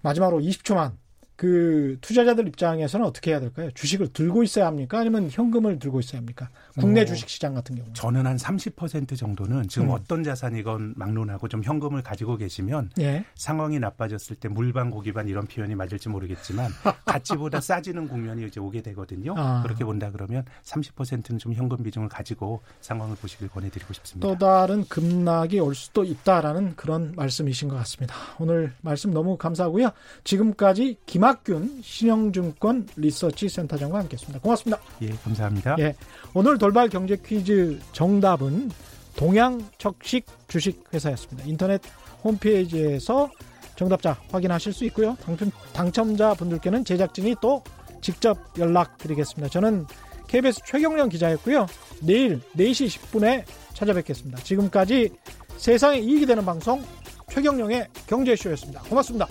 마지막으로 0.02 0.42
20초만 0.42 0.92
그 1.36 1.98
투자자들 2.00 2.48
입장에서는 2.48 3.06
어떻게 3.06 3.32
해야 3.32 3.40
될까요? 3.42 3.70
주식을 3.74 4.14
들고 4.14 4.44
있어야 4.44 4.68
합니까? 4.68 5.00
아니면 5.00 5.30
현금을 5.30 5.80
들고 5.80 6.00
있어야 6.00 6.20
합니까? 6.20 6.50
국내 6.80 7.02
어, 7.02 7.06
주식 7.06 7.28
시장 7.28 7.54
같은 7.54 7.76
경우. 7.76 7.90
저는 7.94 8.26
한 8.26 8.38
30% 8.38 9.18
정도는 9.18 9.68
지금 9.68 9.90
음. 9.90 9.92
어떤 9.92 10.24
자산이건 10.24 10.94
막론하고 10.96 11.50
좀 11.50 11.62
현금을 11.62 12.04
가지고 12.04 12.38
계시면 12.38 12.92
예. 13.00 13.26
상황이 13.36 13.80
나빠졌을 13.80 14.38
때 14.38 14.48
물반 14.48 14.90
고기반 14.90 15.28
이런 15.28 15.46
표현이 15.46 15.76
맞을지 15.76 16.08
모르겠지만 16.08 16.72
가치보다 17.06 17.60
싸지는 17.60 18.08
국면이 18.08 18.48
이제 18.48 18.62
오게 18.62 18.82
되거든요. 18.82 19.36
아. 19.38 19.62
그렇게 19.64 19.84
본다 19.84 20.12
그러면 20.12 20.46
30%는 20.64 21.38
좀 21.38 21.54
현금 21.54 21.84
비중을 21.84 22.08
가지고 22.08 22.62
상황을 22.80 23.18
보시길 23.18 23.50
권해드리고 23.50 23.94
싶습니다. 23.94 24.26
또 24.26 24.38
다른 24.38 24.86
급락이 24.86 25.60
올 25.60 25.76
수도 25.76 26.06
있다라는 26.06 26.78
그런 26.78 27.12
말씀이신 27.18 27.68
것 27.68 27.76
같습니다. 27.76 28.16
오늘 28.40 28.74
말씀 28.82 29.12
너무 29.14 29.38
감사하고요. 29.38 29.92
지금까지 30.24 30.98
김 31.06 31.25
김학균 31.26 31.82
신영증권 31.82 32.88
리서치 32.98 33.50
센터장과 33.50 34.00
함께했습니다. 34.00 34.40
고맙습니다. 34.42 34.80
예, 35.02 35.10
감사합니다. 35.10 35.76
예, 35.80 35.96
오늘 36.36 36.60
돌발 36.60 36.88
경제 36.88 37.16
퀴즈 37.16 37.80
정답은 37.94 38.70
동양척식 39.16 40.26
주식회사였습니다. 40.48 41.48
인터넷 41.48 41.82
홈페이지에서 42.24 43.32
정답자 43.76 44.20
확인하실 44.32 44.74
수 44.74 44.86
있고요. 44.86 45.18
당첨, 45.24 45.52
당첨자 45.74 46.34
분들께는 46.36 46.86
제작진이 46.86 47.36
또 47.42 47.64
직접 48.02 48.38
연락드리겠습니다. 48.60 49.50
저는 49.50 49.88
KBS 50.28 50.62
최경련 50.66 51.10
기자였고요. 51.10 51.66
내일 52.02 52.40
4시 52.56 52.88
10분에 52.88 53.46
찾아뵙겠습니다. 53.74 54.44
지금까지 54.44 55.10
세상에 55.58 55.98
이익이 56.00 56.28
되는 56.28 56.46
방송 56.46 56.84
최경령의 57.30 57.88
경제쇼였습니다. 58.06 58.82
고맙습니다. 58.84 59.28